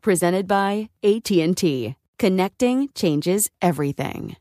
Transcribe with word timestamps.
presented 0.00 0.46
by 0.46 0.88
AT&T. 1.02 1.96
Connecting 2.18 2.88
changes 2.94 3.50
everything. 3.60 4.36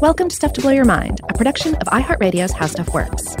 Welcome 0.00 0.28
to 0.28 0.36
Stuff 0.36 0.52
to 0.54 0.60
Blow 0.60 0.72
Your 0.72 0.84
Mind, 0.84 1.20
a 1.28 1.34
production 1.34 1.74
of 1.76 1.86
iHeartRadio's 1.86 2.52
How 2.52 2.66
Stuff 2.66 2.92
Works. 2.92 3.36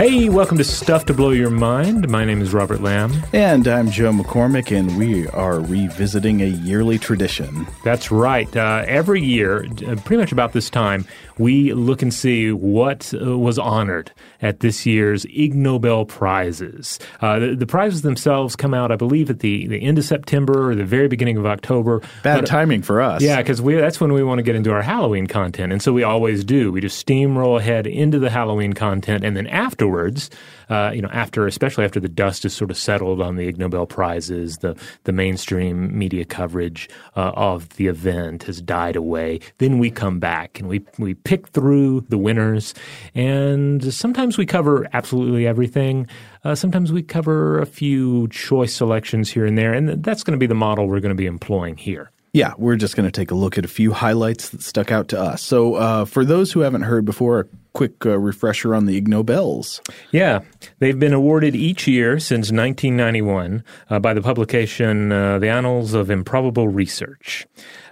Hey, 0.00 0.30
welcome 0.30 0.56
to 0.56 0.64
Stuff 0.64 1.04
to 1.04 1.14
Blow 1.14 1.28
Your 1.28 1.50
Mind. 1.50 2.08
My 2.08 2.24
name 2.24 2.40
is 2.40 2.54
Robert 2.54 2.80
Lamb. 2.80 3.12
And 3.34 3.68
I'm 3.68 3.90
Joe 3.90 4.12
McCormick, 4.12 4.74
and 4.74 4.96
we 4.96 5.28
are 5.28 5.60
revisiting 5.60 6.40
a 6.40 6.46
yearly 6.46 6.98
tradition. 6.98 7.66
That's 7.84 8.10
right. 8.10 8.56
Uh, 8.56 8.82
every 8.86 9.22
year, 9.22 9.66
uh, 9.86 9.96
pretty 9.96 10.16
much 10.16 10.32
about 10.32 10.54
this 10.54 10.70
time, 10.70 11.04
we 11.40 11.72
look 11.72 12.02
and 12.02 12.12
see 12.12 12.52
what 12.52 13.12
uh, 13.14 13.38
was 13.38 13.58
honored 13.58 14.12
at 14.42 14.60
this 14.60 14.84
year's 14.84 15.24
Ig 15.24 15.54
Nobel 15.54 16.04
Prizes. 16.04 16.98
Uh, 17.20 17.38
the, 17.38 17.54
the, 17.56 17.66
prizes 17.66 18.02
themselves 18.02 18.54
come 18.56 18.74
out, 18.74 18.92
I 18.92 18.96
believe, 18.96 19.30
at 19.30 19.40
the, 19.40 19.66
the 19.66 19.82
end 19.82 19.96
of 19.96 20.04
September 20.04 20.70
or 20.70 20.74
the 20.74 20.84
very 20.84 21.08
beginning 21.08 21.38
of 21.38 21.46
October. 21.46 22.00
Bad 22.22 22.42
but, 22.42 22.46
timing 22.46 22.82
for 22.82 23.00
us. 23.00 23.22
Yeah, 23.22 23.38
because 23.38 23.62
that's 23.62 24.00
when 24.00 24.12
we 24.12 24.22
want 24.22 24.38
to 24.38 24.42
get 24.42 24.54
into 24.54 24.70
our 24.70 24.82
Halloween 24.82 25.26
content. 25.26 25.72
And 25.72 25.82
so 25.82 25.92
we 25.92 26.02
always 26.02 26.44
do. 26.44 26.70
We 26.72 26.80
just 26.80 27.04
steamroll 27.04 27.58
ahead 27.58 27.86
into 27.86 28.18
the 28.18 28.30
Halloween 28.30 28.74
content, 28.74 29.24
and 29.24 29.36
then 29.36 29.46
afterwards, 29.46 30.28
uh, 30.70 30.92
you 30.94 31.02
know, 31.02 31.10
after 31.12 31.46
especially 31.46 31.84
after 31.84 32.00
the 32.00 32.08
dust 32.08 32.44
is 32.44 32.54
sort 32.54 32.70
of 32.70 32.78
settled 32.78 33.20
on 33.20 33.36
the 33.36 33.48
Ig 33.48 33.58
Nobel 33.58 33.86
prizes, 33.86 34.58
the 34.58 34.76
the 35.04 35.12
mainstream 35.12 35.96
media 35.96 36.24
coverage 36.24 36.88
uh, 37.16 37.32
of 37.34 37.68
the 37.70 37.88
event 37.88 38.44
has 38.44 38.62
died 38.62 38.96
away. 38.96 39.40
Then 39.58 39.78
we 39.78 39.90
come 39.90 40.18
back 40.18 40.58
and 40.58 40.68
we 40.68 40.84
we 40.98 41.14
pick 41.14 41.48
through 41.48 42.06
the 42.08 42.18
winners, 42.18 42.72
and 43.14 43.92
sometimes 43.92 44.38
we 44.38 44.46
cover 44.46 44.86
absolutely 44.92 45.46
everything. 45.46 46.06
Uh, 46.44 46.54
sometimes 46.54 46.92
we 46.92 47.02
cover 47.02 47.60
a 47.60 47.66
few 47.66 48.28
choice 48.28 48.74
selections 48.74 49.30
here 49.30 49.44
and 49.44 49.58
there, 49.58 49.74
and 49.74 50.02
that's 50.02 50.22
going 50.22 50.32
to 50.32 50.38
be 50.38 50.46
the 50.46 50.54
model 50.54 50.86
we're 50.86 51.00
going 51.00 51.10
to 51.10 51.14
be 51.14 51.26
employing 51.26 51.76
here. 51.76 52.10
Yeah, 52.32 52.54
we're 52.58 52.76
just 52.76 52.94
going 52.94 53.06
to 53.06 53.10
take 53.10 53.32
a 53.32 53.34
look 53.34 53.58
at 53.58 53.64
a 53.64 53.68
few 53.68 53.92
highlights 53.92 54.50
that 54.50 54.62
stuck 54.62 54.92
out 54.92 55.08
to 55.08 55.20
us. 55.20 55.42
So, 55.42 55.74
uh, 55.74 56.04
for 56.04 56.24
those 56.24 56.52
who 56.52 56.60
haven't 56.60 56.82
heard 56.82 57.04
before, 57.04 57.48
quick 57.72 58.04
uh, 58.06 58.18
refresher 58.18 58.74
on 58.74 58.86
the 58.86 58.96
Ig 58.96 59.08
Nobels. 59.08 59.80
Yeah, 60.10 60.40
they've 60.78 60.98
been 60.98 61.12
awarded 61.12 61.54
each 61.54 61.86
year 61.86 62.18
since 62.18 62.50
1991 62.52 63.64
uh, 63.88 63.98
by 63.98 64.14
the 64.14 64.22
publication 64.22 65.12
uh, 65.12 65.38
The 65.38 65.48
Annals 65.48 65.94
of 65.94 66.10
Improbable 66.10 66.68
Research. 66.68 67.46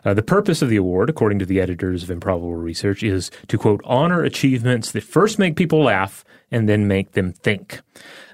Uh, 0.05 0.15
the 0.15 0.22
purpose 0.22 0.62
of 0.62 0.69
the 0.69 0.77
award, 0.77 1.11
according 1.11 1.39
to 1.41 1.47
the 1.47 1.61
editors 1.61 2.03
of 2.03 2.11
Improbable 2.11 2.56
Research, 2.56 3.03
is 3.03 3.31
to 3.49 3.59
quote, 3.59 3.81
honor 3.84 4.22
achievements 4.22 4.93
that 4.93 5.03
first 5.03 5.39
make 5.39 5.56
people 5.56 5.83
laugh 5.83 6.25
and 6.50 6.69
then 6.69 6.89
make 6.89 7.12
them 7.12 7.33
think. 7.33 7.81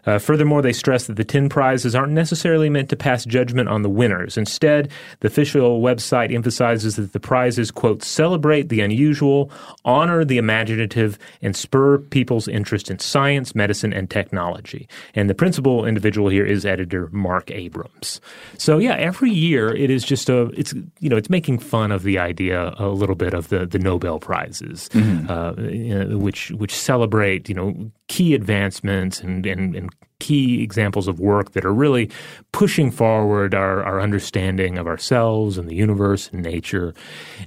Uh, 0.06 0.19
furthermore, 0.19 0.62
they 0.62 0.72
stress 0.72 1.06
that 1.06 1.16
the 1.16 1.25
10 1.25 1.48
prizes 1.48 1.94
aren't 1.94 2.12
necessarily 2.12 2.69
meant 2.69 2.88
to 2.91 2.97
pass 2.97 3.25
judgment 3.25 3.69
on 3.69 3.82
the 3.82 3.88
winners. 3.88 4.37
Instead, 4.37 4.91
the 5.20 5.28
official 5.28 5.81
website 5.81 6.34
emphasizes 6.34 6.97
that 6.97 7.12
the 7.12 7.20
prizes, 7.20 7.70
quote, 7.70 8.03
celebrate 8.03 8.69
the 8.69 8.81
unusual, 8.81 9.50
honor 9.84 10.25
the 10.25 10.38
imaginative, 10.38 11.19
and 11.43 11.56
spur 11.56 11.98
people's 11.98 12.48
interest 12.48 12.91
in 12.91 12.98
science, 12.98 13.54
medicine, 13.54 13.93
and 13.93 14.10
technology. 14.10 14.88
And 15.14 15.31
the 15.31 15.34
principal 15.34 15.87
individual 15.87 16.28
here 16.28 16.47
is 16.47 16.66
editor 16.66 17.09
Marc 17.12 17.50
Abrahams. 17.50 18.20
So 18.59 18.78
yeah, 18.78 18.94
every 18.97 19.31
year 19.31 19.75
it 19.75 19.91
is 19.91 20.04
just 20.04 20.28
a, 20.28 20.47
it's, 20.56 20.75
you 21.00 21.09
know, 21.09 21.16
it's 21.16 21.31
making 21.31 21.59
fun 21.59 21.93
of 21.93 22.03
the 22.03 22.19
idea 22.19 22.75
a 22.78 22.88
little 22.88 23.14
bit 23.14 23.34
of 23.34 23.48
the, 23.48 23.66
the 23.66 23.78
Nobel 23.78 24.19
Prizes, 24.19 24.88
mm-hmm. 24.93 25.31
uh, 25.31 26.19
which, 26.19 26.50
which 26.53 26.75
celebrate, 26.75 27.48
you 27.48 27.54
know, 27.54 27.91
key 28.09 28.34
advancements 28.34 29.20
and, 29.20 29.47
and, 29.47 29.75
and 29.75 29.94
key 30.21 30.62
examples 30.62 31.09
of 31.09 31.21
work 31.21 31.53
that 31.53 31.65
are 31.65 31.72
really 31.72 32.11
pushing 32.52 32.91
forward 32.91 33.55
our, 33.55 33.82
our 33.85 34.00
understanding 34.00 34.79
of 34.79 34.87
ourselves 34.87 35.58
and 35.58 35.69
the 35.69 35.75
universe 35.75 36.31
and 36.32 36.43
nature. 36.43 36.94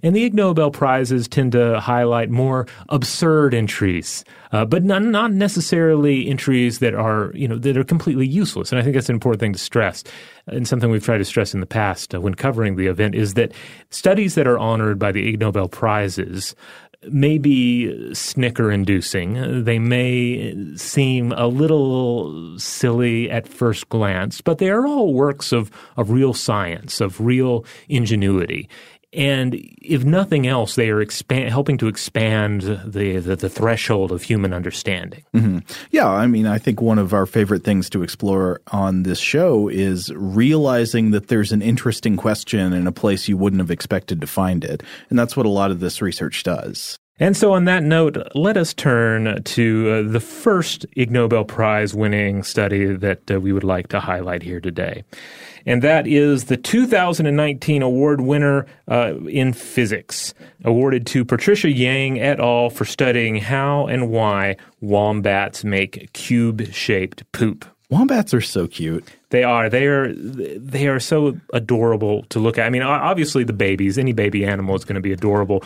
And 0.04 0.16
the 0.16 0.26
Ig 0.26 0.34
Nobel 0.34 0.70
Prizes 0.70 1.28
tend 1.28 1.54
to 1.54 1.80
highlight 1.80 2.30
more 2.30 2.68
absurd 2.90 3.54
entries, 3.54 4.24
uh, 4.52 4.66
but 4.66 4.84
not, 4.84 5.02
not 5.02 5.32
necessarily 5.32 6.28
entries 6.28 6.80
that 6.80 6.94
are, 6.94 7.32
you 7.34 7.48
know, 7.48 7.58
that 7.58 7.78
are 7.78 7.84
completely 7.84 8.28
useless. 8.28 8.72
And 8.72 8.80
I 8.80 8.84
think 8.84 8.96
that's 8.96 9.10
an 9.10 9.16
important 9.16 9.40
thing 9.40 9.54
to 9.54 9.60
stress. 9.60 10.04
And 10.46 10.68
something 10.68 10.92
we've 10.92 11.04
tried 11.04 11.18
to 11.18 11.26
stress 11.26 11.54
in 11.54 11.62
the 11.62 11.66
past 11.66 12.14
uh, 12.14 12.22
when 12.22 12.36
covering 12.36 12.76
the 12.76 12.88
event 12.88 13.16
is 13.16 13.34
that 13.36 13.54
studies 13.90 14.36
that 14.36 14.46
are 14.46 14.60
honored 14.60 15.00
by 15.00 15.12
the 15.12 15.28
Ig 15.28 15.40
Nobel 15.40 15.68
Prizes 15.68 16.54
may 17.10 17.38
be 17.38 18.14
snicker 18.14 18.72
inducing. 18.72 19.64
They 19.64 19.80
may 19.80 20.76
seem 20.76 21.32
a 21.34 21.48
little 21.48 22.58
silly 22.60 23.30
at 23.30 23.48
first 23.48 23.90
glance, 23.90 24.42
but 24.42 24.58
they 24.58 24.70
are 24.70 24.88
all 24.88 25.14
works 25.14 25.52
of, 25.52 25.72
of 25.96 26.12
real 26.12 26.34
science, 26.34 27.00
of 27.00 27.22
real 27.22 27.66
ingenuity. 27.88 28.70
And 29.18 29.56
if 29.82 30.06
nothing 30.06 30.46
else, 30.46 30.76
they 30.76 30.92
are 30.92 31.02
expand, 31.02 31.50
helping 31.50 31.80
to 31.80 31.88
expand 31.88 32.62
the, 32.62 33.18
the, 33.20 33.36
the 33.36 33.50
threshold 33.50 34.12
of 34.12 34.22
human 34.22 34.54
understanding. 34.54 35.24
Mm-hmm. 35.34 35.60
Yeah, 35.90 36.08
I 36.08 36.28
mean, 36.28 36.46
I 36.46 36.60
think 36.60 36.82
one 36.82 37.00
of 37.00 37.14
our 37.14 37.26
favorite 37.26 37.64
things 37.64 37.90
to 37.90 38.04
explore 38.04 38.62
on 38.72 39.04
this 39.04 39.20
show 39.20 39.70
is 39.70 40.14
realizing 40.14 41.12
that 41.12 41.30
there's 41.30 41.52
an 41.52 41.64
interesting 41.64 42.16
question 42.16 42.74
in 42.74 42.86
a 42.86 42.92
place 42.92 43.28
you 43.28 43.38
wouldn't 43.38 43.60
have 43.60 43.72
expected 43.72 44.22
to 44.22 44.28
find 44.28 44.64
it, 44.64 44.84
and 45.10 45.18
that's 45.18 45.36
what 45.36 45.48
a 45.48 45.50
lot 45.50 45.72
of 45.72 45.80
this 45.80 46.00
research 46.00 46.44
does. 46.44 47.00
And 47.20 47.36
so, 47.36 47.52
on 47.54 47.66
that 47.66 47.82
note, 47.82 48.18
let 48.36 48.58
us 48.58 48.76
turn 48.76 49.42
to 49.42 49.90
uh, 49.90 50.12
the 50.12 50.20
first 50.20 50.86
Ig 50.96 51.10
Nobel 51.10 51.46
Prize 51.46 51.96
winning 51.96 52.44
study 52.44 52.86
that 52.94 53.32
uh, 53.32 53.40
we 53.40 53.52
would 53.52 53.64
like 53.64 53.88
to 53.88 54.00
highlight 54.00 54.44
here 54.44 54.60
today. 54.60 55.04
And 55.66 55.82
that 55.82 56.06
is 56.06 56.46
the 56.46 56.58
2019 56.58 57.82
award 57.82 58.22
winner 58.22 58.68
uh, 58.88 59.16
in 59.26 59.52
physics, 59.54 60.36
awarded 60.64 61.08
to 61.08 61.26
Patricia 61.26 61.72
Yang 61.72 62.22
et 62.22 62.40
al. 62.40 62.70
for 62.70 62.86
studying 62.86 63.38
how 63.38 63.88
and 63.88 64.12
why 64.12 64.56
wombats 64.80 65.64
make 65.64 66.14
cube 66.14 66.72
shaped 66.72 67.30
poop. 67.32 67.66
Wombats 67.90 68.34
are 68.34 68.42
so 68.42 68.68
cute. 68.68 69.08
They 69.30 69.44
are. 69.44 69.70
They 69.70 69.86
are. 69.88 70.14
They 70.14 70.88
are 70.88 71.00
so 71.00 71.40
adorable 71.54 72.24
to 72.24 72.40
look 72.40 72.58
at. 72.58 72.66
I 72.66 72.70
mean, 72.70 72.82
obviously 72.82 73.46
the 73.46 73.54
babies. 73.54 73.98
Any 73.98 74.12
baby 74.12 74.44
animal 74.46 74.76
is 74.76 74.84
going 74.84 74.96
to 74.96 75.02
be 75.02 75.14
adorable, 75.14 75.64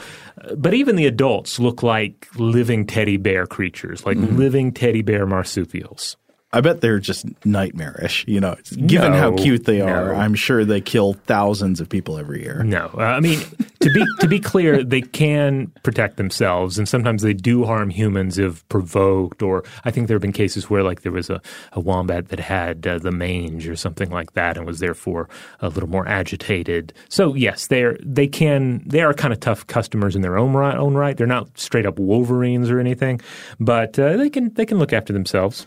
but 0.55 0.75
even 0.75 0.97
the 0.97 1.07
adults 1.07 1.59
look 1.59 1.81
like 1.81 2.27
living 2.35 2.85
teddy 2.85 3.17
bear 3.17 3.47
creatures, 3.47 4.05
like 4.05 4.17
mm-hmm. 4.17 4.37
living 4.37 4.71
teddy 4.71 5.01
bear 5.01 5.25
marsupials. 5.25 6.15
I 6.53 6.61
bet 6.61 6.81
they're 6.81 6.99
just 6.99 7.25
nightmarish. 7.45 8.25
You 8.27 8.39
know, 8.39 8.55
given 8.85 9.13
no, 9.13 9.17
how 9.17 9.35
cute 9.35 9.65
they 9.65 9.81
are, 9.81 10.13
no. 10.13 10.19
I'm 10.19 10.35
sure 10.35 10.65
they 10.65 10.81
kill 10.81 11.13
thousands 11.13 11.79
of 11.79 11.87
people 11.87 12.17
every 12.17 12.43
year. 12.43 12.63
No, 12.63 12.91
uh, 12.97 13.01
I 13.01 13.19
mean 13.19 13.39
to 13.81 13.89
be 13.91 14.05
to 14.19 14.27
be 14.27 14.39
clear, 14.39 14.83
they 14.83 15.01
can 15.01 15.67
protect 15.83 16.17
themselves, 16.17 16.77
and 16.77 16.87
sometimes 16.87 17.21
they 17.21 17.33
do 17.33 17.65
harm 17.65 17.89
humans 17.89 18.37
if 18.37 18.67
provoked. 18.69 19.41
Or 19.41 19.63
I 19.85 19.91
think 19.91 20.07
there 20.07 20.15
have 20.15 20.21
been 20.21 20.31
cases 20.31 20.69
where, 20.69 20.83
like, 20.83 21.01
there 21.01 21.11
was 21.11 21.29
a, 21.29 21.41
a 21.73 21.79
wombat 21.79 22.29
that 22.29 22.39
had 22.39 22.85
uh, 22.85 22.99
the 22.99 23.11
mange 23.11 23.67
or 23.67 23.75
something 23.75 24.09
like 24.09 24.33
that, 24.33 24.57
and 24.57 24.65
was 24.65 24.79
therefore 24.79 25.29
a 25.59 25.69
little 25.69 25.89
more 25.89 26.07
agitated. 26.07 26.93
So 27.09 27.33
yes, 27.33 27.67
they're 27.67 27.97
they 28.03 28.27
can 28.27 28.83
they 28.85 29.01
are 29.01 29.13
kind 29.13 29.33
of 29.33 29.39
tough 29.39 29.65
customers 29.67 30.15
in 30.15 30.21
their 30.21 30.37
own 30.37 30.53
right. 30.53 30.77
Own 30.77 30.93
right, 30.93 31.17
they're 31.17 31.27
not 31.27 31.57
straight 31.57 31.85
up 31.85 31.97
wolverines 31.97 32.69
or 32.69 32.79
anything, 32.79 33.21
but 33.59 33.97
uh, 33.97 34.17
they 34.17 34.29
can 34.29 34.53
they 34.53 34.65
can 34.65 34.77
look 34.77 34.93
after 34.93 35.13
themselves 35.13 35.65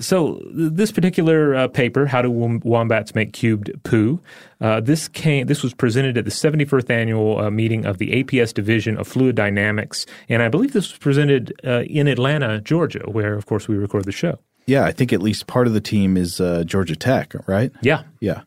so 0.00 0.40
this 0.52 0.92
particular 0.92 1.54
uh, 1.54 1.68
paper, 1.68 2.06
"How 2.06 2.22
Do 2.22 2.30
Wombats 2.30 3.14
Make 3.14 3.32
Cubed 3.32 3.70
Poo," 3.84 4.20
uh, 4.60 4.80
this 4.80 5.08
came. 5.08 5.46
This 5.46 5.62
was 5.62 5.74
presented 5.74 6.18
at 6.18 6.24
the 6.24 6.30
71st 6.30 6.90
annual 6.90 7.38
uh, 7.38 7.50
meeting 7.50 7.84
of 7.84 7.98
the 7.98 8.22
APS 8.22 8.52
Division 8.52 8.96
of 8.98 9.06
Fluid 9.06 9.36
Dynamics, 9.36 10.06
and 10.28 10.42
I 10.42 10.48
believe 10.48 10.72
this 10.72 10.90
was 10.90 10.98
presented 10.98 11.52
uh, 11.64 11.82
in 11.82 12.08
Atlanta, 12.08 12.60
Georgia, 12.60 13.04
where, 13.06 13.34
of 13.34 13.46
course, 13.46 13.68
we 13.68 13.76
record 13.76 14.04
the 14.04 14.12
show. 14.12 14.38
Yeah, 14.66 14.84
I 14.84 14.92
think 14.92 15.12
at 15.12 15.20
least 15.20 15.46
part 15.46 15.66
of 15.66 15.74
the 15.74 15.80
team 15.80 16.16
is 16.16 16.40
uh, 16.40 16.64
Georgia 16.64 16.96
Tech, 16.96 17.34
right? 17.46 17.70
Yeah, 17.82 18.04
yeah. 18.20 18.42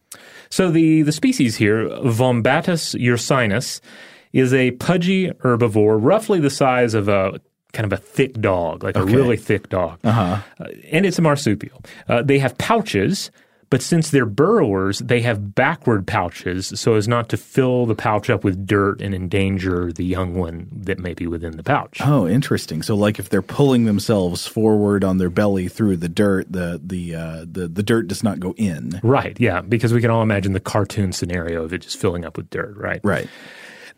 So 0.50 0.72
the 0.72 1.04
the 1.04 1.12
species 1.12 1.56
here, 1.56 1.88
Vombatus 1.90 2.96
ursinus, 3.00 3.82
is 4.34 4.54
a 4.54 4.72
pudgy 4.72 5.30
herbivore, 5.30 6.00
roughly 6.02 6.40
the 6.40 6.50
size 6.50 6.94
of 6.94 7.08
a 7.08 7.40
kind 7.74 7.92
of 7.92 7.94
a 7.94 8.02
thick 8.02 8.34
dog, 8.40 8.84
like 8.84 8.96
okay. 8.96 9.12
a 9.12 9.16
really 9.16 9.38
thick 9.38 9.70
dog. 9.70 10.00
Uh-huh. 10.04 10.42
Uh, 10.60 10.66
and 10.92 11.06
it's 11.06 11.20
a 11.20 11.22
marsupial. 11.22 11.82
Uh, 12.08 12.22
they 12.22 12.40
have 12.40 12.58
pouches, 12.58 13.32
but 13.70 13.82
since 13.82 14.12
they're 14.12 14.26
burrowers, 14.26 15.00
they 15.00 15.22
have 15.22 15.54
backward 15.54 16.08
pouches 16.08 16.80
so 16.80 16.96
as 16.96 17.08
not 17.08 17.28
to 17.30 17.38
fill 17.38 17.86
the 17.86 17.96
pouch 17.96 18.30
up 18.30 18.44
with 18.44 18.66
dirt 18.66 19.02
and 19.02 19.14
endanger 19.14 19.92
the 19.92 20.06
young 20.06 20.36
one 20.36 20.70
that 20.72 21.00
may 21.00 21.14
be 21.14 21.28
within 21.28 21.58
the 21.58 21.64
pouch. 21.64 22.00
Oh, 22.04 22.28
interesting. 22.28 22.82
So, 22.82 22.96
like 22.96 23.20
if 23.20 23.30
they're 23.30 23.42
pulling 23.42 23.84
themselves 23.84 24.48
forward 24.48 25.04
on 25.04 25.18
their 25.18 25.30
belly 25.30 25.68
through 25.68 25.98
the 25.98 26.10
dirt, 26.10 26.50
the 26.50 26.80
the 26.84 27.16
uh, 27.16 27.46
the 27.52 27.68
the 27.68 27.84
dirt 27.84 28.08
does 28.08 28.24
not 28.24 28.40
go 28.40 28.54
in. 28.58 29.02
Right. 29.04 29.38
Yeah, 29.40 29.62
because 29.62 29.94
we 29.94 30.00
can 30.00 30.10
all 30.10 30.22
imagine 30.22 30.54
the 30.54 30.62
cartoon 30.62 31.12
scenario 31.12 31.64
of 31.64 31.74
it 31.74 31.80
just 31.80 31.98
filling 31.98 32.24
up 32.24 32.38
with 32.38 32.50
dirt. 32.50 32.78
Right. 32.78 33.02
Right. 33.04 33.28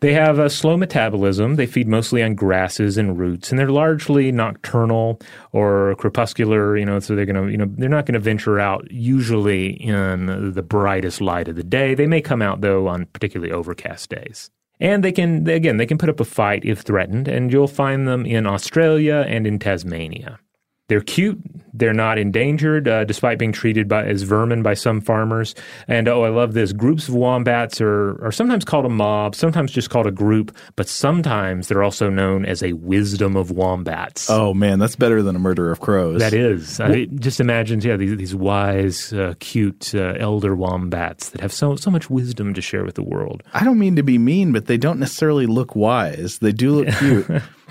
They 0.00 0.14
have 0.14 0.38
a 0.38 0.48
slow 0.48 0.78
metabolism. 0.78 1.56
They 1.56 1.66
feed 1.66 1.86
mostly 1.86 2.22
on 2.22 2.34
grasses 2.34 2.96
and 2.96 3.18
roots, 3.18 3.50
and 3.50 3.58
they're 3.58 3.70
largely 3.70 4.32
nocturnal 4.32 5.20
or 5.52 5.94
crepuscular. 5.96 6.76
You 6.76 6.86
know, 6.86 7.00
so 7.00 7.14
they're 7.14 7.26
to, 7.46 7.50
you 7.50 7.58
know, 7.58 7.66
they're 7.68 7.88
not 7.88 8.06
to 8.14 8.20
venture 8.20 8.58
out 8.58 8.90
usually 8.90 9.72
in 9.82 10.52
the 10.54 10.62
brightest 10.62 11.20
light 11.20 11.48
of 11.48 11.56
the 11.56 11.64
day. 11.64 11.94
They 11.94 12.06
may 12.06 12.22
come 12.22 12.40
out 12.40 12.62
though 12.62 12.88
on 12.88 13.06
particularly 13.06 13.52
overcast 13.52 14.08
days. 14.08 14.50
And 14.82 15.04
they 15.04 15.12
can, 15.12 15.46
again, 15.46 15.76
they 15.76 15.84
can 15.84 15.98
put 15.98 16.08
up 16.08 16.20
a 16.20 16.24
fight 16.24 16.64
if 16.64 16.80
threatened, 16.80 17.28
and 17.28 17.52
you'll 17.52 17.68
find 17.68 18.08
them 18.08 18.24
in 18.24 18.46
Australia 18.46 19.26
and 19.28 19.46
in 19.46 19.58
Tasmania. 19.58 20.40
They're 20.90 21.00
cute. 21.00 21.40
They're 21.72 21.94
not 21.94 22.18
endangered, 22.18 22.88
uh, 22.88 23.04
despite 23.04 23.38
being 23.38 23.52
treated 23.52 23.86
by, 23.86 24.04
as 24.04 24.22
vermin 24.22 24.64
by 24.64 24.74
some 24.74 25.00
farmers. 25.00 25.54
And 25.86 26.08
oh, 26.08 26.24
I 26.24 26.30
love 26.30 26.52
this. 26.52 26.72
Groups 26.72 27.06
of 27.06 27.14
wombats 27.14 27.80
are, 27.80 28.20
are 28.24 28.32
sometimes 28.32 28.64
called 28.64 28.86
a 28.86 28.88
mob, 28.88 29.36
sometimes 29.36 29.70
just 29.70 29.88
called 29.88 30.08
a 30.08 30.10
group, 30.10 30.54
but 30.74 30.88
sometimes 30.88 31.68
they're 31.68 31.84
also 31.84 32.10
known 32.10 32.44
as 32.44 32.60
a 32.64 32.72
wisdom 32.72 33.36
of 33.36 33.52
wombats. 33.52 34.28
Oh 34.28 34.52
man, 34.52 34.80
that's 34.80 34.96
better 34.96 35.22
than 35.22 35.36
a 35.36 35.38
murder 35.38 35.70
of 35.70 35.78
crows. 35.78 36.18
That 36.18 36.34
is. 36.34 36.80
I 36.80 37.04
just 37.04 37.38
imagine, 37.38 37.80
yeah, 37.82 37.96
these, 37.96 38.16
these 38.16 38.34
wise, 38.34 39.12
uh, 39.12 39.34
cute 39.38 39.94
uh, 39.94 40.14
elder 40.18 40.56
wombats 40.56 41.30
that 41.30 41.40
have 41.40 41.52
so 41.52 41.76
so 41.76 41.88
much 41.88 42.10
wisdom 42.10 42.52
to 42.54 42.60
share 42.60 42.84
with 42.84 42.96
the 42.96 43.04
world. 43.04 43.44
I 43.54 43.62
don't 43.62 43.78
mean 43.78 43.94
to 43.94 44.02
be 44.02 44.18
mean, 44.18 44.50
but 44.50 44.66
they 44.66 44.76
don't 44.76 44.98
necessarily 44.98 45.46
look 45.46 45.76
wise. 45.76 46.40
They 46.40 46.50
do 46.50 46.72
look 46.72 46.88
cute. 46.98 47.28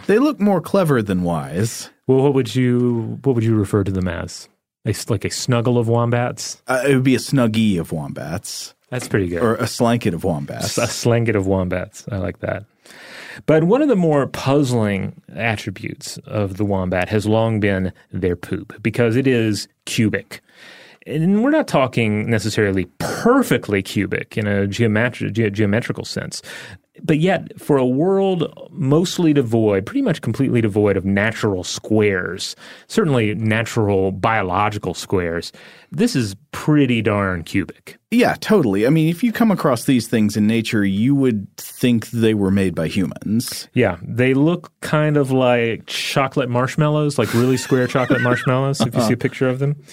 they 0.07 0.19
look 0.19 0.39
more 0.39 0.61
clever 0.61 1.01
than 1.01 1.23
wise. 1.23 1.89
Well, 2.09 2.23
what 2.23 2.33
would 2.33 2.55
you 2.55 3.19
what 3.21 3.35
would 3.35 3.43
you 3.43 3.55
refer 3.55 3.83
to 3.83 3.91
them 3.91 4.07
as? 4.07 4.49
A, 4.87 4.95
like 5.09 5.25
a 5.25 5.29
snuggle 5.29 5.77
of 5.77 5.87
wombats? 5.87 6.59
Uh, 6.65 6.81
it 6.87 6.95
would 6.95 7.03
be 7.03 7.13
a 7.13 7.19
snuggie 7.19 7.79
of 7.79 7.91
wombats. 7.91 8.73
That's 8.89 9.07
pretty 9.07 9.27
good. 9.27 9.43
Or 9.43 9.53
a 9.57 9.67
slanket 9.67 10.15
of 10.15 10.23
wombats. 10.23 10.79
A 10.79 10.87
slanket 10.87 11.35
of 11.35 11.45
wombats. 11.45 12.05
I 12.11 12.17
like 12.17 12.39
that. 12.39 12.65
But 13.45 13.65
one 13.65 13.83
of 13.83 13.89
the 13.89 13.95
more 13.95 14.25
puzzling 14.25 15.21
attributes 15.35 16.17
of 16.25 16.57
the 16.57 16.65
wombat 16.65 17.09
has 17.09 17.27
long 17.27 17.59
been 17.59 17.93
their 18.11 18.35
poop 18.35 18.81
because 18.81 19.15
it 19.15 19.27
is 19.27 19.67
cubic. 19.85 20.41
And 21.05 21.43
we're 21.43 21.51
not 21.51 21.67
talking 21.67 22.27
necessarily 22.27 22.85
perfectly 22.97 23.83
cubic 23.83 24.35
in 24.35 24.47
a 24.47 24.67
geometri- 24.67 25.31
ge- 25.31 25.53
geometrical 25.53 26.05
sense 26.05 26.41
but 27.03 27.19
yet 27.19 27.59
for 27.59 27.77
a 27.77 27.85
world 27.85 28.69
mostly 28.71 29.33
devoid, 29.33 29.85
pretty 29.85 30.01
much 30.01 30.21
completely 30.21 30.61
devoid 30.61 30.97
of 30.97 31.05
natural 31.05 31.63
squares, 31.63 32.55
certainly 32.87 33.35
natural 33.35 34.11
biological 34.11 34.93
squares, 34.93 35.51
this 35.91 36.15
is 36.15 36.35
pretty 36.51 37.01
darn 37.01 37.43
cubic. 37.43 37.97
Yeah, 38.11 38.35
totally. 38.39 38.87
I 38.87 38.89
mean, 38.89 39.07
if 39.07 39.23
you 39.23 39.31
come 39.31 39.51
across 39.51 39.83
these 39.83 40.07
things 40.07 40.35
in 40.35 40.47
nature, 40.47 40.83
you 40.83 41.13
would 41.13 41.47
think 41.57 42.09
they 42.09 42.33
were 42.33 42.49
made 42.49 42.73
by 42.73 42.87
humans. 42.87 43.67
Yeah, 43.73 43.97
they 44.01 44.33
look 44.33 44.71
kind 44.81 45.15
of 45.15 45.31
like 45.31 45.85
chocolate 45.85 46.49
marshmallows, 46.49 47.19
like 47.19 47.31
really 47.35 47.57
square 47.57 47.85
chocolate 47.85 48.21
marshmallows, 48.21 48.81
if 48.81 48.95
you 48.95 49.01
see 49.01 49.13
a 49.13 49.17
picture 49.17 49.47
of 49.47 49.59
them. 49.59 49.75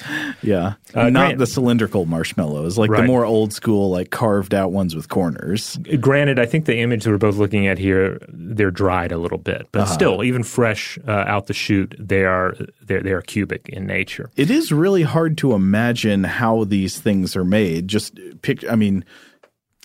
Yeah. 0.43 0.75
Uh, 0.95 1.09
Not 1.11 1.39
the 1.39 1.47
cylindrical 1.47 2.07
marshmallows, 2.07 2.79
like 2.79 2.91
right. 2.91 3.01
the 3.01 3.07
more 3.07 3.25
old 3.25 3.53
school, 3.53 3.91
like 3.91 4.11
carved 4.11 4.55
out 4.55 4.71
ones 4.71 4.95
with 4.95 5.09
corners. 5.09 5.79
Granted, 6.01 6.39
I 6.39 6.47
think 6.47 6.67
the 6.67 6.79
image 6.79 7.05
that 7.05 7.11
we're 7.11 7.19
both 7.19 7.37
looking 7.37 7.67
at 7.67 7.79
here, 7.79 8.21
they're 8.29 8.71
dried 8.71 9.13
a 9.13 9.19
little 9.19 9.39
bit, 9.39 9.67
but 9.73 9.83
uh-huh. 9.83 9.93
still, 9.93 10.25
even 10.25 10.43
fresh 10.43 10.99
uh, 11.09 11.25
out 11.27 11.47
the 11.47 11.55
chute, 11.55 11.95
they 11.99 12.25
are, 12.25 12.55
they 12.83 13.01
they 13.01 13.13
are 13.13 13.23
cubic 13.23 13.69
in 13.69 13.87
nature. 13.87 14.31
It 14.37 14.51
is 14.51 14.71
really 14.73 15.03
hard 15.03 15.37
to 15.39 15.53
imagine 15.53 15.86
how 16.25 16.65
these 16.65 16.99
things 16.99 17.37
are 17.37 17.45
made. 17.45 17.89
Just 17.89 18.19
pick. 18.43 18.69
I 18.71 18.77
mean, 18.77 19.05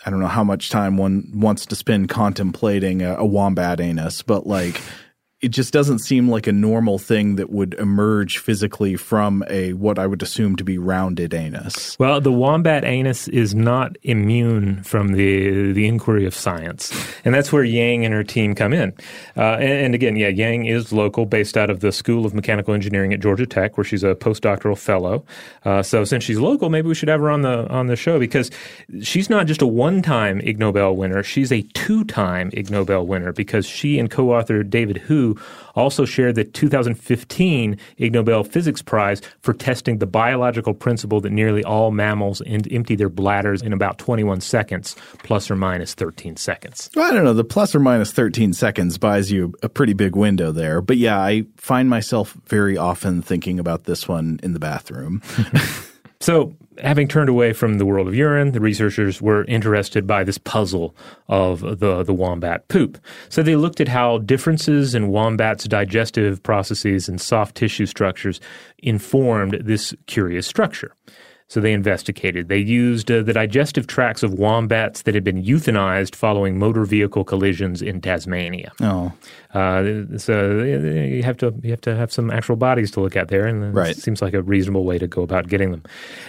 I 0.05 0.09
don't 0.09 0.19
know 0.19 0.27
how 0.27 0.43
much 0.43 0.69
time 0.69 0.97
one 0.97 1.31
wants 1.33 1.65
to 1.67 1.75
spend 1.75 2.09
contemplating 2.09 3.01
a, 3.01 3.15
a 3.15 3.25
wombat 3.25 3.79
anus, 3.79 4.21
but 4.21 4.47
like 4.47 4.81
it 5.41 5.49
just 5.49 5.73
doesn't 5.73 5.99
seem 5.99 6.29
like 6.29 6.45
a 6.45 6.51
normal 6.51 6.99
thing 6.99 7.35
that 7.35 7.49
would 7.49 7.73
emerge 7.75 8.37
physically 8.37 8.95
from 8.95 9.43
a 9.49 9.73
what 9.73 9.97
I 9.97 10.05
would 10.05 10.21
assume 10.21 10.55
to 10.57 10.63
be 10.63 10.77
rounded 10.77 11.33
anus. 11.33 11.97
Well, 11.97 12.21
the 12.21 12.31
wombat 12.31 12.85
anus 12.85 13.27
is 13.27 13.55
not 13.55 13.97
immune 14.03 14.83
from 14.83 15.13
the 15.13 15.71
the 15.73 15.87
inquiry 15.87 16.25
of 16.27 16.35
science, 16.35 16.93
and 17.25 17.33
that's 17.33 17.51
where 17.51 17.63
Yang 17.63 18.05
and 18.05 18.13
her 18.13 18.23
team 18.23 18.53
come 18.53 18.71
in. 18.71 18.93
Uh, 19.35 19.53
and, 19.53 19.71
and, 19.71 19.95
again, 19.95 20.15
yeah, 20.15 20.27
Yang 20.27 20.65
is 20.65 20.93
local, 20.93 21.25
based 21.25 21.57
out 21.57 21.71
of 21.71 21.79
the 21.79 21.91
School 21.91 22.25
of 22.25 22.35
Mechanical 22.35 22.75
Engineering 22.75 23.11
at 23.11 23.19
Georgia 23.19 23.47
Tech, 23.47 23.77
where 23.77 23.83
she's 23.85 24.03
a 24.03 24.13
postdoctoral 24.13 24.77
fellow. 24.77 25.25
Uh, 25.65 25.81
so 25.81 26.03
since 26.03 26.23
she's 26.23 26.39
local, 26.39 26.69
maybe 26.69 26.87
we 26.87 26.95
should 26.95 27.09
have 27.09 27.19
her 27.19 27.31
on 27.31 27.41
the 27.41 27.67
on 27.69 27.87
the 27.87 27.95
show 27.95 28.19
because 28.19 28.51
she's 29.01 29.29
not 29.29 29.47
just 29.47 29.63
a 29.63 29.67
one 29.67 30.03
time 30.03 30.39
Ig 30.41 30.59
Nobel 30.59 30.95
winner; 30.95 31.23
she's 31.23 31.51
a 31.51 31.63
two 31.73 32.03
time 32.03 32.51
Ig 32.53 32.69
Nobel 32.69 33.07
winner 33.07 33.33
because 33.33 33.65
she 33.65 33.97
and 33.97 34.11
co-author 34.11 34.61
David 34.61 34.97
Hu 34.97 35.30
Wu 35.35 35.41
also 35.75 36.05
shared 36.05 36.35
the 36.35 36.43
2015 36.43 37.77
Ig 37.97 38.13
Nobel 38.13 38.43
Physics 38.43 38.81
Prize 38.81 39.21
for 39.39 39.53
testing 39.53 39.97
the 39.97 40.05
biological 40.05 40.73
principle 40.73 41.21
that 41.21 41.31
nearly 41.31 41.63
all 41.63 41.91
mammals 41.91 42.41
empty 42.45 42.95
their 42.95 43.09
bladders 43.09 43.61
in 43.61 43.73
about 43.73 43.97
21 43.97 44.41
seconds, 44.41 44.95
plus 45.23 45.49
or 45.49 45.55
minus 45.55 45.93
13 45.93 46.37
seconds. 46.37 46.89
Well, 46.95 47.09
I 47.09 47.13
don't 47.13 47.23
know. 47.23 47.33
The 47.33 47.43
plus 47.43 47.75
or 47.75 47.79
minus 47.79 48.11
13 48.11 48.53
seconds 48.53 48.97
buys 48.97 49.31
you 49.31 49.53
a 49.63 49.69
pretty 49.69 49.93
big 49.93 50.15
window 50.15 50.51
there. 50.51 50.81
But 50.81 50.97
yeah, 50.97 51.19
I 51.19 51.45
find 51.57 51.89
myself 51.89 52.37
very 52.47 52.77
often 52.77 53.21
thinking 53.21 53.59
about 53.59 53.85
this 53.85 54.07
one 54.07 54.39
in 54.43 54.53
the 54.53 54.59
bathroom. 54.59 55.21
so 56.19 56.53
having 56.81 57.07
turned 57.07 57.29
away 57.29 57.53
from 57.53 57.77
the 57.77 57.85
world 57.85 58.07
of 58.07 58.15
urine, 58.15 58.51
the 58.51 58.59
researchers 58.59 59.21
were 59.21 59.45
interested 59.45 60.05
by 60.05 60.23
this 60.23 60.37
puzzle 60.37 60.95
of 61.27 61.61
the, 61.61 62.03
the 62.03 62.13
wombat 62.13 62.67
poop. 62.67 62.97
So 63.29 63.43
they 63.43 63.55
looked 63.55 63.81
at 63.81 63.87
how 63.87 64.19
differences 64.19 64.95
in 64.95 65.09
wombats' 65.09 65.65
digestive 65.65 66.41
processes 66.43 67.07
and 67.07 67.19
soft 67.19 67.55
tissue 67.55 67.85
structures 67.85 68.39
informed 68.79 69.61
this 69.63 69.93
curious 70.07 70.47
structure. 70.47 70.93
So 71.51 71.59
they 71.59 71.73
investigated. 71.73 72.47
They 72.47 72.59
used 72.59 73.11
uh, 73.11 73.23
the 73.23 73.33
digestive 73.33 73.85
tracts 73.85 74.23
of 74.23 74.35
wombats 74.35 75.01
that 75.01 75.13
had 75.13 75.25
been 75.25 75.43
euthanized 75.43 76.15
following 76.15 76.57
motor 76.57 76.85
vehicle 76.85 77.25
collisions 77.25 77.81
in 77.81 77.99
Tasmania. 77.99 78.71
Oh, 78.79 79.11
uh, 79.53 80.17
so 80.17 80.63
you 80.63 81.23
have 81.23 81.35
to 81.39 81.53
you 81.61 81.71
have 81.71 81.81
to 81.81 81.93
have 81.93 82.09
some 82.09 82.31
actual 82.31 82.55
bodies 82.55 82.89
to 82.91 83.01
look 83.01 83.17
at 83.17 83.27
there, 83.27 83.45
and 83.47 83.75
right. 83.75 83.89
it 83.89 83.97
seems 83.97 84.21
like 84.21 84.33
a 84.33 84.41
reasonable 84.41 84.85
way 84.85 84.97
to 84.97 85.07
go 85.07 85.23
about 85.23 85.49
getting 85.49 85.71
them. 85.71 85.83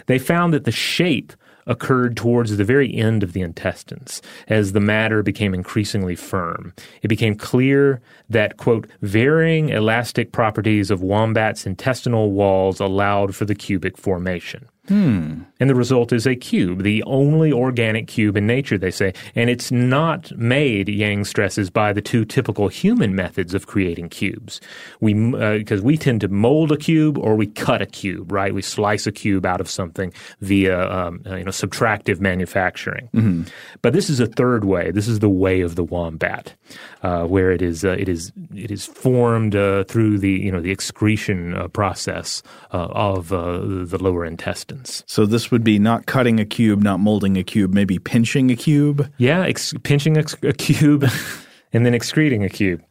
They 0.07 0.19
found 0.19 0.53
that 0.55 0.65
the 0.65 0.73
shape 0.73 1.33
occurred 1.69 2.17
towards 2.17 2.57
the 2.57 2.65
very 2.65 2.93
end 2.93 3.23
of 3.23 3.33
the 3.33 3.43
intestines 3.43 4.23
as 4.49 4.73
the 4.73 4.81
matter 4.81 5.23
became 5.23 5.55
increasingly 5.55 6.17
firm. 6.17 6.75
It 7.03 7.07
became 7.07 7.37
clear 7.37 8.01
that, 8.29 8.57
quote, 8.57 8.89
varying 9.03 9.69
elastic 9.69 10.33
properties 10.33 10.91
of 10.91 11.01
wombats' 11.01 11.65
intestinal 11.65 12.33
walls 12.33 12.81
allowed 12.81 13.37
for 13.37 13.45
the 13.45 13.55
cubic 13.55 13.97
formation. 13.97 14.67
Hmm. 14.89 15.43
And 15.61 15.71
the 15.71 15.77
result 15.77 16.13
is 16.13 16.27
a 16.27 16.35
cube, 16.35 16.83
the 16.83 17.05
only 17.05 17.53
organic 17.53 18.09
cube 18.09 18.37
in 18.37 18.49
nature, 18.49 18.77
they 18.77 18.91
say. 18.91 19.15
And 19.37 19.49
it's 19.49 19.71
not 19.71 20.37
made, 20.37 20.89
Yang 20.89 21.27
stresses, 21.27 21.71
by 21.71 21.93
the 21.93 22.03
two 22.03 22.25
typical 22.25 22.67
human 22.67 23.15
methods 23.15 23.55
of 23.55 23.69
creating 23.69 24.09
cubes. 24.09 24.61
We 25.01 25.15
because 25.15 25.81
uh, 25.81 25.85
we 25.85 25.97
tend 25.97 26.21
to 26.23 26.29
mold 26.29 26.73
a 26.73 26.77
cube 26.77 27.17
or 27.17 27.37
we 27.37 27.47
cut 27.47 27.81
a 27.81 27.87
cube, 27.87 28.33
right? 28.33 28.53
We 28.53 28.61
slice 28.61 29.07
a 29.07 29.13
cube 29.13 29.47
out 29.47 29.61
of 29.61 29.71
something 29.71 30.13
via 30.41 30.91
um, 30.91 31.23
uh, 31.27 31.37
you 31.37 31.45
know 31.45 31.53
subtractive 31.53 32.19
manufacturing. 32.19 33.09
Mm-hmm. 33.15 33.43
But 33.83 33.93
this 33.93 34.11
is 34.11 34.19
a 34.19 34.27
third 34.27 34.65
way. 34.65 34.91
This 34.91 35.07
is 35.07 35.21
the 35.21 35.31
way 35.31 35.61
of 35.61 35.77
the 35.77 35.85
wombat, 35.85 36.55
uh, 37.03 37.25
where 37.25 37.51
it 37.51 37.63
is 37.63 37.85
uh, 37.85 37.91
it 37.91 38.09
is 38.09 38.33
it 38.55 38.71
is 38.71 38.87
formed 38.87 39.55
uh, 39.57 39.85
through 39.85 40.19
the 40.19 40.31
you 40.31 40.51
know 40.51 40.61
the 40.61 40.71
excretion 40.71 41.55
uh, 41.55 41.69
process 41.69 42.43
of 42.71 43.29
the 43.29 43.99
lower 44.01 44.25
intestines. 44.25 45.05
So 45.07 45.27
this 45.27 45.51
would 45.51 45.65
be 45.65 45.79
not 45.79 46.07
cutting 46.07 46.41
a 46.41 46.45
cube, 46.45 46.83
not 46.83 47.01
molding 47.01 47.37
a 47.37 47.45
cube, 47.45 47.73
maybe 47.75 47.99
pinching 47.99 48.51
a 48.51 48.57
cube. 48.57 49.11
Yeah, 49.19 49.43
ex- 49.43 49.75
pinching 49.83 50.17
a, 50.17 50.25
a 50.43 50.53
cube 50.53 51.05
and 51.73 51.85
then 51.85 51.95
excreting 51.95 52.45
a 52.45 52.49
cube. 52.49 52.83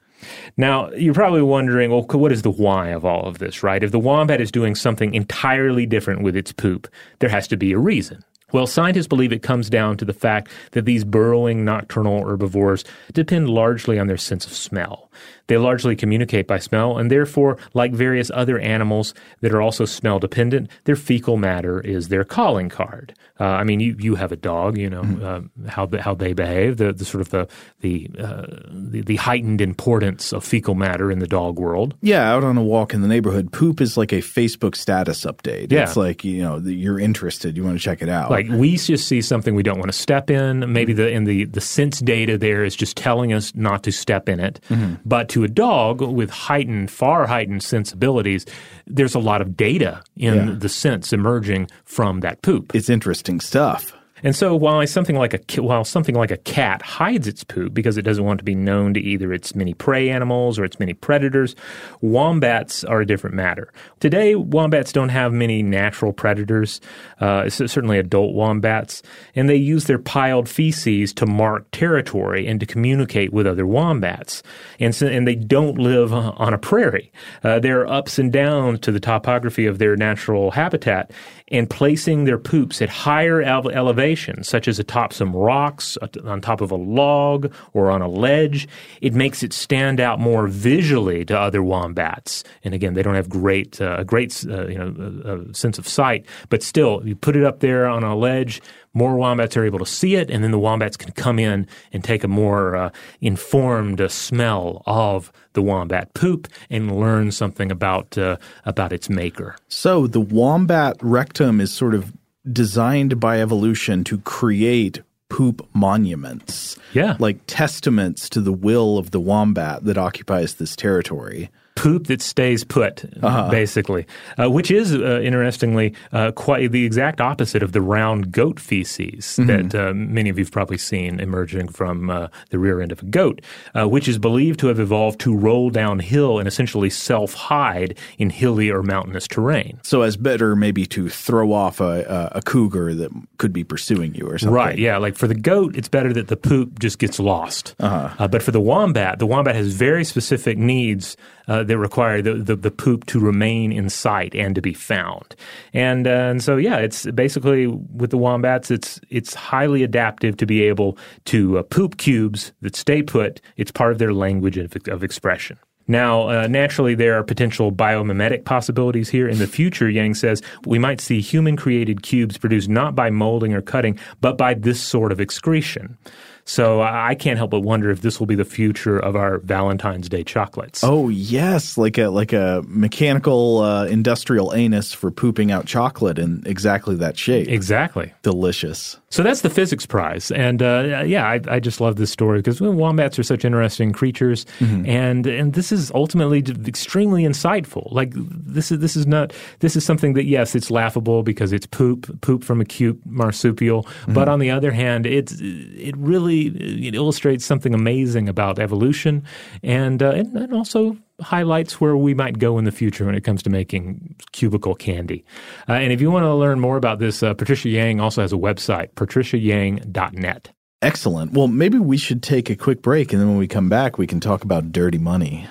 Now, 0.57 0.91
you're 0.91 1.13
probably 1.13 1.41
wondering, 1.41 1.89
well, 1.89 2.03
what 2.03 2.31
is 2.31 2.41
the 2.41 2.51
why 2.51 2.89
of 2.89 3.05
all 3.05 3.27
of 3.27 3.39
this, 3.39 3.63
right? 3.63 3.83
If 3.83 3.91
the 3.91 3.99
wombat 3.99 4.41
is 4.41 4.51
doing 4.51 4.75
something 4.75 5.13
entirely 5.13 5.85
different 5.85 6.21
with 6.21 6.35
its 6.35 6.51
poop, 6.51 6.87
there 7.19 7.29
has 7.29 7.47
to 7.49 7.57
be 7.57 7.71
a 7.71 7.79
reason. 7.79 8.23
Well, 8.51 8.67
scientists 8.67 9.07
believe 9.07 9.31
it 9.31 9.43
comes 9.43 9.69
down 9.69 9.97
to 9.97 10.05
the 10.05 10.13
fact 10.13 10.51
that 10.71 10.85
these 10.85 11.03
burrowing 11.03 11.65
nocturnal 11.65 12.25
herbivores 12.25 12.83
depend 13.13 13.49
largely 13.49 13.99
on 13.99 14.07
their 14.07 14.17
sense 14.17 14.45
of 14.45 14.53
smell. 14.53 15.11
They 15.47 15.57
largely 15.57 15.95
communicate 15.95 16.47
by 16.47 16.59
smell, 16.59 16.97
and 16.97 17.11
therefore, 17.11 17.57
like 17.73 17.91
various 17.91 18.31
other 18.33 18.57
animals 18.59 19.13
that 19.41 19.53
are 19.53 19.61
also 19.61 19.83
smell 19.83 20.19
dependent, 20.19 20.69
their 20.85 20.95
fecal 20.95 21.35
matter 21.35 21.81
is 21.81 22.07
their 22.07 22.23
calling 22.23 22.69
card. 22.69 23.13
Uh, 23.39 23.45
I 23.45 23.63
mean, 23.63 23.79
you, 23.79 23.95
you 23.99 24.15
have 24.15 24.31
a 24.31 24.35
dog, 24.35 24.77
you 24.77 24.89
know 24.89 25.01
mm-hmm. 25.01 25.65
uh, 25.65 25.69
how 25.69 25.87
the, 25.87 26.01
how 26.01 26.13
they 26.13 26.33
behave, 26.33 26.77
the, 26.77 26.93
the 26.93 27.03
sort 27.03 27.21
of 27.21 27.31
the 27.31 27.47
the, 27.81 28.09
uh, 28.19 28.45
the, 28.69 29.01
the 29.01 29.15
heightened 29.15 29.61
importance 29.61 30.31
of 30.31 30.45
fecal 30.45 30.75
matter 30.75 31.11
in 31.11 31.19
the 31.19 31.27
dog 31.27 31.59
world. 31.59 31.95
Yeah, 32.01 32.31
out 32.31 32.43
on 32.43 32.57
a 32.57 32.63
walk 32.63 32.93
in 32.93 33.01
the 33.01 33.07
neighborhood, 33.07 33.51
poop 33.51 33.81
is 33.81 33.97
like 33.97 34.13
a 34.13 34.19
Facebook 34.19 34.75
status 34.75 35.25
update. 35.25 35.71
Yeah. 35.71 35.83
it's 35.83 35.97
like 35.97 36.23
you 36.23 36.43
know 36.43 36.59
you're 36.59 36.99
interested, 36.99 37.57
you 37.57 37.63
want 37.63 37.77
to 37.77 37.83
check 37.83 38.01
it 38.01 38.09
out. 38.09 38.29
Like 38.31 38.40
we 38.49 38.77
just 38.77 39.07
see 39.07 39.21
something 39.21 39.55
we 39.55 39.63
don't 39.63 39.77
want 39.79 39.91
to 39.91 39.97
step 39.97 40.29
in. 40.29 40.71
Maybe 40.71 40.93
the 40.93 41.09
in 41.09 41.23
the 41.25 41.45
the 41.45 41.61
sense 41.61 41.99
data 41.99 42.37
there 42.37 42.63
is 42.63 42.75
just 42.75 42.97
telling 42.97 43.33
us 43.33 43.53
not 43.55 43.83
to 43.83 43.91
step 43.91 44.27
in 44.29 44.39
it, 44.39 44.59
mm-hmm. 44.69 44.95
but 45.05 45.29
to 45.29 45.43
a 45.43 45.47
dog 45.47 46.01
with 46.01 46.29
heightened, 46.29 46.91
far 46.91 47.27
heightened 47.27 47.63
sensibilities, 47.63 48.45
there's 48.87 49.15
a 49.15 49.19
lot 49.19 49.41
of 49.41 49.55
data 49.57 50.01
in 50.17 50.33
Yeah. 50.35 50.55
the 50.57 50.69
sense 50.69 51.13
emerging 51.13 51.69
from 51.85 52.19
that 52.21 52.41
poop. 52.41 52.75
it's 52.75 52.89
interesting 52.89 53.39
stuff. 53.39 53.93
And 54.23 54.35
so 54.35 54.55
while 54.55 54.85
something 54.87 55.15
like 55.15 55.33
a 55.33 55.61
while 55.61 55.83
something 55.83 56.15
like 56.15 56.31
a 56.31 56.37
cat 56.37 56.81
hides 56.81 57.27
its 57.27 57.43
poop 57.43 57.73
because 57.73 57.97
it 57.97 58.03
doesn't 58.03 58.23
want 58.23 58.39
to 58.39 58.43
be 58.43 58.55
known 58.55 58.93
to 58.93 58.99
either 58.99 59.33
its 59.33 59.55
many 59.55 59.73
prey 59.73 60.09
animals 60.09 60.59
or 60.59 60.65
its 60.65 60.79
many 60.79 60.93
predators, 60.93 61.55
wombats 62.01 62.83
are 62.83 63.01
a 63.01 63.05
different 63.05 63.35
matter. 63.35 63.71
Today, 63.99 64.35
wombats 64.35 64.91
don't 64.91 65.09
have 65.09 65.33
many 65.33 65.63
natural 65.63 66.13
predators, 66.13 66.81
uh, 67.19 67.49
certainly 67.49 67.97
adult 67.97 68.33
wombats, 68.33 69.01
and 69.35 69.49
they 69.49 69.55
use 69.55 69.85
their 69.85 69.99
piled 69.99 70.47
feces 70.47 71.13
to 71.13 71.25
mark 71.25 71.69
territory 71.71 72.47
and 72.47 72.59
to 72.59 72.65
communicate 72.65 73.33
with 73.33 73.47
other 73.47 73.65
wombats. 73.65 74.43
And 74.79 74.93
so, 74.93 75.07
and 75.07 75.27
they 75.27 75.35
don't 75.35 75.77
live 75.77 76.13
on 76.13 76.53
a 76.53 76.57
prairie. 76.57 77.11
Uh, 77.43 77.59
there 77.59 77.81
are 77.81 77.87
ups 77.87 78.19
and 78.19 78.31
downs 78.31 78.79
to 78.81 78.91
the 78.91 78.99
topography 78.99 79.65
of 79.65 79.77
their 79.77 79.95
natural 79.95 80.51
habitat, 80.51 81.11
and 81.51 81.69
placing 81.69 82.23
their 82.23 82.37
poops 82.37 82.81
at 82.81 82.89
higher 82.89 83.41
ele- 83.41 83.69
elevations, 83.69 84.47
such 84.47 84.67
as 84.67 84.79
atop 84.79 85.13
some 85.13 85.35
rocks, 85.35 85.97
on 86.23 86.41
top 86.41 86.61
of 86.61 86.71
a 86.71 86.75
log, 86.75 87.53
or 87.73 87.91
on 87.91 88.01
a 88.01 88.07
ledge, 88.07 88.67
it 89.01 89.13
makes 89.13 89.43
it 89.43 89.53
stand 89.53 89.99
out 89.99 90.19
more 90.19 90.47
visually 90.47 91.25
to 91.25 91.37
other 91.37 91.61
wombats. 91.61 92.43
And 92.63 92.73
again, 92.73 92.93
they 92.93 93.03
don't 93.03 93.15
have 93.15 93.29
great, 93.29 93.81
uh, 93.81 93.97
a 93.99 94.05
great, 94.05 94.43
uh, 94.49 94.67
you 94.67 94.77
know, 94.77 94.95
uh, 95.25 95.29
uh, 95.29 95.53
sense 95.53 95.77
of 95.77 95.87
sight, 95.87 96.25
but 96.49 96.63
still, 96.63 97.01
you 97.05 97.15
put 97.15 97.35
it 97.35 97.43
up 97.43 97.59
there 97.59 97.85
on 97.85 98.03
a 98.03 98.15
ledge. 98.15 98.61
More 98.93 99.15
wombats 99.15 99.55
are 99.55 99.65
able 99.65 99.79
to 99.79 99.85
see 99.85 100.15
it, 100.15 100.29
and 100.29 100.43
then 100.43 100.51
the 100.51 100.59
wombats 100.59 100.97
can 100.97 101.11
come 101.11 101.39
in 101.39 101.67
and 101.93 102.03
take 102.03 102.23
a 102.23 102.27
more 102.27 102.75
uh, 102.75 102.89
informed 103.21 104.01
uh, 104.01 104.07
smell 104.07 104.83
of 104.85 105.31
the 105.53 105.61
wombat 105.61 106.13
poop 106.13 106.47
and 106.69 106.99
learn 106.99 107.31
something 107.31 107.71
about 107.71 108.17
uh, 108.17 108.37
about 108.65 108.93
its 108.93 109.09
maker. 109.09 109.55
So 109.67 110.07
the 110.07 110.21
wombat 110.21 110.97
rectum 111.01 111.59
is 111.61 111.71
sort 111.71 111.95
of 111.95 112.13
designed 112.51 113.19
by 113.19 113.41
evolution 113.41 114.03
to 114.05 114.17
create 114.19 115.01
poop 115.29 115.67
monuments. 115.73 116.77
Yeah. 116.93 117.15
Like 117.19 117.39
testaments 117.47 118.29
to 118.29 118.41
the 118.41 118.51
will 118.51 118.97
of 118.97 119.11
the 119.11 119.19
wombat 119.19 119.85
that 119.85 119.97
occupies 119.97 120.55
this 120.55 120.75
territory. 120.75 121.49
Poop 121.81 122.05
that 122.05 122.21
stays 122.21 122.63
put, 122.63 123.03
basically, 123.49 124.05
uh, 124.37 124.47
which 124.51 124.69
is 124.69 124.93
uh, 124.93 125.19
interestingly 125.21 125.95
uh, 126.11 126.31
quite 126.31 126.71
the 126.71 126.85
exact 126.85 127.19
opposite 127.19 127.63
of 127.63 127.71
the 127.71 127.81
round 127.81 128.31
goat 128.31 128.59
feces 128.59 129.37
that 129.37 129.73
uh, 129.73 129.91
many 129.95 130.29
of 130.29 130.37
you've 130.37 130.51
probably 130.51 130.77
seen 130.77 131.19
emerging 131.19 131.67
from 131.69 132.11
uh, 132.11 132.27
the 132.51 132.59
rear 132.59 132.81
end 132.81 132.91
of 132.91 133.01
a 133.01 133.05
goat, 133.05 133.41
uh, 133.73 133.89
which 133.89 134.07
is 134.07 134.19
believed 134.19 134.59
to 134.59 134.67
have 134.67 134.79
evolved 134.79 135.19
to 135.19 135.35
roll 135.35 135.71
downhill 135.71 136.37
and 136.37 136.47
essentially 136.47 136.89
self 136.89 137.33
hide 137.33 137.97
in 138.19 138.29
hilly 138.29 138.69
or 138.69 138.83
mountainous 138.83 139.27
terrain. 139.27 139.79
So 139.81 140.03
as 140.03 140.15
better 140.15 140.55
maybe 140.55 140.85
to 140.85 141.09
throw 141.09 141.51
off 141.51 141.81
a, 141.81 142.03
a, 142.33 142.37
a 142.37 142.41
cougar 142.43 142.93
that 142.93 143.09
could 143.39 143.53
be 143.53 143.63
pursuing 143.63 144.13
you 144.13 144.27
or 144.27 144.37
something. 144.37 144.53
Right, 144.53 144.77
yeah. 144.77 144.97
Like 144.97 145.15
for 145.15 145.27
the 145.27 145.33
goat, 145.33 145.75
it's 145.75 145.89
better 145.89 146.13
that 146.13 146.27
the 146.27 146.37
poop 146.37 146.77
just 146.77 146.99
gets 146.99 147.19
lost. 147.19 147.73
Uh-huh. 147.79 148.27
but 148.27 148.43
for 148.43 148.51
the 148.51 148.61
wombat, 148.61 149.17
the 149.17 149.25
wombat 149.25 149.55
has 149.55 149.73
very 149.73 150.03
specific 150.03 150.59
needs 150.59 151.17
uh, 151.47 151.63
that 151.63 151.77
require 151.77 152.21
the, 152.21 152.35
the, 152.35 152.55
the 152.55 152.71
poop 152.71 153.05
to 153.07 153.19
remain 153.19 153.71
in 153.71 153.89
sight 153.89 154.35
and 154.35 154.55
to 154.55 154.61
be 154.61 154.73
found. 154.73 155.35
And, 155.73 156.07
uh, 156.07 156.11
and 156.31 156.43
so, 156.43 156.57
yeah, 156.57 156.77
it's 156.77 157.05
basically 157.11 157.67
with 157.67 158.11
the 158.11 158.17
wombats, 158.17 158.71
it's, 158.71 158.99
it's 159.09 159.33
highly 159.33 159.83
adaptive 159.83 160.37
to 160.37 160.45
be 160.45 160.63
able 160.63 160.97
to 161.25 161.59
uh, 161.59 161.63
poop 161.63 161.97
cubes 161.97 162.51
that 162.61 162.75
stay 162.75 163.01
put. 163.01 163.41
It's 163.57 163.71
part 163.71 163.91
of 163.91 163.97
their 163.99 164.13
language 164.13 164.57
of, 164.57 164.75
of 164.87 165.03
expression. 165.03 165.57
Now, 165.87 166.29
uh, 166.29 166.47
naturally, 166.47 166.95
there 166.95 167.17
are 167.17 167.23
potential 167.23 167.71
biomimetic 167.71 168.45
possibilities 168.45 169.09
here. 169.09 169.27
In 169.27 169.39
the 169.39 169.47
future, 169.47 169.89
Yang 169.89 170.13
says, 170.15 170.41
we 170.65 170.79
might 170.79 171.01
see 171.01 171.19
human 171.19 171.57
created 171.57 172.01
cubes 172.01 172.37
produced 172.37 172.69
not 172.69 172.95
by 172.95 173.09
molding 173.09 173.53
or 173.53 173.61
cutting, 173.61 173.99
but 174.21 174.37
by 174.37 174.53
this 174.53 174.81
sort 174.81 175.11
of 175.11 175.19
excretion. 175.19 175.97
So 176.45 176.81
I 176.81 177.15
can't 177.15 177.37
help 177.37 177.51
but 177.51 177.61
wonder 177.61 177.91
if 177.91 178.01
this 178.01 178.19
will 178.19 178.27
be 178.27 178.35
the 178.35 178.45
future 178.45 178.97
of 178.97 179.15
our 179.15 179.39
Valentine's 179.39 180.09
Day 180.09 180.23
chocolates. 180.23 180.83
Oh 180.83 181.09
yes, 181.09 181.77
like 181.77 181.97
a 181.97 182.07
like 182.07 182.33
a 182.33 182.63
mechanical 182.67 183.59
uh, 183.59 183.85
industrial 183.85 184.53
anus 184.53 184.93
for 184.93 185.11
pooping 185.11 185.51
out 185.51 185.65
chocolate 185.65 186.17
in 186.17 186.43
exactly 186.45 186.95
that 186.95 187.17
shape. 187.17 187.47
Exactly. 187.47 188.13
Delicious. 188.23 188.97
So 189.09 189.23
that's 189.23 189.41
the 189.41 189.49
physics 189.49 189.85
prize, 189.85 190.31
and 190.31 190.63
uh, 190.63 191.03
yeah, 191.05 191.27
I, 191.27 191.41
I, 191.49 191.59
just 191.59 191.81
love 191.81 191.97
this 191.97 192.11
story 192.11 192.39
because 192.39 192.61
wombats 192.61 193.19
are 193.19 193.23
such 193.23 193.43
interesting 193.43 193.91
creatures, 193.91 194.45
mm-hmm. 194.59 194.85
and 194.85 195.27
and 195.27 195.53
this 195.53 195.73
is 195.73 195.91
ultimately 195.93 196.39
extremely 196.65 197.23
insightful. 197.23 197.91
Like 197.91 198.13
this 198.15 198.71
is 198.71 198.79
this 198.79 198.95
is 198.95 199.05
not 199.05 199.33
this 199.59 199.75
is 199.75 199.85
something 199.85 200.13
that 200.13 200.23
yes, 200.23 200.55
it's 200.55 200.71
laughable 200.71 201.23
because 201.23 201.51
it's 201.51 201.65
poop 201.65 202.21
poop 202.21 202.45
from 202.45 202.61
a 202.61 202.65
cute 202.65 203.01
marsupial, 203.05 203.83
mm-hmm. 203.83 204.13
but 204.13 204.29
on 204.29 204.39
the 204.39 204.49
other 204.49 204.71
hand, 204.71 205.05
it's 205.05 205.35
it 205.41 205.95
really 205.97 206.30
it 206.39 206.95
illustrates 206.95 207.45
something 207.45 207.73
amazing 207.73 208.29
about 208.29 208.59
evolution, 208.59 209.23
and, 209.63 210.01
uh, 210.01 210.11
and 210.11 210.35
and 210.35 210.53
also 210.53 210.97
highlights 211.21 211.79
where 211.79 211.95
we 211.95 212.13
might 212.13 212.39
go 212.39 212.57
in 212.57 212.65
the 212.65 212.71
future 212.71 213.05
when 213.05 213.15
it 213.15 213.23
comes 213.23 213.43
to 213.43 213.49
making 213.49 214.15
cubicle 214.31 214.75
candy. 214.75 215.23
Uh, 215.69 215.73
and 215.73 215.93
if 215.93 216.01
you 216.01 216.11
want 216.11 216.23
to 216.23 216.33
learn 216.33 216.59
more 216.59 216.77
about 216.77 216.99
this, 216.99 217.21
uh, 217.23 217.33
Patricia 217.33 217.69
Yang 217.69 217.99
also 217.99 218.21
has 218.21 218.33
a 218.33 218.37
website, 218.37 218.93
patriciayang.net. 218.93 220.51
Excellent. 220.81 221.33
Well, 221.33 221.47
maybe 221.47 221.77
we 221.77 221.97
should 221.97 222.23
take 222.23 222.49
a 222.49 222.55
quick 222.55 222.81
break, 222.81 223.13
and 223.13 223.21
then 223.21 223.29
when 223.29 223.37
we 223.37 223.47
come 223.47 223.69
back, 223.69 223.99
we 223.99 224.07
can 224.07 224.19
talk 224.19 224.43
about 224.43 224.71
dirty 224.71 224.97
money. 224.97 225.47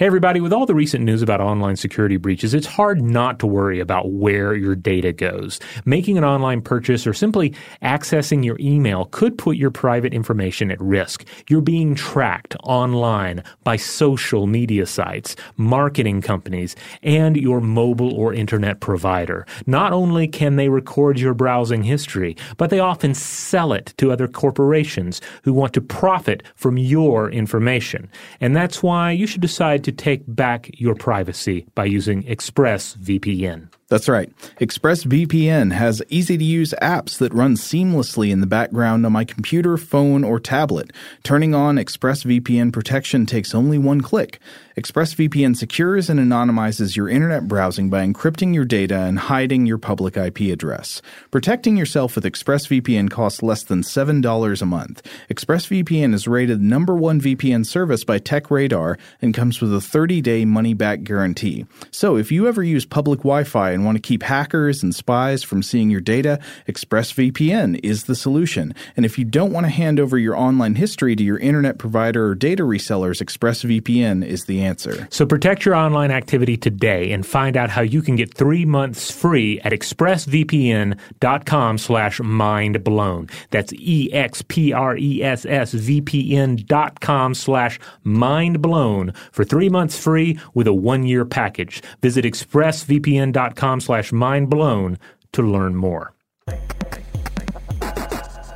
Hey, 0.00 0.06
everybody, 0.06 0.40
with 0.40 0.54
all 0.54 0.64
the 0.64 0.74
recent 0.74 1.04
news 1.04 1.20
about 1.20 1.42
online 1.42 1.76
security 1.76 2.16
breaches, 2.16 2.54
it's 2.54 2.66
hard 2.66 3.02
not 3.02 3.38
to 3.40 3.46
worry 3.46 3.80
about 3.80 4.10
where 4.10 4.54
your 4.54 4.74
data 4.74 5.12
goes. 5.12 5.60
Making 5.84 6.16
an 6.16 6.24
online 6.24 6.62
purchase 6.62 7.06
or 7.06 7.12
simply 7.12 7.52
accessing 7.82 8.42
your 8.42 8.56
email 8.58 9.04
could 9.10 9.36
put 9.36 9.58
your 9.58 9.70
private 9.70 10.14
information 10.14 10.70
at 10.70 10.80
risk. 10.80 11.26
You're 11.50 11.60
being 11.60 11.94
tracked 11.94 12.56
online 12.64 13.44
by 13.62 13.76
social 13.76 14.46
media 14.46 14.86
sites, 14.86 15.36
marketing 15.58 16.22
companies, 16.22 16.76
and 17.02 17.36
your 17.36 17.60
mobile 17.60 18.14
or 18.14 18.32
internet 18.32 18.80
provider. 18.80 19.44
Not 19.66 19.92
only 19.92 20.26
can 20.26 20.56
they 20.56 20.70
record 20.70 21.20
your 21.20 21.34
browsing 21.34 21.82
history, 21.82 22.38
but 22.56 22.70
they 22.70 22.80
often 22.80 23.12
sell 23.12 23.74
it 23.74 23.92
to 23.98 24.10
other 24.10 24.28
corporations 24.28 25.20
who 25.42 25.52
want 25.52 25.74
to 25.74 25.82
profit 25.82 26.42
from 26.54 26.78
your 26.78 27.30
information. 27.30 28.08
And 28.40 28.56
that's 28.56 28.82
why 28.82 29.10
you 29.10 29.26
should 29.26 29.42
decide 29.42 29.84
to 29.84 29.89
to 29.90 30.04
take 30.04 30.22
back 30.26 30.70
your 30.74 30.94
privacy 30.94 31.66
by 31.74 31.84
using 31.84 32.22
ExpressVPN. 32.24 33.68
That's 33.88 34.08
right. 34.08 34.30
ExpressVPN 34.60 35.72
has 35.72 36.00
easy 36.08 36.38
to 36.38 36.44
use 36.44 36.72
apps 36.80 37.18
that 37.18 37.34
run 37.34 37.56
seamlessly 37.56 38.30
in 38.30 38.40
the 38.40 38.46
background 38.46 39.04
on 39.04 39.12
my 39.12 39.24
computer, 39.24 39.76
phone, 39.76 40.22
or 40.22 40.38
tablet. 40.38 40.92
Turning 41.24 41.56
on 41.56 41.74
ExpressVPN 41.74 42.72
protection 42.72 43.26
takes 43.26 43.52
only 43.52 43.78
one 43.78 44.00
click. 44.00 44.38
ExpressVPN 44.76 45.56
secures 45.56 46.08
and 46.08 46.20
anonymizes 46.20 46.94
your 46.94 47.08
internet 47.08 47.48
browsing 47.48 47.90
by 47.90 48.06
encrypting 48.06 48.54
your 48.54 48.64
data 48.64 49.00
and 49.00 49.18
hiding 49.18 49.66
your 49.66 49.78
public 49.78 50.16
IP 50.16 50.42
address. 50.52 51.02
Protecting 51.32 51.76
yourself 51.76 52.14
with 52.14 52.24
ExpressVPN 52.24 53.10
costs 53.10 53.42
less 53.42 53.64
than 53.64 53.82
$7 53.82 54.62
a 54.62 54.66
month. 54.66 55.02
ExpressVPN 55.28 56.14
is 56.14 56.28
rated 56.28 56.62
number 56.62 56.94
one 56.94 57.20
VPN 57.20 57.66
service 57.66 58.04
by 58.04 58.20
TechRadar 58.20 58.96
and 59.20 59.34
comes 59.34 59.60
with 59.60 59.74
a 59.74 59.80
30 59.80 60.20
day 60.20 60.44
money 60.44 60.72
back 60.72 61.02
guarantee. 61.02 61.66
So 61.90 62.16
if 62.16 62.30
you 62.30 62.46
ever 62.46 62.62
use 62.62 62.86
public 62.86 63.20
Wi 63.20 63.42
Fi 63.42 63.72
and 63.72 63.84
want 63.84 63.96
to 63.96 64.02
keep 64.02 64.22
hackers 64.22 64.84
and 64.84 64.94
spies 64.94 65.42
from 65.42 65.64
seeing 65.64 65.90
your 65.90 66.00
data, 66.00 66.38
ExpressVPN 66.68 67.80
is 67.82 68.04
the 68.04 68.14
solution. 68.14 68.72
And 68.96 69.04
if 69.04 69.18
you 69.18 69.24
don't 69.24 69.52
want 69.52 69.66
to 69.66 69.70
hand 69.70 69.98
over 69.98 70.16
your 70.16 70.36
online 70.36 70.76
history 70.76 71.16
to 71.16 71.24
your 71.24 71.38
internet 71.38 71.78
provider 71.78 72.28
or 72.28 72.34
data 72.36 72.62
resellers, 72.62 73.20
ExpressVPN 73.20 74.24
is 74.24 74.44
the 74.44 74.59
answer. 74.60 75.08
So 75.10 75.26
protect 75.26 75.64
your 75.64 75.74
online 75.74 76.10
activity 76.10 76.56
today 76.56 77.12
and 77.12 77.26
find 77.26 77.56
out 77.56 77.70
how 77.70 77.82
you 77.82 78.02
can 78.02 78.16
get 78.16 78.34
three 78.34 78.64
months 78.64 79.10
free 79.10 79.60
at 79.60 79.72
expressvpn.com 79.72 81.78
slash 81.78 82.20
mindblown. 82.20 83.30
That's 83.50 83.72
E-X-P-R-E-S-S 83.72 85.72
V-P-N.com 85.72 87.34
slash 87.34 87.80
mindblown 88.04 89.14
for 89.32 89.44
three 89.44 89.68
months 89.68 89.98
free 89.98 90.38
with 90.54 90.66
a 90.66 90.72
one-year 90.72 91.24
package. 91.24 91.82
Visit 92.00 92.24
expressvpn.com 92.24 93.80
slash 93.80 94.12
mindblown 94.12 94.98
to 95.32 95.42
learn 95.42 95.76
more. 95.76 96.12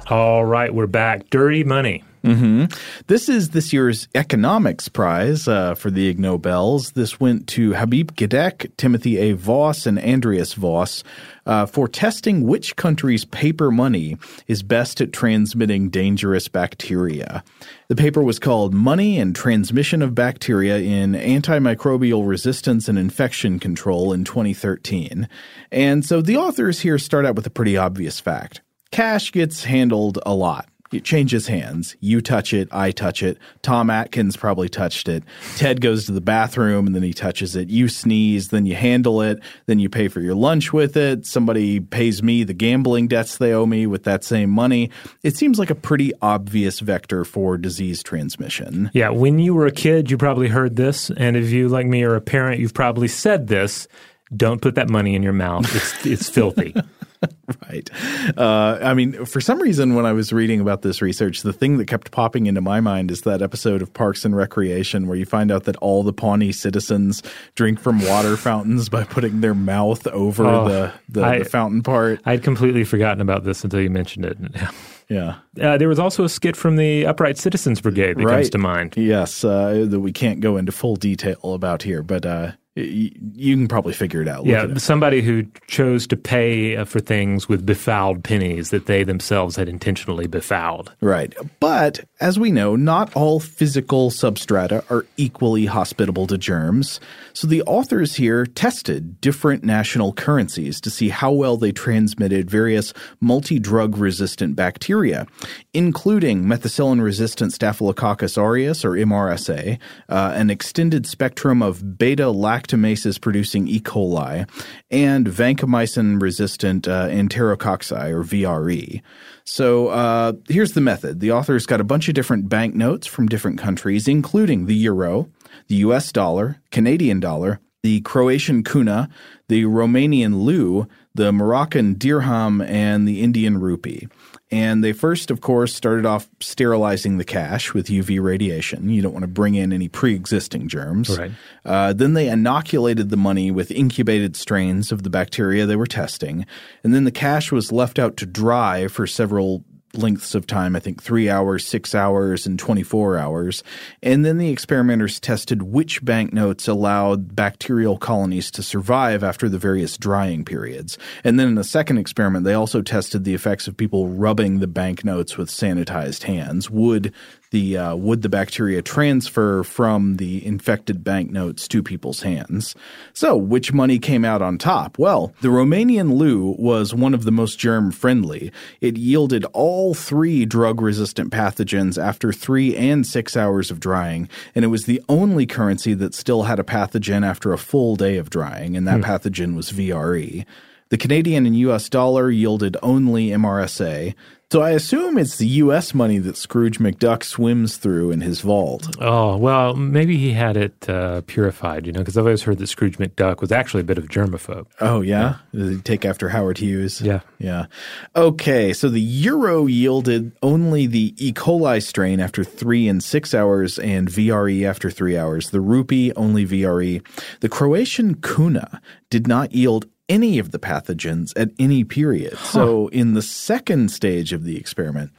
All 0.09 0.45
right, 0.45 0.75
we're 0.75 0.87
back. 0.87 1.31
Dirty 1.31 1.65
money. 1.65 2.05
Mm-hmm. 2.25 2.65
This 3.07 3.29
is 3.29 3.51
this 3.51 3.73
year's 3.73 4.09
economics 4.15 4.89
prize 4.89 5.47
uh, 5.47 5.75
for 5.75 5.91
the 5.91 6.09
Ig 6.09 6.19
Nobels. 6.19 6.93
This 6.93 7.21
went 7.21 7.47
to 7.49 7.73
Habip 7.73 8.13
Gedik, 8.13 8.75
Timothy 8.79 9.19
A. 9.19 9.33
Voss, 9.33 9.85
and 9.85 9.99
Andreas 9.99 10.55
Voss 10.55 11.05
uh, 11.45 11.67
for 11.67 11.87
testing 11.87 12.47
which 12.47 12.77
country's 12.77 13.27
paper 13.27 13.71
money 13.71 14.17
is 14.47 14.63
best 14.63 15.03
at 15.03 15.13
transmitting 15.13 15.91
dangerous 15.91 16.49
bacteria. 16.49 17.45
The 17.89 17.97
paper 17.97 18.23
was 18.23 18.39
called 18.39 18.73
Money 18.73 19.19
and 19.19 19.37
Transmission 19.37 20.01
of 20.01 20.15
Bacteria 20.15 20.79
in 20.79 21.13
Antimicrobial 21.13 22.27
Resistance 22.27 22.89
and 22.89 22.99
Infection 22.99 23.59
Control 23.59 24.15
in 24.15 24.25
2013. 24.25 25.29
And 25.71 26.07
so 26.07 26.23
the 26.23 26.39
authors 26.39 26.81
here 26.81 26.99
start 26.99 27.27
out 27.27 27.37
with 27.37 27.47
a 27.47 27.51
pretty 27.51 27.77
obvious 27.77 28.19
fact. 28.19 28.63
Cash 28.91 29.33
gets 29.33 29.65
handled 29.65 30.19
a 30.25 30.35
lot 30.35 30.69
it 30.95 31.05
changes 31.05 31.47
hands. 31.47 31.97
You 32.01 32.21
touch 32.21 32.53
it, 32.53 32.69
I 32.73 32.91
touch 32.91 33.23
it. 33.23 33.39
Tom 33.63 33.91
Atkins 33.91 34.37
probably 34.37 34.69
touched 34.69 35.09
it. 35.09 35.25
Ted 35.57 35.81
goes 35.81 36.07
to 36.07 36.13
the 36.13 36.21
bathroom 36.21 36.87
and 36.87 36.95
then 36.95 37.03
he 37.03 37.13
touches 37.13 37.57
it. 37.57 37.69
You 37.69 37.89
sneeze, 37.89 38.49
then 38.49 38.67
you 38.67 38.75
handle 38.75 39.21
it, 39.21 39.41
then 39.67 39.79
you 39.79 39.89
pay 39.89 40.09
for 40.09 40.21
your 40.21 40.35
lunch 40.35 40.73
with 40.73 40.97
it. 40.97 41.27
Somebody 41.27 41.81
pays 41.81 42.23
me 42.23 42.45
the 42.45 42.55
gambling 42.55 43.09
debts 43.09 43.39
they 43.39 43.53
owe 43.53 43.67
me 43.67 43.87
with 43.87 44.05
that 44.05 44.25
same 44.25 44.51
money. 44.51 44.91
It 45.23 45.37
seems 45.37 45.59
like 45.59 45.71
a 45.71 45.75
pretty 45.75 46.13
obvious 46.23 46.81
vector 46.81 47.25
for 47.25 47.59
disease 47.59 48.03
transmission. 48.03 48.91
Yeah, 48.95 49.11
when 49.11 49.39
you 49.39 49.55
were 49.55 49.67
a 49.67 49.73
kid, 49.73 50.11
you 50.11 50.17
probably 50.17 50.49
heard 50.49 50.77
this. 50.77 51.11
And 51.11 51.37
if 51.37 51.51
you, 51.51 51.69
like 51.69 51.87
me, 51.87 52.03
are 52.05 52.15
a 52.15 52.21
parent, 52.21 52.61
you've 52.61 52.75
probably 52.75 53.09
said 53.09 53.49
this. 53.49 53.89
Don't 54.35 54.63
put 54.63 54.75
that 54.77 54.89
money 54.89 55.15
in 55.15 55.23
your 55.23 55.33
mouth. 55.33 55.75
It's, 55.75 56.07
it's 56.07 56.29
filthy. 56.29 56.75
right. 57.69 57.91
Uh, 58.37 58.79
I 58.83 58.95
mean, 58.95 59.25
for 59.25 59.41
some 59.41 59.61
reason, 59.61 59.95
when 59.95 60.07
I 60.07 60.13
was 60.13 60.33
reading 60.33 60.61
about 60.61 60.83
this 60.83 61.03
research, 61.03 61.43
the 61.43 61.53
thing 61.53 61.79
that 61.79 61.87
kept 61.87 62.11
popping 62.11 62.47
into 62.47 62.61
my 62.61 62.81
mind 62.81 63.11
is 63.11 63.23
that 63.23 63.43
episode 63.43 63.83
of 63.83 63.93
Parks 63.93 64.25
and 64.25 64.37
Recreation 64.37 65.07
where 65.07 65.17
you 65.17 65.27
find 65.27 65.51
out 65.51 65.65
that 65.65 65.77
all 65.77 66.03
the 66.03 66.13
Pawnee 66.13 66.53
citizens 66.53 67.23
drink 67.55 67.81
from 67.81 68.05
water 68.05 68.37
fountains 68.39 68.89
by 68.89 69.05
putting 69.05 69.41
their 69.41 69.55
mouth 69.55 70.07
over 70.09 70.45
oh, 70.47 70.69
the, 70.69 70.93
the, 71.09 71.25
I, 71.25 71.39
the, 71.41 71.45
fountain 71.45 71.83
part. 71.83 72.21
I'd 72.25 72.43
completely 72.43 72.85
forgotten 72.85 73.21
about 73.21 73.45
this 73.45 73.65
until 73.65 73.81
you 73.81 73.91
mentioned 73.91 74.25
it. 74.25 74.39
Yeah. 75.09 75.37
Uh, 75.61 75.77
there 75.77 75.89
was 75.89 75.99
also 75.99 76.25
a 76.25 76.31
skit 76.31 76.57
from 76.57 76.77
the 76.77 77.05
Upright 77.05 77.37
Citizens 77.37 77.81
Brigade 77.81 78.17
that 78.17 78.25
right. 78.25 78.37
comes 78.37 78.51
to 78.51 78.59
mind. 78.59 78.97
Yes, 78.97 79.45
uh, 79.45 79.85
that 79.87 80.01
we 80.01 80.13
can't 80.13 80.41
go 80.41 80.57
into 80.57 80.73
full 80.73 80.97
detail 80.97 81.39
about 81.53 81.83
here, 81.83 82.03
but 82.03 82.25
uh, 82.25 82.53
you 82.77 83.57
can 83.57 83.69
probably 83.69 83.93
figure 83.93 84.21
it 84.21 84.27
out. 84.27 84.47
Yeah, 84.47 84.75
somebody 84.79 85.23
who 85.23 85.45
chose 85.69 86.09
to 86.09 86.17
pay 86.17 86.77
uh, 86.77 86.85
for 86.85 86.99
things 86.99 87.49
with 87.49 87.65
befouled 87.65 88.25
pennies 88.25 88.71
that 88.71 88.87
they 88.87 89.05
themselves 89.05 89.55
had 89.55 89.69
intentionally 89.69 90.27
befouled. 90.27 90.93
Right. 91.01 91.35
But 91.61 92.01
as 92.21 92.37
we 92.37 92.51
know, 92.51 92.75
not 92.75 93.15
all 93.15 93.39
physical 93.39 94.11
substrata 94.11 94.85
are 94.91 95.07
equally 95.17 95.67
hospitable 95.67 96.27
to 96.27 96.37
germs. 96.37 96.99
So 97.33 97.47
the 97.47 97.63
authors 97.63 98.17
here 98.17 98.45
tested 98.45 99.21
different 99.21 99.63
national 99.63 100.13
currencies 100.13 100.81
to 100.81 100.91
see 100.91 101.11
how 101.11 101.31
well 101.31 101.57
they 101.57 101.71
transmitted 101.71 102.51
various 102.51 102.93
multi 103.21 103.61
drug 103.61 103.99
resistant 103.99 104.57
bacteria, 104.57 105.29
including 105.75 106.45
methicillin 106.45 107.01
resistant 107.01 107.53
Staphylococcus 107.53 108.37
aureus 108.37 108.85
or 108.85 108.93
MRSA, 108.93 109.79
uh, 110.09 110.33
an 110.35 110.51
extended 110.51 111.07
spectrum 111.07 111.63
of 111.63 111.99
beta 111.99 112.25
lactam 112.25 112.64
lactamases 112.65 113.21
producing 113.21 113.69
E. 113.69 113.81
coli, 113.81 114.49
and 114.91 115.27
vancomycin 115.27 116.21
resistant 116.21 116.89
uh, 116.89 117.09
enterococci, 117.09 118.11
or 118.11 118.23
VRE. 118.23 119.03
So 119.45 119.89
uh, 119.89 120.33
here's 120.49 120.73
the 120.73 120.81
method 120.81 121.21
the 121.21 121.33
authors 121.33 121.67
got 121.67 121.81
a 121.81 121.85
bunch 121.85 122.09
of 122.09 122.15
different 122.15 122.49
banknotes 122.49 123.07
from 123.07 123.29
different 123.29 123.59
countries, 123.59 124.09
including 124.09 124.67
the 124.67 124.75
euro, 124.75 125.29
the 125.69 125.77
US 125.77 126.13
dollar, 126.13 126.61
Canadian 126.71 127.21
dollar, 127.21 127.61
the 127.83 128.01
Croatian 128.01 128.65
kuna, 128.65 129.09
the 129.49 129.65
Romanian 129.65 130.43
leu, 130.43 130.87
the 131.15 131.33
Moroccan 131.33 131.95
dirham, 131.95 132.63
and 132.63 133.07
the 133.07 133.21
Indian 133.21 133.59
rupee. 133.61 134.09
And 134.55 134.85
they 134.85 134.93
first, 134.93 135.33
of 135.33 135.41
course, 135.41 135.75
started 135.75 136.07
off 136.07 136.29
sterilizing 136.39 137.19
the 137.19 137.25
cash 137.25 137.75
with 137.75 137.89
UV 137.89 138.23
radiation. 138.23 138.89
You 138.89 139.03
don't 139.03 139.13
want 139.13 139.25
to 139.25 139.29
bring 139.29 139.57
in 139.57 139.73
any 139.73 139.89
pre 139.89 140.15
existing 140.15 140.69
germs. 140.69 141.19
Right. 141.19 141.33
Uh, 141.65 141.93
then 141.93 142.15
they 142.15 142.29
inoculated 142.29 143.11
the 143.11 143.17
money 143.17 143.51
with 143.51 143.73
incubated 143.73 144.37
strains 144.37 144.93
of 144.93 145.03
the 145.03 145.11
bacteria 145.11 145.67
they 145.67 145.75
were 145.75 145.89
testing. 145.89 146.47
And 146.85 146.95
then 146.95 147.03
the 147.03 147.11
cash 147.11 147.51
was 147.51 147.73
left 147.73 147.99
out 147.99 148.17
to 148.19 148.27
dry 148.27 148.87
for 148.87 149.09
several 149.09 149.65
lengths 149.97 150.35
of 150.35 150.47
time, 150.47 150.77
I 150.77 150.81
think 150.81 151.03
three 151.03 151.29
hours, 151.29 151.67
six 151.67 151.95
hours, 151.95 152.47
and 152.47 152.59
24 152.59 153.19
hours. 153.19 153.63
And 154.03 154.25
then 154.25 154.39
the 154.39 154.51
experimenters 154.51 155.21
tested 155.21 155.63
which 155.63 156.05
banknotes 156.05 156.69
allowed 156.69 157.35
bacterial 157.35 157.99
colonies 157.99 158.51
to 158.53 158.63
survive 158.63 159.23
after 159.23 159.49
the 159.49 159.59
various 159.59 159.97
drying 159.97 160.45
periods. 160.45 160.99
And 161.23 161.39
then 161.39 161.49
in 161.49 161.55
the 161.55 161.65
second 161.65 161.99
experiment, 161.99 162.45
they 162.45 162.55
also 162.55 162.83
tested 162.83 163.25
the 163.25 163.35
effects 163.35 163.69
of 163.69 163.77
people 163.77 164.09
rubbing 164.09 164.61
the 164.61 164.67
banknotes 164.67 165.37
with 165.37 165.49
sanitized 165.49 166.25
hands. 166.25 166.71
Would 166.71 167.13
the 167.55 167.79
uh, 167.79 167.95
would 167.95 168.23
the 168.23 168.29
bacteria 168.29 168.83
transfer 168.83 169.63
from 169.63 170.17
the 170.17 170.45
infected 170.45 171.05
banknotes 171.05 171.69
to 171.69 171.85
people's 171.85 172.23
hands? 172.23 172.75
So, 173.13 173.37
which 173.37 173.73
money 173.73 174.01
came 174.01 174.25
out 174.25 174.43
on 174.43 174.59
top? 174.59 174.99
Well, 174.99 175.33
the 175.41 175.49
Romanian 175.49 176.15
leu 176.17 176.57
was 176.59 176.95
one 176.95 177.15
of 177.15 177.25
the 177.25 177.31
most 177.31 177.61
germ 177.61 177.93
friendly. 177.93 178.51
It 178.81 178.97
yielded 178.97 179.45
all 179.53 179.84
three 179.93 180.47
drug 180.47 180.81
resistant 180.81 181.31
pathogens 181.31 182.03
after 182.03 182.33
three 182.33 182.75
and 182.75 183.07
six 183.07 183.37
hours 183.37 183.71
of 183.71 183.81
drying, 183.81 184.29
and 184.55 184.65
it 184.65 184.69
was 184.69 184.87
the 184.87 185.03
only 185.09 185.45
currency 185.45 185.93
that 185.95 186.15
still 186.15 186.45
had 186.45 186.59
a 186.59 186.65
pathogen 186.65 187.27
after 187.27 187.53
a 187.53 187.59
full 187.59 187.97
day 187.97 188.17
of 188.17 188.31
drying, 188.31 188.77
and 188.77 188.87
that 188.89 189.01
hmm. 189.01 189.05
pathogen 189.05 189.55
was 189.55 189.73
VRE. 189.73 190.47
The 190.91 190.99
Canadian 190.99 191.45
and 191.45 191.57
US 191.57 191.89
dollar 191.89 192.31
yielded 192.31 192.77
only 192.83 193.29
MRSA. 193.29 194.15
So 194.55 194.63
I 194.63 194.71
assume 194.71 195.19
it's 195.19 195.39
the 195.39 195.49
U.S. 195.49 195.95
money 195.95 196.19
that 196.19 196.37
Scrooge 196.37 196.79
McDuck 196.79 197.25
swims 197.25 197.77
through 197.77 198.13
in 198.13 198.21
his 198.21 198.41
vault. 198.41 198.87
Oh 199.01 199.37
well, 199.37 199.75
maybe 199.75 200.17
he 200.17 200.31
had 200.31 200.57
it 200.57 200.89
uh, 200.89 201.23
purified, 201.23 201.87
you 201.87 201.93
know, 201.93 201.99
because 201.99 202.17
I've 202.17 202.25
always 202.25 202.43
heard 202.43 202.59
that 202.59 202.69
Scrooge 202.69 202.99
McDuck 202.99 203.41
was 203.41 203.51
actually 203.51 203.81
a 203.81 203.85
bit 203.85 203.99
of 203.99 204.05
a 204.05 204.07
germaphobe. 204.07 204.67
Oh 204.81 205.01
yeah, 205.01 205.39
yeah. 205.51 205.79
take 205.83 206.05
after 206.05 206.29
Howard 206.29 206.59
Hughes. 206.59 207.01
Yeah, 207.01 207.23
yeah. 207.41 207.67
Okay, 208.15 208.73
so 208.73 208.89
the 208.89 209.01
euro 209.01 209.67
yielded 209.67 210.31
only 210.41 210.87
the 210.87 211.17
E. 211.17 211.33
coli 211.33 211.83
strain 211.83 212.21
after 212.21 212.45
three 212.45 212.87
and 212.87 213.03
six 213.03 213.35
hours, 213.35 213.81
and 213.81 214.09
VRE 214.09 214.65
after 214.65 214.89
three 214.89 215.19
hours. 215.19 215.51
The 215.51 215.61
rupee 215.61 216.13
only 216.13 216.47
VRE. 216.47 217.05
The 217.41 217.49
Croatian 217.49 218.23
kuna 218.23 218.81
did 219.11 219.27
not 219.27 219.53
yield 219.53 219.87
any 220.09 220.39
of 220.39 220.51
the 220.51 220.59
pathogens 220.59 221.33
at 221.37 221.51
any 221.59 221.83
period. 221.85 222.35
Huh. 222.35 222.53
So, 222.53 222.89
in 222.89 223.15
the 223.15 223.23
second 223.23 223.91
stage 223.91 224.33
of 224.33 224.45
the 224.45 224.57
experiment, 224.57 225.11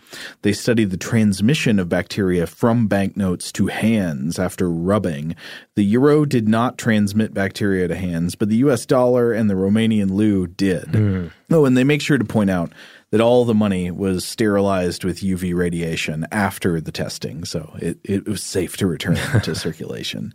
they 0.43 0.53
studied 0.53 0.91
the 0.91 0.97
transmission 0.97 1.79
of 1.79 1.89
bacteria 1.89 2.45
from 2.45 2.87
banknotes 2.87 3.51
to 3.53 3.67
hands 3.67 4.37
after 4.37 4.69
rubbing. 4.69 5.35
The 5.75 5.85
euro 5.85 6.25
did 6.25 6.47
not 6.47 6.77
transmit 6.77 7.33
bacteria 7.33 7.87
to 7.87 7.95
hands, 7.95 8.35
but 8.35 8.49
the 8.49 8.57
US 8.57 8.85
dollar 8.85 9.31
and 9.31 9.49
the 9.49 9.55
Romanian 9.55 10.11
leu 10.11 10.47
did. 10.47 10.85
Mm. 10.85 11.31
Oh, 11.51 11.65
and 11.65 11.75
they 11.77 11.83
make 11.83 12.01
sure 12.01 12.17
to 12.17 12.25
point 12.25 12.49
out 12.49 12.71
that 13.11 13.21
all 13.21 13.45
the 13.45 13.53
money 13.53 13.91
was 13.91 14.25
sterilized 14.25 15.03
with 15.03 15.21
UV 15.21 15.55
radiation 15.55 16.25
after 16.31 16.81
the 16.81 16.91
testing, 16.91 17.45
so 17.45 17.75
it, 17.79 17.97
it 18.03 18.27
was 18.27 18.43
safe 18.43 18.77
to 18.77 18.87
return 18.87 19.15
to 19.41 19.55
circulation. 19.55 20.33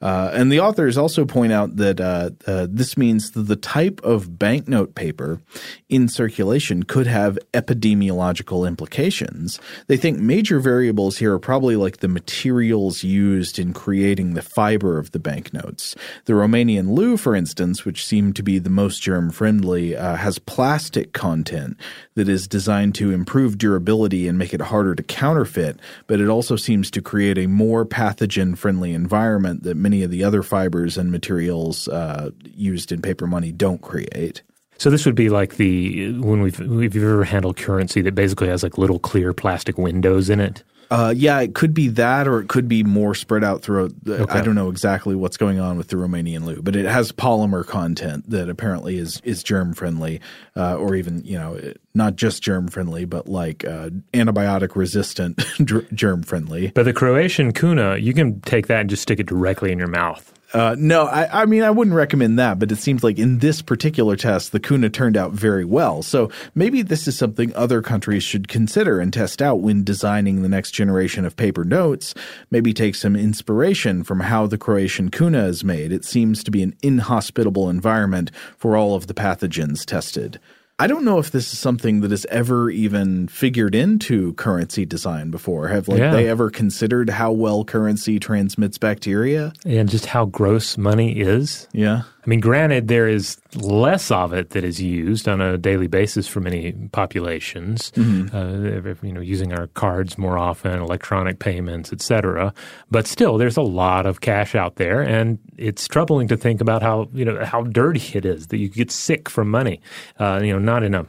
Uh, 0.00 0.30
and 0.32 0.52
the 0.52 0.60
authors 0.60 0.96
also 0.96 1.24
point 1.24 1.52
out 1.52 1.76
that 1.76 2.00
uh, 2.00 2.30
uh, 2.46 2.66
this 2.70 2.96
means 2.96 3.32
that 3.32 3.42
the 3.42 3.56
type 3.56 4.00
of 4.04 4.38
banknote 4.38 4.94
paper 4.94 5.40
in 5.88 6.08
circulation 6.08 6.84
could 6.84 7.06
have 7.06 7.38
epidemiological 7.52 8.66
implications. 8.66 9.58
They 9.88 9.96
think 9.96 10.20
major 10.20 10.60
variables 10.60 11.18
here 11.18 11.34
are 11.34 11.40
probably 11.40 11.74
like 11.74 11.96
the 11.96 12.08
materials 12.08 13.02
used 13.02 13.58
in 13.58 13.72
creating 13.72 14.34
the 14.34 14.42
fiber 14.42 14.98
of 14.98 15.10
the 15.10 15.18
banknotes. 15.18 15.96
The 16.26 16.34
Romanian 16.34 16.90
leu, 16.90 17.16
for 17.16 17.34
instance, 17.34 17.84
which 17.84 18.06
seemed 18.06 18.36
to 18.36 18.42
be 18.44 18.60
the 18.60 18.70
most 18.70 19.02
germ 19.02 19.30
friendly, 19.30 19.96
uh, 19.96 20.14
has 20.14 20.38
plastic 20.38 21.12
content 21.12 21.76
that 22.14 22.28
is 22.28 22.46
designed 22.46 22.94
to 22.96 23.10
improve 23.10 23.58
durability 23.58 24.28
and 24.28 24.38
make 24.38 24.54
it 24.54 24.60
harder 24.60 24.94
to 24.94 25.02
counterfeit, 25.02 25.80
but 26.06 26.20
it 26.20 26.28
also 26.28 26.54
seems 26.54 26.90
to 26.92 27.02
create 27.02 27.38
a 27.38 27.46
more 27.46 27.84
pathogen 27.84 28.56
friendly 28.56 28.92
environment 28.92 29.64
that 29.64 29.76
many 29.88 30.02
of 30.02 30.10
the 30.10 30.22
other 30.22 30.42
fibers 30.42 30.98
and 30.98 31.10
materials 31.10 31.88
uh, 31.88 32.30
used 32.44 32.92
in 32.92 33.00
paper 33.00 33.26
money 33.26 33.50
don't 33.50 33.80
create. 33.80 34.42
So 34.76 34.90
this 34.90 35.06
would 35.06 35.14
be 35.14 35.30
like 35.30 35.56
the 35.56 36.12
when 36.20 36.42
we've 36.42 36.60
we've 36.60 36.94
ever 36.94 37.24
handled 37.24 37.56
currency 37.56 38.02
that 38.02 38.14
basically 38.14 38.48
has 38.48 38.62
like 38.62 38.76
little 38.76 38.98
clear 38.98 39.32
plastic 39.32 39.78
windows 39.78 40.28
in 40.28 40.40
it. 40.40 40.62
Uh, 40.90 41.12
yeah, 41.14 41.40
it 41.40 41.54
could 41.54 41.74
be 41.74 41.88
that, 41.88 42.26
or 42.26 42.40
it 42.40 42.48
could 42.48 42.68
be 42.68 42.82
more 42.82 43.14
spread 43.14 43.44
out 43.44 43.62
throughout. 43.62 43.92
The, 44.02 44.22
okay. 44.22 44.38
I 44.38 44.42
don't 44.42 44.54
know 44.54 44.70
exactly 44.70 45.14
what's 45.14 45.36
going 45.36 45.60
on 45.60 45.76
with 45.76 45.88
the 45.88 45.96
Romanian 45.96 46.44
leu, 46.44 46.62
but 46.62 46.74
it 46.74 46.86
has 46.86 47.12
polymer 47.12 47.66
content 47.66 48.28
that 48.30 48.48
apparently 48.48 48.98
is 48.98 49.20
is 49.22 49.42
germ 49.42 49.74
friendly, 49.74 50.20
uh, 50.56 50.76
or 50.76 50.94
even 50.94 51.24
you 51.24 51.38
know 51.38 51.60
not 51.94 52.16
just 52.16 52.42
germ 52.42 52.68
friendly, 52.68 53.04
but 53.04 53.28
like 53.28 53.64
uh, 53.66 53.90
antibiotic 54.14 54.76
resistant 54.76 55.38
germ 55.94 56.22
friendly. 56.22 56.72
But 56.74 56.84
the 56.84 56.94
Croatian 56.94 57.52
kuna, 57.52 57.96
you 57.98 58.14
can 58.14 58.40
take 58.42 58.68
that 58.68 58.80
and 58.80 58.90
just 58.90 59.02
stick 59.02 59.20
it 59.20 59.26
directly 59.26 59.72
in 59.72 59.78
your 59.78 59.88
mouth. 59.88 60.32
Uh, 60.54 60.74
no, 60.78 61.04
I, 61.04 61.42
I, 61.42 61.46
mean, 61.46 61.62
I 61.62 61.70
wouldn't 61.70 61.94
recommend 61.94 62.38
that, 62.38 62.58
but 62.58 62.72
it 62.72 62.78
seems 62.78 63.04
like 63.04 63.18
in 63.18 63.38
this 63.38 63.60
particular 63.60 64.16
test, 64.16 64.52
the 64.52 64.60
Kuna 64.60 64.88
turned 64.88 65.16
out 65.16 65.32
very 65.32 65.64
well. 65.64 66.02
So 66.02 66.30
maybe 66.54 66.80
this 66.80 67.06
is 67.06 67.18
something 67.18 67.54
other 67.54 67.82
countries 67.82 68.22
should 68.22 68.48
consider 68.48 68.98
and 68.98 69.12
test 69.12 69.42
out 69.42 69.60
when 69.60 69.84
designing 69.84 70.40
the 70.42 70.48
next 70.48 70.70
generation 70.70 71.26
of 71.26 71.36
paper 71.36 71.64
notes. 71.64 72.14
Maybe 72.50 72.72
take 72.72 72.94
some 72.94 73.14
inspiration 73.14 74.04
from 74.04 74.20
how 74.20 74.46
the 74.46 74.58
Croatian 74.58 75.10
Kuna 75.10 75.44
is 75.44 75.62
made. 75.62 75.92
It 75.92 76.06
seems 76.06 76.42
to 76.44 76.50
be 76.50 76.62
an 76.62 76.74
inhospitable 76.82 77.68
environment 77.68 78.30
for 78.56 78.74
all 78.74 78.94
of 78.94 79.06
the 79.06 79.14
pathogens 79.14 79.84
tested. 79.84 80.40
I 80.80 80.86
don't 80.86 81.04
know 81.04 81.18
if 81.18 81.32
this 81.32 81.52
is 81.52 81.58
something 81.58 82.02
that 82.02 82.12
has 82.12 82.24
ever 82.26 82.70
even 82.70 83.26
figured 83.26 83.74
into 83.74 84.34
currency 84.34 84.86
design 84.86 85.32
before. 85.32 85.66
Have 85.66 85.88
like 85.88 85.98
yeah. 85.98 86.12
they 86.12 86.28
ever 86.28 86.50
considered 86.50 87.10
how 87.10 87.32
well 87.32 87.64
currency 87.64 88.20
transmits 88.20 88.78
bacteria 88.78 89.52
and 89.64 89.88
just 89.88 90.06
how 90.06 90.26
gross 90.26 90.78
money 90.78 91.18
is? 91.18 91.66
Yeah. 91.72 92.02
I 92.28 92.30
mean, 92.30 92.40
granted, 92.40 92.88
there 92.88 93.08
is 93.08 93.40
less 93.54 94.10
of 94.10 94.34
it 94.34 94.50
that 94.50 94.62
is 94.62 94.82
used 94.82 95.26
on 95.30 95.40
a 95.40 95.56
daily 95.56 95.86
basis 95.86 96.28
for 96.28 96.40
many 96.40 96.72
populations. 96.92 97.90
Mm-hmm. 97.92 98.36
Uh, 98.36 98.94
you 99.02 99.14
know, 99.14 99.22
using 99.22 99.54
our 99.54 99.68
cards 99.68 100.18
more 100.18 100.36
often, 100.36 100.78
electronic 100.78 101.38
payments, 101.38 101.90
etc. 101.90 102.52
But 102.90 103.06
still, 103.06 103.38
there's 103.38 103.56
a 103.56 103.62
lot 103.62 104.04
of 104.04 104.20
cash 104.20 104.54
out 104.54 104.76
there, 104.76 105.00
and 105.00 105.38
it's 105.56 105.88
troubling 105.88 106.28
to 106.28 106.36
think 106.36 106.60
about 106.60 106.82
how 106.82 107.08
you 107.14 107.24
know 107.24 107.42
how 107.46 107.62
dirty 107.62 108.18
it 108.18 108.26
is 108.26 108.48
that 108.48 108.58
you 108.58 108.68
get 108.68 108.90
sick 108.90 109.30
from 109.30 109.50
money. 109.50 109.80
Uh, 110.18 110.38
you 110.42 110.52
know, 110.52 110.58
not 110.58 110.82
in 110.82 110.94
a 110.94 111.06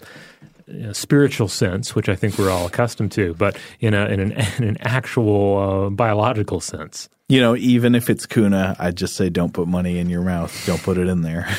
spiritual 0.93 1.47
sense, 1.47 1.95
which 1.95 2.09
I 2.09 2.15
think 2.15 2.37
we're 2.37 2.49
all 2.49 2.67
accustomed 2.67 3.11
to, 3.13 3.33
but 3.35 3.57
in, 3.79 3.93
a, 3.93 4.05
in, 4.05 4.19
an, 4.19 4.31
in 4.57 4.63
an 4.63 4.77
actual 4.81 5.57
uh, 5.57 5.89
biological 5.89 6.59
sense 6.59 7.09
you 7.29 7.39
know, 7.39 7.55
even 7.55 7.95
if 7.95 8.09
it's 8.09 8.25
kuna, 8.25 8.75
I'd 8.79 8.97
just 8.97 9.15
say 9.15 9.29
don't 9.29 9.53
put 9.53 9.67
money 9.67 9.99
in 9.99 10.09
your 10.09 10.23
mouth. 10.23 10.65
Don't 10.65 10.81
put 10.81 10.97
it 10.97 11.07
in 11.07 11.21
there. 11.21 11.47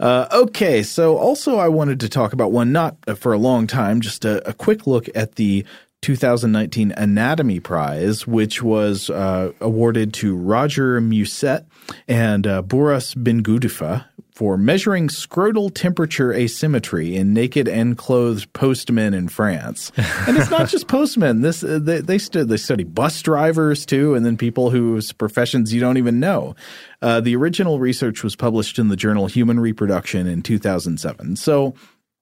Uh, 0.00 0.26
okay, 0.32 0.82
so 0.82 1.16
also 1.16 1.58
I 1.58 1.68
wanted 1.68 2.00
to 2.00 2.08
talk 2.08 2.32
about 2.32 2.50
one 2.50 2.72
not 2.72 2.96
for 3.16 3.32
a 3.32 3.38
long 3.38 3.68
time, 3.68 4.00
just 4.00 4.24
a, 4.24 4.48
a 4.48 4.52
quick 4.52 4.84
look 4.84 5.08
at 5.14 5.36
the 5.36 5.64
2019 6.00 6.92
Anatomy 6.96 7.60
Prize, 7.60 8.26
which 8.26 8.64
was 8.64 9.10
uh, 9.10 9.52
awarded 9.60 10.12
to 10.14 10.34
Roger 10.34 11.00
Mieusset 11.00 11.66
and 12.08 12.48
uh, 12.48 12.62
Boris 12.62 13.14
Bengoudifa 13.14 14.06
for 14.32 14.56
measuring 14.56 15.08
scrotal 15.08 15.72
temperature 15.72 16.32
asymmetry 16.32 17.16
in 17.16 17.34
naked 17.34 17.68
and 17.68 17.98
clothed 17.98 18.50
postmen 18.54 19.12
in 19.12 19.28
France. 19.28 19.92
And 20.26 20.38
it's 20.38 20.50
not 20.50 20.68
just 20.68 20.88
postmen. 20.88 21.42
This 21.42 21.62
uh, 21.62 21.78
they 21.80 22.00
they, 22.00 22.18
stu- 22.18 22.44
they 22.44 22.56
study 22.56 22.84
bus 22.84 23.20
drivers 23.20 23.84
too, 23.84 24.14
and 24.14 24.24
then 24.24 24.36
people 24.36 24.70
whose 24.70 25.12
professions 25.12 25.72
you 25.72 25.80
don't 25.80 25.98
even 25.98 26.18
know. 26.18 26.56
Uh, 27.02 27.20
the 27.20 27.36
original 27.36 27.78
research 27.78 28.22
was 28.22 28.34
published 28.34 28.78
in 28.78 28.88
the 28.88 28.96
journal 28.96 29.26
Human 29.26 29.60
Reproduction 29.60 30.26
in 30.26 30.42
2007. 30.42 31.36
So 31.36 31.74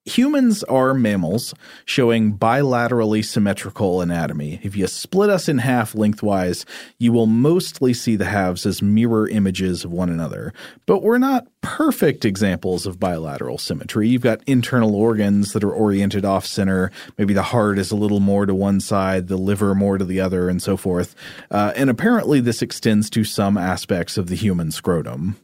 Humans 0.06 0.64
are 0.64 0.94
mammals 0.94 1.52
showing 1.84 2.38
bilaterally 2.38 3.22
symmetrical 3.22 4.00
anatomy. 4.00 4.58
If 4.62 4.74
you 4.74 4.86
split 4.86 5.28
us 5.28 5.46
in 5.46 5.58
half 5.58 5.94
lengthwise, 5.94 6.64
you 6.98 7.12
will 7.12 7.26
mostly 7.26 7.92
see 7.92 8.16
the 8.16 8.24
halves 8.24 8.64
as 8.64 8.80
mirror 8.80 9.28
images 9.28 9.84
of 9.84 9.92
one 9.92 10.08
another. 10.08 10.54
But 10.86 11.02
we're 11.02 11.18
not 11.18 11.48
perfect 11.60 12.24
examples 12.24 12.86
of 12.86 12.98
bilateral 12.98 13.58
symmetry. 13.58 14.08
You've 14.08 14.22
got 14.22 14.42
internal 14.46 14.94
organs 14.94 15.52
that 15.52 15.62
are 15.62 15.72
oriented 15.72 16.24
off 16.24 16.46
center. 16.46 16.90
Maybe 17.18 17.34
the 17.34 17.42
heart 17.42 17.78
is 17.78 17.90
a 17.90 17.96
little 17.96 18.20
more 18.20 18.46
to 18.46 18.54
one 18.54 18.80
side, 18.80 19.28
the 19.28 19.36
liver 19.36 19.74
more 19.74 19.98
to 19.98 20.04
the 20.06 20.18
other, 20.18 20.48
and 20.48 20.62
so 20.62 20.78
forth. 20.78 21.14
Uh, 21.50 21.74
and 21.76 21.90
apparently, 21.90 22.40
this 22.40 22.62
extends 22.62 23.10
to 23.10 23.22
some 23.22 23.58
aspects 23.58 24.16
of 24.16 24.28
the 24.28 24.34
human 24.34 24.70
scrotum. 24.70 25.36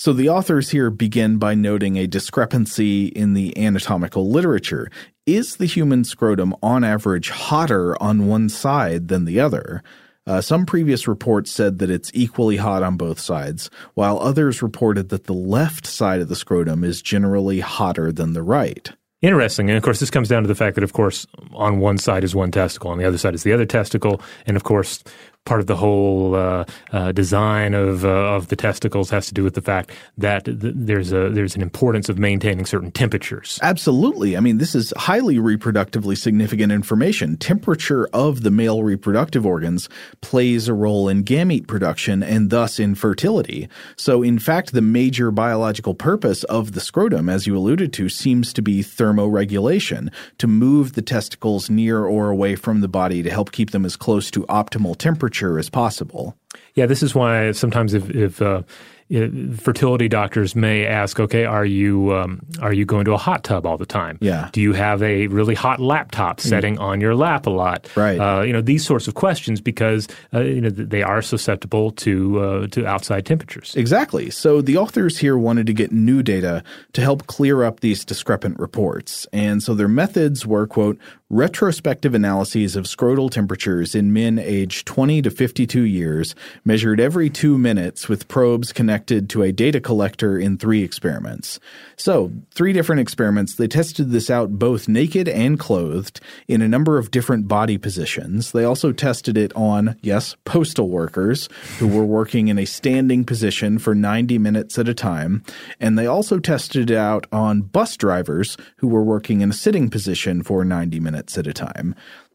So 0.00 0.12
the 0.12 0.28
authors 0.28 0.70
here 0.70 0.90
begin 0.90 1.38
by 1.38 1.56
noting 1.56 1.96
a 1.96 2.06
discrepancy 2.06 3.06
in 3.06 3.34
the 3.34 3.58
anatomical 3.58 4.30
literature. 4.30 4.88
Is 5.26 5.56
the 5.56 5.66
human 5.66 6.04
scrotum 6.04 6.54
on 6.62 6.84
average 6.84 7.30
hotter 7.30 8.00
on 8.00 8.28
one 8.28 8.48
side 8.48 9.08
than 9.08 9.24
the 9.24 9.40
other? 9.40 9.82
Uh, 10.24 10.40
some 10.40 10.66
previous 10.66 11.08
reports 11.08 11.50
said 11.50 11.80
that 11.80 11.90
it's 11.90 12.12
equally 12.14 12.58
hot 12.58 12.84
on 12.84 12.96
both 12.96 13.18
sides, 13.18 13.70
while 13.94 14.20
others 14.20 14.62
reported 14.62 15.08
that 15.08 15.24
the 15.24 15.32
left 15.32 15.84
side 15.84 16.20
of 16.20 16.28
the 16.28 16.36
scrotum 16.36 16.84
is 16.84 17.02
generally 17.02 17.58
hotter 17.58 18.12
than 18.12 18.34
the 18.34 18.42
right. 18.42 18.92
Interesting. 19.20 19.68
And 19.68 19.76
of 19.76 19.82
course, 19.82 19.98
this 19.98 20.10
comes 20.10 20.28
down 20.28 20.42
to 20.42 20.48
the 20.48 20.54
fact 20.54 20.76
that, 20.76 20.84
of 20.84 20.92
course, 20.92 21.26
on 21.52 21.80
one 21.80 21.98
side 21.98 22.22
is 22.22 22.36
one 22.36 22.52
testicle, 22.52 22.92
on 22.92 22.98
the 22.98 23.04
other 23.04 23.18
side 23.18 23.34
is 23.34 23.42
the 23.42 23.52
other 23.52 23.66
testicle. 23.66 24.20
And 24.46 24.56
of 24.56 24.62
course, 24.62 25.02
part 25.48 25.60
of 25.60 25.66
the 25.66 25.76
whole 25.76 26.34
uh, 26.34 26.64
uh, 26.92 27.10
design 27.12 27.72
of 27.72 28.04
uh, 28.04 28.36
of 28.36 28.48
the 28.48 28.56
testicles 28.56 29.08
has 29.08 29.26
to 29.26 29.34
do 29.34 29.42
with 29.42 29.54
the 29.54 29.62
fact 29.62 29.90
that 30.18 30.44
th- 30.44 30.58
there's 30.60 31.10
a 31.10 31.30
there's 31.30 31.56
an 31.56 31.62
importance 31.62 32.10
of 32.10 32.18
maintaining 32.18 32.66
certain 32.66 32.92
temperatures. 32.92 33.58
Absolutely. 33.62 34.36
I 34.36 34.40
mean, 34.40 34.58
this 34.58 34.74
is 34.74 34.92
highly 34.96 35.36
reproductively 35.36 36.16
significant 36.18 36.70
information. 36.70 37.38
Temperature 37.38 38.06
of 38.12 38.42
the 38.42 38.50
male 38.50 38.82
reproductive 38.82 39.46
organs 39.46 39.88
plays 40.20 40.68
a 40.68 40.74
role 40.74 41.08
in 41.08 41.24
gamete 41.24 41.66
production 41.66 42.22
and 42.22 42.50
thus 42.50 42.78
in 42.78 42.94
fertility. 42.94 43.68
So, 43.96 44.22
in 44.22 44.38
fact, 44.38 44.72
the 44.72 44.82
major 44.82 45.30
biological 45.30 45.94
purpose 45.94 46.44
of 46.44 46.72
the 46.72 46.80
scrotum, 46.80 47.30
as 47.30 47.46
you 47.46 47.56
alluded 47.56 47.94
to, 47.94 48.10
seems 48.10 48.52
to 48.52 48.60
be 48.60 48.82
thermoregulation 48.82 50.12
to 50.36 50.46
move 50.46 50.92
the 50.92 51.02
testicles 51.02 51.70
near 51.70 52.04
or 52.04 52.28
away 52.28 52.54
from 52.54 52.82
the 52.82 52.88
body 52.88 53.22
to 53.22 53.30
help 53.30 53.50
keep 53.50 53.70
them 53.70 53.86
as 53.86 53.96
close 53.96 54.30
to 54.30 54.44
optimal 54.46 54.94
temperature 54.94 55.37
as 55.58 55.70
possible. 55.70 56.36
Yeah, 56.74 56.86
this 56.86 57.02
is 57.02 57.14
why 57.14 57.52
sometimes 57.52 57.94
if, 57.94 58.10
if 58.10 58.42
uh, 58.42 58.62
fertility 59.10 60.08
doctors 60.08 60.54
may 60.54 60.86
ask, 60.86 61.18
okay, 61.18 61.44
are 61.44 61.64
you 61.64 62.14
um, 62.14 62.40
are 62.60 62.72
you 62.72 62.84
going 62.84 63.06
to 63.06 63.12
a 63.12 63.16
hot 63.16 63.42
tub 63.42 63.64
all 63.64 63.78
the 63.78 63.86
time? 63.86 64.18
Yeah. 64.20 64.50
Do 64.52 64.60
you 64.60 64.74
have 64.74 65.02
a 65.02 65.28
really 65.28 65.54
hot 65.54 65.80
laptop 65.80 66.40
setting 66.40 66.76
mm. 66.76 66.80
on 66.80 67.00
your 67.00 67.14
lap 67.14 67.46
a 67.46 67.50
lot? 67.50 67.88
Right. 67.96 68.18
Uh, 68.18 68.42
you 68.42 68.52
know 68.52 68.60
these 68.60 68.84
sorts 68.84 69.08
of 69.08 69.14
questions 69.14 69.60
because 69.60 70.08
uh, 70.34 70.40
you 70.40 70.60
know 70.60 70.68
they 70.70 71.02
are 71.02 71.22
susceptible 71.22 71.90
to 71.92 72.40
uh, 72.40 72.66
to 72.68 72.86
outside 72.86 73.24
temperatures. 73.24 73.74
Exactly. 73.76 74.28
So 74.30 74.60
the 74.60 74.76
authors 74.76 75.16
here 75.16 75.38
wanted 75.38 75.66
to 75.68 75.72
get 75.72 75.90
new 75.90 76.22
data 76.22 76.62
to 76.92 77.00
help 77.00 77.26
clear 77.26 77.64
up 77.64 77.80
these 77.80 78.04
discrepant 78.04 78.58
reports, 78.58 79.26
and 79.32 79.62
so 79.62 79.74
their 79.74 79.88
methods 79.88 80.46
were 80.46 80.66
quote 80.66 80.98
retrospective 81.30 82.14
analyses 82.14 82.74
of 82.74 82.84
scrotal 82.84 83.30
temperatures 83.30 83.94
in 83.94 84.14
men 84.14 84.38
aged 84.38 84.86
20 84.86 85.20
to 85.20 85.30
52 85.30 85.82
years, 85.82 86.34
measured 86.64 87.00
every 87.00 87.28
two 87.28 87.58
minutes 87.58 88.08
with 88.08 88.28
probes 88.28 88.72
connected 88.72 88.97
to 89.06 89.42
a 89.42 89.52
data 89.52 89.80
collector 89.80 90.38
in 90.38 90.56
three 90.56 90.82
experiments. 90.82 91.60
So, 91.96 92.32
three 92.54 92.72
different 92.72 93.00
experiments. 93.00 93.56
They 93.56 93.68
tested 93.68 94.10
this 94.10 94.30
out 94.30 94.58
both 94.58 94.88
naked 94.88 95.28
and 95.28 95.58
clothed 95.58 96.20
in 96.46 96.62
a 96.62 96.68
number 96.68 96.98
of 96.98 97.10
different 97.10 97.48
body 97.48 97.78
positions. 97.78 98.52
They 98.52 98.64
also 98.64 98.92
tested 98.92 99.36
it 99.36 99.52
on, 99.54 99.96
yes, 100.00 100.36
postal 100.44 100.88
workers 100.88 101.48
who 101.78 101.88
were 101.88 102.04
working 102.04 102.48
in 102.48 102.58
a 102.58 102.64
standing 102.64 103.24
position 103.24 103.78
for 103.78 103.94
90 103.94 104.38
minutes 104.38 104.78
at 104.78 104.88
a 104.88 104.94
time. 104.94 105.42
And 105.78 105.98
they 105.98 106.06
also 106.06 106.38
tested 106.38 106.90
it 106.90 106.96
out 106.96 107.26
on 107.32 107.62
bus 107.62 107.96
drivers 107.96 108.56
who 108.76 108.88
were 108.88 109.04
working 109.04 109.40
in 109.40 109.50
a 109.50 109.54
sitting 109.54 109.90
position 109.90 110.42
for 110.42 110.64
90 110.64 111.00
minutes 111.00 111.08
minutes 111.18 111.38
at 111.38 111.46
a 111.46 111.52
time. 111.52 111.94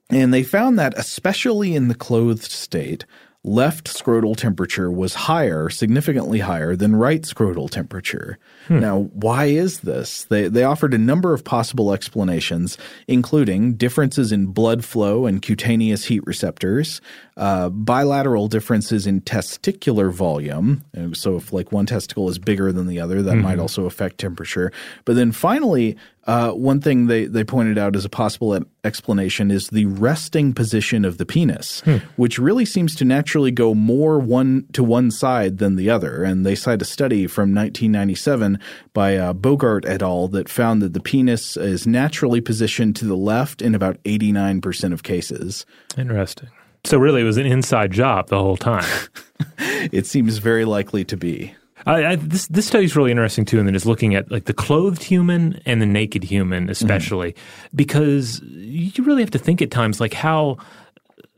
And 0.09 0.33
they 0.33 0.43
found 0.43 0.77
that, 0.77 0.93
especially 0.97 1.75
in 1.75 1.87
the 1.87 1.95
clothed 1.95 2.51
state, 2.51 3.05
left 3.43 3.87
scrotal 3.87 4.35
temperature 4.35 4.89
was 4.89 5.13
higher, 5.13 5.69
significantly 5.69 6.39
higher 6.39 6.75
than 6.75 6.95
right 6.95 7.23
scrotal 7.23 7.69
temperature. 7.69 8.37
Hmm. 8.67 8.79
Now, 8.79 8.99
why 9.13 9.45
is 9.45 9.81
this? 9.81 10.25
They, 10.25 10.47
they 10.47 10.63
offered 10.63 10.93
a 10.93 10.97
number 10.97 11.33
of 11.33 11.43
possible 11.43 11.93
explanations, 11.93 12.77
including 13.07 13.75
differences 13.75 14.31
in 14.31 14.47
blood 14.47 14.85
flow 14.85 15.25
and 15.25 15.41
cutaneous 15.41 16.05
heat 16.05 16.23
receptors, 16.25 17.01
uh, 17.37 17.69
bilateral 17.69 18.47
differences 18.47 19.05
in 19.07 19.21
testicular 19.21 20.11
volume. 20.11 20.83
So, 21.13 21.37
if 21.37 21.51
like 21.51 21.71
one 21.71 21.85
testicle 21.85 22.29
is 22.29 22.39
bigger 22.39 22.71
than 22.71 22.87
the 22.87 22.99
other, 22.99 23.21
that 23.21 23.33
mm-hmm. 23.33 23.41
might 23.41 23.59
also 23.59 23.85
affect 23.85 24.17
temperature. 24.19 24.71
But 25.05 25.15
then 25.15 25.31
finally, 25.31 25.97
uh, 26.25 26.51
one 26.51 26.79
thing 26.79 27.07
they, 27.07 27.25
they 27.25 27.43
pointed 27.43 27.77
out 27.77 27.95
as 27.95 28.05
a 28.05 28.09
possible 28.09 28.57
explanation 28.83 29.51
is 29.51 29.69
the 29.69 29.85
resting 29.85 30.53
position 30.53 31.03
of 31.03 31.17
the 31.17 31.25
penis, 31.25 31.81
hmm. 31.81 31.97
which 32.15 32.39
really 32.39 32.63
seems 32.63 32.95
to 32.95 33.05
naturally 33.05 33.51
go 33.51 33.73
more 33.73 34.19
one 34.19 34.65
to 34.71 34.83
one 34.83 35.11
side 35.11 35.57
than 35.57 35.75
the 35.75 35.89
other. 35.89 36.23
And 36.23 36.45
they 36.45 36.55
cite 36.55 36.81
a 36.81 36.85
study 36.85 37.27
from 37.27 37.53
1997 37.53 38.52
by 38.93 39.17
uh, 39.17 39.33
Bogaert 39.33 39.85
et 39.85 40.01
al. 40.01 40.27
that 40.29 40.49
found 40.49 40.81
that 40.81 40.93
the 40.93 40.99
penis 40.99 41.57
is 41.57 41.87
naturally 41.87 42.41
positioned 42.41 42.95
to 42.97 43.05
the 43.05 43.17
left 43.17 43.61
in 43.61 43.75
about 43.75 44.01
89% 44.03 44.93
of 44.93 45.03
cases. 45.03 45.65
Interesting. 45.97 46.49
So 46.85 46.97
really, 46.97 47.21
it 47.21 47.25
was 47.25 47.37
an 47.37 47.45
inside 47.45 47.91
job 47.91 48.27
the 48.27 48.39
whole 48.39 48.57
time. 48.57 48.89
it 49.57 50.05
seems 50.05 50.37
very 50.37 50.65
likely 50.65 51.05
to 51.05 51.15
be. 51.15 51.55
I, 51.85 52.05
I, 52.05 52.15
this 52.15 52.47
this 52.47 52.65
study 52.65 52.85
is 52.85 52.95
really 52.95 53.11
interesting 53.11 53.45
too, 53.45 53.59
and 53.59 53.67
then 53.67 53.75
it's 53.75 53.85
looking 53.85 54.15
at 54.15 54.31
like 54.31 54.45
the 54.45 54.53
clothed 54.53 55.03
human 55.03 55.61
and 55.65 55.81
the 55.81 55.85
naked 55.85 56.23
human, 56.23 56.69
especially 56.69 57.33
mm-hmm. 57.33 57.77
because 57.77 58.41
you 58.43 59.03
really 59.03 59.21
have 59.21 59.31
to 59.31 59.39
think 59.39 59.61
at 59.61 59.71
times 59.71 59.99
like 59.99 60.13
how 60.13 60.57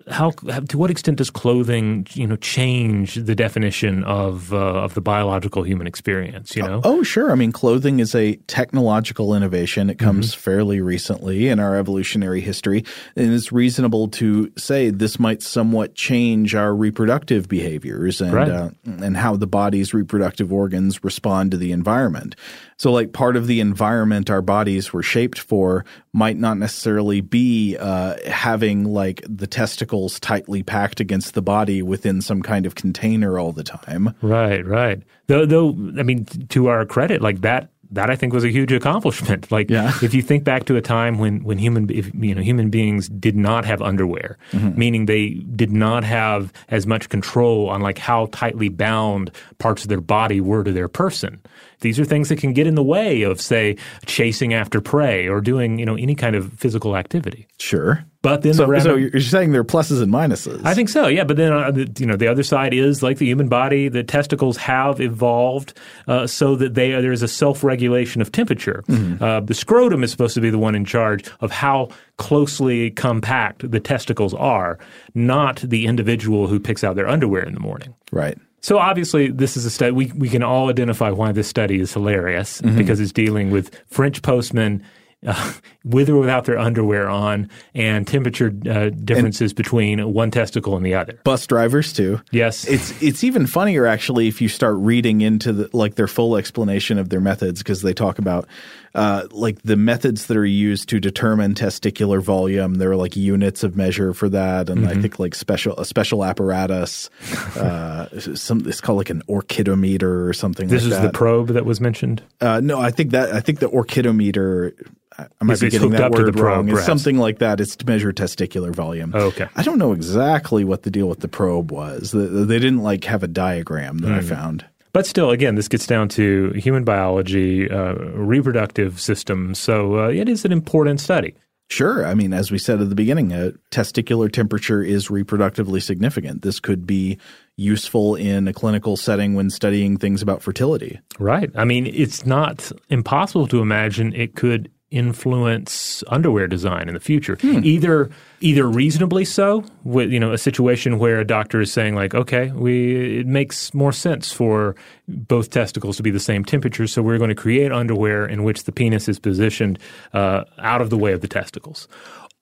how 0.08 0.30
to 0.30 0.78
what 0.78 0.92
extent 0.92 1.18
does 1.18 1.32
clothing 1.32 2.06
you 2.14 2.28
know 2.28 2.36
change 2.36 3.16
the 3.16 3.34
definition 3.34 4.04
of 4.04 4.54
uh, 4.54 4.58
of 4.58 4.94
the 4.94 5.02
biological 5.02 5.64
human 5.64 5.88
experience 5.88 6.56
you 6.56 6.62
know 6.62 6.80
oh 6.84 7.02
sure 7.02 7.32
i 7.32 7.36
mean 7.36 7.52
clothing 7.52 8.00
is 8.00 8.14
a 8.14 8.36
technological 8.48 9.34
innovation 9.34 9.90
it 9.90 9.98
comes 9.98 10.32
mm-hmm. 10.32 10.42
fairly 10.42 10.80
recently 10.80 11.48
in 11.48 11.60
our 11.60 11.76
evolutionary 11.76 12.40
history 12.40 12.84
and 13.16 13.34
it's 13.34 13.52
reasonable 13.52 14.08
to 14.08 14.52
say 14.58 14.92
this 14.92 15.20
might 15.20 15.42
somewhat 15.42 15.96
change 15.96 16.54
our 16.54 16.76
reproductive 16.76 17.50
behaviors 17.50 18.22
and 18.22 18.34
right. 18.34 18.50
uh, 18.50 18.70
and 18.86 19.18
how 19.18 19.36
the 19.36 19.48
body's 19.48 19.94
reproductive 19.94 20.54
organs 20.54 21.04
respond 21.04 21.50
to 21.50 21.58
the 21.58 21.72
environment 21.72 22.36
so, 22.78 22.92
like 22.92 23.14
part 23.14 23.38
of 23.38 23.48
the 23.48 23.62
environment 23.62 24.30
our 24.30 24.42
bodies 24.42 24.92
were 24.92 25.04
shaped 25.04 25.40
for 25.40 25.86
might 26.12 26.38
not 26.38 26.58
necessarily 26.58 27.22
be 27.22 27.78
uh, 27.78 28.16
having 28.30 28.84
like 28.84 29.22
the 29.30 29.48
testicles 29.48 30.20
tightly 30.20 30.62
packed 30.62 31.00
against 31.00 31.36
the 31.36 31.42
body 31.42 31.82
within 31.82 32.22
some 32.22 32.42
kind 32.42 32.66
of 32.66 32.76
container 32.76 33.40
all 33.40 33.54
the 33.54 33.64
time. 33.64 34.14
Right, 34.22 34.66
right. 34.66 35.02
Though, 35.28 35.46
though, 35.46 35.70
I 35.98 36.04
mean, 36.04 36.26
to 36.26 36.68
our 36.68 36.86
credit, 36.86 37.22
like 37.22 37.42
that 37.42 37.70
that 37.92 38.10
I 38.10 38.16
think 38.16 38.34
was 38.34 38.44
a 38.44 38.52
huge 38.52 38.72
accomplishment. 38.72 39.48
Like 39.56 39.70
yeah. 39.70 39.94
if 40.02 40.14
you 40.14 40.22
think 40.22 40.44
back 40.44 40.66
to 40.66 40.76
a 40.76 40.82
time 40.82 41.18
when 41.18 41.44
when 41.44 41.58
human 41.58 41.90
if, 41.90 42.14
you 42.14 42.36
know 42.36 42.42
human 42.42 42.70
beings 42.70 43.08
did 43.08 43.36
not 43.38 43.64
have 43.64 43.82
underwear, 43.82 44.38
mm-hmm. 44.52 44.78
meaning 44.78 45.06
they 45.06 45.30
did 45.56 45.72
not 45.72 46.04
have 46.04 46.52
as 46.70 46.86
much 46.86 47.08
control 47.08 47.70
on 47.70 47.82
like 47.82 47.98
how 47.98 48.28
tightly 48.34 48.68
bound 48.70 49.32
parts 49.60 49.84
of 49.84 49.90
their 49.90 50.02
body 50.02 50.42
were 50.42 50.64
to 50.64 50.72
their 50.72 50.90
person. 50.90 51.40
These 51.82 52.00
are 52.00 52.06
things 52.06 52.30
that 52.30 52.40
can 52.40 52.54
get 52.54 52.68
in 52.68 52.76
the 52.76 52.84
way 52.84 53.22
of, 53.24 53.40
say, 53.42 53.78
chasing 54.06 54.54
after 54.54 54.82
prey 54.82 55.28
or 55.28 55.42
doing, 55.42 55.80
you 55.80 55.86
know, 55.86 55.96
any 55.96 56.16
kind 56.16 56.36
of 56.36 56.52
physical 56.54 56.96
activity. 56.96 57.48
Sure. 57.60 58.06
But 58.26 58.42
then, 58.42 58.56
so, 58.56 58.66
the 58.66 58.82
so 58.82 58.96
you're 58.96 59.22
saying 59.22 59.52
there 59.52 59.62
are 59.62 59.64
pluses 59.64 60.02
and 60.02 60.12
minuses. 60.12 60.66
I 60.66 60.74
think 60.74 60.90
so, 60.90 61.06
yeah. 61.06 61.24
But 61.24 61.38
then, 61.38 61.54
uh, 61.54 61.70
the, 61.70 61.88
you 62.00 62.08
know, 62.08 62.16
the 62.16 62.28
other 62.28 62.42
side 62.42 62.74
is 62.74 63.04
like 63.04 63.20
the 63.20 63.28
human 63.28 63.50
body. 63.50 63.88
The 63.88 64.04
testicles 64.04 64.58
have 64.58 65.00
evolved 65.00 65.78
uh, 66.08 66.26
so 66.26 66.56
that 66.56 66.74
they 66.74 66.90
there 66.90 67.12
is 67.12 67.22
a 67.22 67.28
self 67.28 67.64
regulation 67.64 68.24
of 68.24 68.32
temperature. 68.32 68.84
Mm-hmm. 68.88 69.24
Uh, 69.24 69.42
the 69.42 69.54
scrotum 69.54 70.04
is 70.04 70.10
supposed 70.10 70.34
to 70.34 70.42
be 70.42 70.50
the 70.50 70.58
one 70.58 70.74
in 70.74 70.86
charge 70.86 71.30
of 71.42 71.52
how 71.52 71.90
closely 72.18 72.90
compact 72.90 73.70
the 73.70 73.80
testicles 73.80 74.34
are, 74.34 74.80
not 75.14 75.58
the 75.58 75.86
individual 75.86 76.48
who 76.48 76.60
picks 76.60 76.84
out 76.84 76.96
their 76.96 77.08
underwear 77.08 77.44
in 77.44 77.54
the 77.54 77.60
morning. 77.60 77.94
Right. 78.12 78.40
So 78.62 78.80
obviously, 78.80 79.28
this 79.28 79.56
is 79.56 79.66
a 79.66 79.70
study. 79.70 79.92
We 79.92 80.12
we 80.16 80.30
can 80.30 80.42
all 80.42 80.72
identify 80.72 81.12
why 81.12 81.32
this 81.32 81.48
study 81.48 81.80
is 81.80 81.94
hilarious 81.94 82.60
mm-hmm. 82.60 82.76
because 82.76 83.00
it's 83.00 83.14
dealing 83.14 83.52
with 83.52 83.80
French 83.86 84.24
postmen 84.24 84.84
uh, 85.26 85.54
with 85.84 86.10
or 86.10 86.18
without 86.18 86.46
their 86.46 86.58
underwear 86.58 87.10
on, 87.10 87.50
and 87.74 88.08
temperature 88.08 88.54
uh, 88.70 88.90
differences 88.90 89.52
and 89.52 89.56
between 89.56 90.14
one 90.14 90.32
testicle 90.32 90.76
and 90.76 90.86
the 90.86 90.94
other. 90.94 91.20
Bus 91.24 91.46
drivers 91.48 91.94
too. 91.94 92.22
Yes, 92.32 92.66
it's 92.66 93.02
it's 93.02 93.24
even 93.24 93.48
funnier 93.48 93.86
actually 93.86 94.28
if 94.28 94.42
you 94.42 94.50
start 94.50 94.76
reading 94.78 95.22
into 95.22 95.54
the, 95.54 95.70
like 95.74 95.96
their 95.96 96.08
full 96.08 96.36
explanation 96.36 96.98
of 96.98 97.10
their 97.10 97.22
methods 97.22 97.62
because 97.62 97.82
they 97.82 97.94
talk 97.94 98.20
about 98.20 98.48
uh, 98.96 99.28
like 99.32 99.62
the 99.64 99.76
methods 99.76 100.28
that 100.28 100.38
are 100.38 100.46
used 100.46 100.88
to 100.90 101.00
determine 101.02 101.54
testicular 101.54 102.22
volume. 102.22 102.76
There 102.76 102.90
are 102.90 102.96
like 102.96 103.16
units 103.18 103.64
of 103.64 103.76
measure 103.76 104.14
for 104.14 104.30
that, 104.30 104.70
and 104.70 104.82
mm-hmm. 104.82 104.98
I 104.98 105.02
think 105.02 105.20
like 105.20 105.36
special 105.36 105.78
a 105.78 105.86
special 105.86 106.24
apparatus. 106.24 107.10
Uh, 107.56 108.08
some 108.20 108.68
it's 108.68 108.82
called 108.82 108.98
like 108.98 109.10
an 109.10 109.22
orchidometer 109.30 110.28
or 110.28 110.34
something. 110.34 110.68
This 110.68 110.84
like 110.84 110.92
is 110.92 110.98
that. 110.98 111.08
the 111.08 111.18
probe 111.18 111.50
that 111.50 111.66
was 111.66 111.80
mentioned. 111.80 112.22
Uh, 112.42 112.60
no, 112.62 112.80
I 112.80 112.92
think 112.92 113.12
that 113.12 113.34
I 113.34 113.40
think 113.40 113.60
the 113.60 113.70
orchidometer. 113.70 114.74
I 115.18 115.28
might 115.42 115.60
be 115.60 115.70
getting 115.70 115.92
that 115.92 116.12
word 116.12 116.38
wrong. 116.38 116.70
It's 116.70 116.86
something 116.86 117.18
like 117.18 117.40
that. 117.40 117.62
It's 117.62 117.76
to 117.78 117.86
measure 117.86 118.12
testicular 118.12 118.74
volume. 118.74 119.12
Oh, 119.16 119.28
okay. 119.28 119.48
I 119.56 119.64
don't 119.64 119.78
know 119.78 119.94
exactly 119.94 120.64
what 120.64 120.84
the 120.84 120.92
deal 120.92 121.08
with 121.08 121.20
the 121.20 121.28
probe 121.28 121.72
was. 121.72 122.12
They 122.12 122.60
didn't 122.60 122.84
like 122.84 123.06
have 123.06 123.24
a 123.24 123.28
diagram 123.28 124.00
that 124.00 124.10
mm. 124.10 124.18
I 124.18 124.22
found. 124.22 124.66
But 124.96 125.06
still, 125.06 125.32
again, 125.32 125.56
this 125.56 125.68
gets 125.68 125.86
down 125.88 126.08
to 126.16 126.52
human 126.52 126.86
biology, 126.86 127.70
uh, 127.70 127.96
reproductive 127.96 129.02
systems. 129.02 129.60
So 129.60 130.00
uh, 130.00 130.08
it 130.08 130.30
is 130.30 130.46
an 130.46 130.54
important 130.54 131.02
study. 131.02 131.36
Sure. 131.70 132.06
I 132.06 132.14
mean, 132.14 132.32
as 132.32 132.50
we 132.50 132.58
said 132.58 132.80
at 132.80 132.88
the 132.88 132.96
beginning, 132.96 133.34
uh, 133.34 133.52
testicular 133.72 134.32
temperature 134.32 134.82
is 134.82 135.10
reproductively 135.10 135.84
significant. 135.84 136.44
This 136.44 136.62
could 136.62 136.88
be 136.88 137.18
useful 137.58 138.16
in 138.16 138.48
a 138.48 138.54
clinical 138.54 138.96
setting 138.96 139.34
when 139.34 139.50
studying 139.50 139.98
things 139.98 140.22
about 140.22 140.42
fertility. 140.42 141.02
Right. 141.20 141.52
I 141.56 141.66
mean, 141.66 141.88
it's 141.88 142.26
not 142.26 142.72
impossible 142.88 143.48
to 143.48 143.62
imagine 143.62 144.14
it 144.14 144.36
could 144.36 144.72
influence 144.92 146.04
underwear 146.08 146.48
design 146.48 146.88
in 146.88 146.94
the 146.94 147.00
future. 147.00 147.38
Either 147.66 148.10
either 148.40 148.68
reasonably 148.68 149.26
so, 149.26 149.64
with 149.84 150.12
you 150.12 150.20
know 150.20 150.32
a 150.32 150.38
situation 150.38 151.00
where 151.00 151.20
a 151.20 151.26
doctor 151.26 151.62
is 151.62 151.72
saying 151.72 151.96
like, 151.96 152.14
okay, 152.14 152.52
we 152.52 153.20
it 153.20 153.28
makes 153.28 153.74
more 153.74 153.92
sense 153.92 154.32
for 154.32 154.76
both 155.08 155.50
testicles 155.50 155.98
to 155.98 156.04
be 156.04 156.12
the 156.12 156.20
same 156.20 156.46
temperature, 156.46 156.88
so 156.88 157.02
we're 157.02 157.18
going 157.18 157.30
to 157.30 157.36
create 157.36 157.72
underwear 157.72 158.26
in 158.26 158.44
which 158.44 158.64
the 158.64 158.72
penis 158.72 159.10
is 159.10 159.20
positioned 159.20 159.80
uh, 160.14 160.44
out 160.60 160.82
of 160.82 160.90
the 160.90 160.98
way 160.98 161.14
of 161.14 161.22
the 161.22 161.28
testicles, 161.28 161.88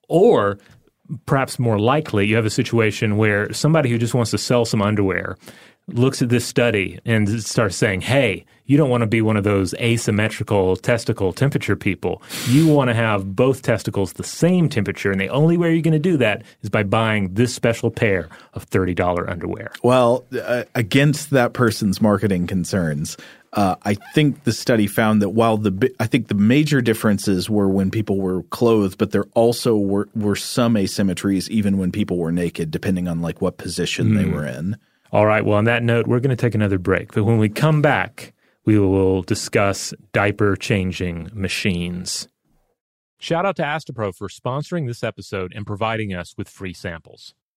or 0.07 0.57
perhaps 1.25 1.59
more 1.59 1.79
likely, 1.79 2.25
you 2.25 2.35
have 2.35 2.45
a 2.45 2.49
situation 2.49 3.17
where 3.17 3.51
somebody 3.53 3.89
who 3.89 3.97
just 3.97 4.13
wants 4.13 4.31
to 4.31 4.37
sell 4.37 4.65
some 4.65 4.81
underwear 4.81 5.37
looks 5.87 6.21
at 6.21 6.29
this 6.29 6.45
study 6.45 6.99
and 7.05 7.43
starts 7.43 7.75
saying, 7.75 8.01
hey, 8.01 8.45
you 8.65 8.77
don't 8.77 8.89
want 8.89 9.01
to 9.01 9.07
be 9.07 9.21
one 9.21 9.35
of 9.35 9.43
those 9.43 9.73
asymmetrical 9.75 10.77
testicle 10.77 11.33
temperature 11.33 11.75
people. 11.75 12.21
You 12.47 12.67
want 12.67 12.89
to 12.89 12.93
have 12.93 13.35
both 13.35 13.61
testicles 13.61 14.13
the 14.13 14.23
same 14.23 14.69
temperature. 14.69 15.11
And 15.11 15.19
the 15.19 15.27
only 15.27 15.57
way 15.57 15.73
you're 15.73 15.81
going 15.81 15.91
to 15.91 15.99
do 15.99 16.15
that 16.17 16.43
is 16.61 16.69
by 16.69 16.83
buying 16.83 17.33
this 17.33 17.53
special 17.53 17.91
pair 17.91 18.29
of 18.53 18.69
$30 18.69 19.29
underwear. 19.29 19.71
Well, 19.83 20.25
uh, 20.41 20.63
against 20.75 21.31
that 21.31 21.53
person's 21.53 22.01
marketing 22.01 22.47
concerns, 22.47 23.17
uh, 23.51 23.75
I 23.83 23.95
think 24.13 24.45
the 24.45 24.53
study 24.53 24.87
found 24.87 25.21
that 25.21 25.29
while 25.29 25.57
the 25.57 25.93
I 25.99 26.07
think 26.07 26.27
the 26.27 26.33
major 26.33 26.81
differences 26.81 27.51
were 27.51 27.69
when 27.69 27.91
people 27.91 28.17
were 28.17 28.41
clothed, 28.43 28.97
but 28.97 29.11
there 29.11 29.25
also 29.35 29.77
were 29.77 30.09
were 30.15 30.35
some 30.35 30.73
asymmetries 30.73 31.49
even 31.49 31.77
when 31.77 31.91
people 31.91 32.17
were 32.17 32.31
naked, 32.31 32.71
depending 32.71 33.07
on 33.07 33.21
like 33.21 33.41
what 33.41 33.57
position 33.57 34.15
they 34.15 34.25
were 34.25 34.45
in. 34.45 34.75
All 35.13 35.27
right. 35.27 35.45
Well, 35.45 35.59
on 35.59 35.65
that 35.65 35.83
note, 35.83 36.07
we're 36.07 36.19
going 36.19 36.35
to 36.35 36.35
take 36.35 36.55
another 36.55 36.79
break. 36.79 37.13
But 37.13 37.25
when 37.25 37.37
we 37.37 37.47
come 37.47 37.83
back, 37.83 38.33
we 38.65 38.79
will 38.79 39.21
discuss 39.21 39.93
diaper 40.11 40.55
changing 40.55 41.29
machines. 41.35 42.27
Shout 43.19 43.45
out 43.45 43.55
to 43.57 43.61
Astepro 43.61 44.13
for 44.15 44.27
sponsoring 44.27 44.87
this 44.87 45.03
episode 45.03 45.53
and 45.55 45.67
providing 45.67 46.15
us 46.15 46.33
with 46.35 46.49
free 46.49 46.73
samples. 46.73 47.35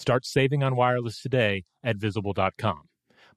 Start 0.00 0.24
saving 0.24 0.62
on 0.62 0.76
wireless 0.76 1.20
today 1.20 1.64
at 1.84 1.98
visible.com. 1.98 2.80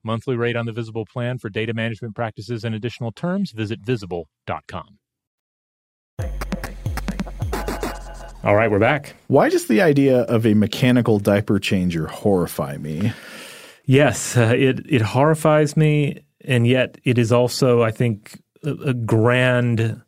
Monthly 0.02 0.34
rate 0.34 0.56
on 0.56 0.64
the 0.64 0.72
Visible 0.72 1.04
plan 1.04 1.36
for 1.36 1.50
data 1.50 1.74
management 1.74 2.14
practices 2.14 2.64
and 2.64 2.74
additional 2.74 3.12
terms, 3.12 3.50
visit 3.50 3.80
visible.com. 3.80 4.98
All 8.42 8.56
right, 8.56 8.70
we're 8.70 8.78
back. 8.78 9.14
Why 9.26 9.50
does 9.50 9.66
the 9.66 9.82
idea 9.82 10.22
of 10.22 10.46
a 10.46 10.54
mechanical 10.54 11.18
diaper 11.18 11.58
changer 11.58 12.06
horrify 12.06 12.78
me? 12.78 13.12
Yes, 13.84 14.34
uh, 14.34 14.54
it 14.56 14.80
it 14.88 15.02
horrifies 15.02 15.76
me, 15.76 16.24
and 16.46 16.66
yet 16.66 16.96
it 17.04 17.18
is 17.18 17.30
also, 17.30 17.82
I 17.82 17.90
think, 17.90 18.40
a, 18.62 18.70
a 18.70 18.94
grand 18.94 20.00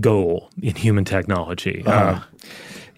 goal 0.00 0.48
in 0.62 0.74
human 0.74 1.04
technology. 1.04 1.82
Uh, 1.84 1.90
uh, 1.90 2.20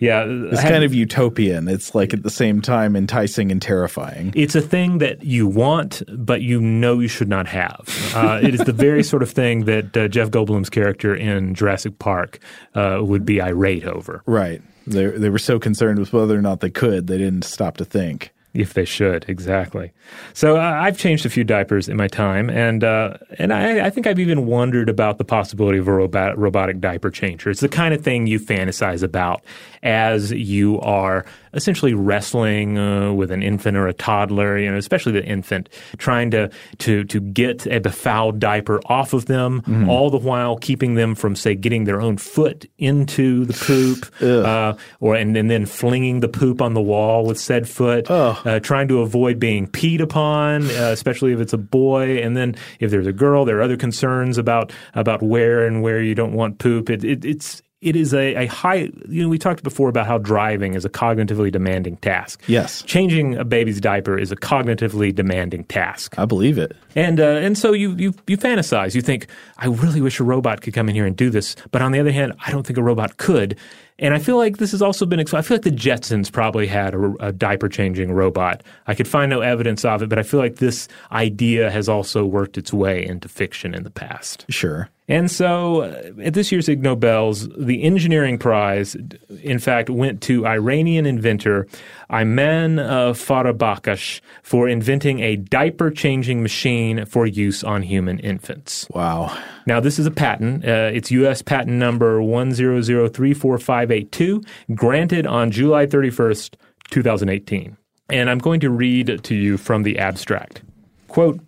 yeah, 0.02 0.24
it's 0.26 0.60
kind 0.60 0.82
of 0.82 0.92
utopian. 0.92 1.68
It's 1.68 1.94
like 1.94 2.12
at 2.12 2.24
the 2.24 2.30
same 2.30 2.60
time 2.60 2.96
enticing 2.96 3.52
and 3.52 3.62
terrifying. 3.62 4.32
It's 4.34 4.56
a 4.56 4.60
thing 4.60 4.98
that 4.98 5.22
you 5.22 5.46
want, 5.46 6.02
but 6.08 6.42
you 6.42 6.60
know 6.60 6.98
you 6.98 7.06
should 7.06 7.28
not 7.28 7.46
have. 7.46 8.12
Uh, 8.12 8.40
it 8.42 8.52
is 8.52 8.60
the 8.62 8.72
very 8.72 9.04
sort 9.04 9.22
of 9.22 9.30
thing 9.30 9.64
that 9.66 9.96
uh, 9.96 10.08
Jeff 10.08 10.30
Goldblum's 10.30 10.70
character 10.70 11.14
in 11.14 11.54
Jurassic 11.54 12.00
Park 12.00 12.40
uh, 12.74 12.98
would 13.00 13.24
be 13.24 13.40
irate 13.40 13.84
over. 13.84 14.24
Right. 14.26 14.60
They 14.88 15.06
they 15.06 15.30
were 15.30 15.38
so 15.38 15.60
concerned 15.60 16.00
with 16.00 16.12
whether 16.12 16.36
or 16.36 16.42
not 16.42 16.58
they 16.60 16.70
could, 16.70 17.06
they 17.06 17.18
didn't 17.18 17.44
stop 17.44 17.76
to 17.76 17.84
think. 17.84 18.32
If 18.54 18.74
they 18.74 18.84
should, 18.84 19.24
exactly. 19.28 19.92
So 20.34 20.58
uh, 20.58 20.60
I've 20.60 20.98
changed 20.98 21.24
a 21.24 21.30
few 21.30 21.42
diapers 21.42 21.88
in 21.88 21.96
my 21.96 22.06
time, 22.06 22.50
and 22.50 22.84
uh, 22.84 23.16
and 23.38 23.50
I, 23.50 23.86
I, 23.86 23.88
think 23.88 24.06
I've 24.06 24.18
even 24.18 24.44
wondered 24.44 24.90
about 24.90 25.16
the 25.16 25.24
possibility 25.24 25.78
of 25.78 25.88
a 25.88 25.92
robot, 25.92 26.36
robotic 26.36 26.78
diaper 26.78 27.10
changer. 27.10 27.48
It's 27.48 27.62
the 27.62 27.70
kind 27.70 27.94
of 27.94 28.04
thing 28.04 28.26
you 28.26 28.38
fantasize 28.38 29.02
about 29.02 29.42
as 29.82 30.30
you 30.32 30.80
are 30.80 31.24
essentially 31.54 31.92
wrestling 31.92 32.78
uh, 32.78 33.12
with 33.12 33.30
an 33.30 33.42
infant 33.42 33.76
or 33.76 33.86
a 33.86 33.92
toddler, 33.92 34.58
you 34.58 34.70
know, 34.70 34.76
especially 34.76 35.12
the 35.12 35.24
infant, 35.24 35.68
trying 35.98 36.30
to 36.30 36.50
to 36.78 37.04
to 37.04 37.20
get 37.20 37.66
a 37.66 37.80
befouled 37.80 38.38
diaper 38.38 38.80
off 38.86 39.12
of 39.12 39.26
them, 39.26 39.60
mm-hmm. 39.62 39.88
all 39.88 40.10
the 40.10 40.18
while 40.18 40.56
keeping 40.56 40.94
them 40.94 41.14
from, 41.14 41.36
say, 41.36 41.54
getting 41.54 41.84
their 41.84 42.00
own 42.00 42.16
foot 42.16 42.66
into 42.78 43.44
the 43.44 43.52
poop, 43.52 44.22
uh, 44.22 44.74
or 45.00 45.14
and, 45.14 45.36
and 45.36 45.50
then 45.50 45.66
flinging 45.66 46.20
the 46.20 46.28
poop 46.28 46.62
on 46.62 46.74
the 46.74 46.80
wall 46.80 47.26
with 47.26 47.38
said 47.38 47.68
foot, 47.68 48.10
uh, 48.10 48.60
trying 48.60 48.88
to 48.88 49.00
avoid 49.00 49.38
being 49.38 49.66
peed 49.66 50.00
upon, 50.00 50.64
uh, 50.70 50.90
especially 50.92 51.32
if 51.32 51.40
it's 51.40 51.52
a 51.52 51.58
boy, 51.58 52.18
and 52.22 52.36
then 52.36 52.54
if 52.80 52.90
there's 52.90 53.06
a 53.06 53.12
girl, 53.12 53.44
there 53.44 53.58
are 53.58 53.62
other 53.62 53.76
concerns 53.76 54.38
about 54.38 54.72
about 54.94 55.22
where 55.22 55.66
and 55.66 55.82
where 55.82 56.00
you 56.00 56.14
don't 56.14 56.32
want 56.32 56.58
poop. 56.58 56.88
It, 56.88 57.04
it, 57.04 57.24
it's 57.24 57.62
it 57.82 57.96
is 57.96 58.14
a, 58.14 58.34
a 58.36 58.46
high 58.46 58.90
you 59.08 59.22
know 59.22 59.28
we 59.28 59.38
talked 59.38 59.62
before 59.62 59.88
about 59.88 60.06
how 60.06 60.16
driving 60.16 60.74
is 60.74 60.84
a 60.84 60.88
cognitively 60.88 61.50
demanding 61.50 61.96
task. 61.96 62.42
Yes. 62.46 62.82
Changing 62.82 63.36
a 63.36 63.44
baby's 63.44 63.80
diaper 63.80 64.16
is 64.16 64.32
a 64.32 64.36
cognitively 64.36 65.14
demanding 65.14 65.64
task. 65.64 66.18
I 66.18 66.24
believe 66.24 66.58
it. 66.58 66.74
And 66.94 67.20
uh, 67.20 67.24
and 67.24 67.58
so 67.58 67.72
you, 67.72 67.94
you 67.96 68.14
you 68.26 68.38
fantasize. 68.38 68.94
You 68.94 69.02
think 69.02 69.26
i 69.58 69.66
really 69.66 70.00
wish 70.00 70.20
a 70.20 70.24
robot 70.24 70.62
could 70.62 70.72
come 70.72 70.88
in 70.88 70.94
here 70.94 71.06
and 71.06 71.16
do 71.16 71.28
this. 71.28 71.56
But 71.72 71.82
on 71.82 71.92
the 71.92 72.00
other 72.00 72.12
hand 72.12 72.32
i 72.46 72.50
don't 72.50 72.66
think 72.66 72.78
a 72.78 72.82
robot 72.82 73.16
could 73.16 73.58
and 74.02 74.14
I 74.14 74.18
feel 74.18 74.36
like 74.36 74.56
this 74.56 74.72
has 74.72 74.82
also 74.82 75.06
been. 75.06 75.20
I 75.20 75.42
feel 75.42 75.54
like 75.54 75.62
the 75.62 75.70
Jetsons 75.70 76.30
probably 76.30 76.66
had 76.66 76.92
a, 76.92 77.14
a, 77.20 77.32
diaper 77.32 77.68
changing 77.68 78.12
robot. 78.12 78.62
I 78.88 78.94
could 78.94 79.06
find 79.06 79.30
no 79.30 79.40
evidence 79.40 79.84
of 79.84 80.02
it, 80.02 80.08
but 80.08 80.18
I 80.18 80.24
feel 80.24 80.40
like 80.40 80.56
this 80.56 80.88
idea 81.12 81.70
has 81.70 81.88
also 81.88 82.24
worked 82.24 82.58
its 82.58 82.72
way 82.72 83.06
into 83.06 83.28
fiction 83.28 83.74
in 83.74 83.84
the 83.84 83.90
past. 83.90 84.44
Sure. 84.48 84.90
And 85.08 85.30
so 85.30 85.82
uh, 85.82 86.12
at 86.22 86.34
this 86.34 86.50
year's 86.50 86.68
Ig 86.68 86.82
Nobels, 86.82 87.48
the 87.56 87.82
engineering 87.84 88.38
prize, 88.38 88.96
in 89.42 89.58
fact, 89.58 89.88
went 89.88 90.20
to 90.22 90.46
Iranian 90.46 91.06
inventor 91.06 91.68
Iman 92.12 92.78
uh, 92.78 93.14
Farahbakhsh 93.14 94.20
for 94.42 94.68
inventing 94.68 95.20
a 95.20 95.36
diaper 95.36 95.90
changing 95.90 96.42
machine 96.42 97.06
for 97.06 97.26
use 97.26 97.64
on 97.64 97.80
human 97.82 98.18
infants. 98.18 98.86
Wow. 98.90 99.34
Now, 99.66 99.80
this 99.80 99.98
is 99.98 100.04
a 100.06 100.10
patent. 100.10 100.62
Uh, 100.64 100.90
it's 100.92 101.10
U.S. 101.10 101.40
patent 101.40 101.78
number 101.78 102.20
100344582, 102.20 104.44
granted 104.74 105.26
on 105.26 105.50
July 105.50 105.86
31st, 105.86 106.56
2018. 106.90 107.78
And 108.10 108.28
I'm 108.28 108.38
going 108.38 108.60
to 108.60 108.68
read 108.70 109.24
to 109.24 109.34
you 109.34 109.56
from 109.56 109.82
the 109.82 109.98
abstract. 109.98 110.60
Quote, 111.08 111.40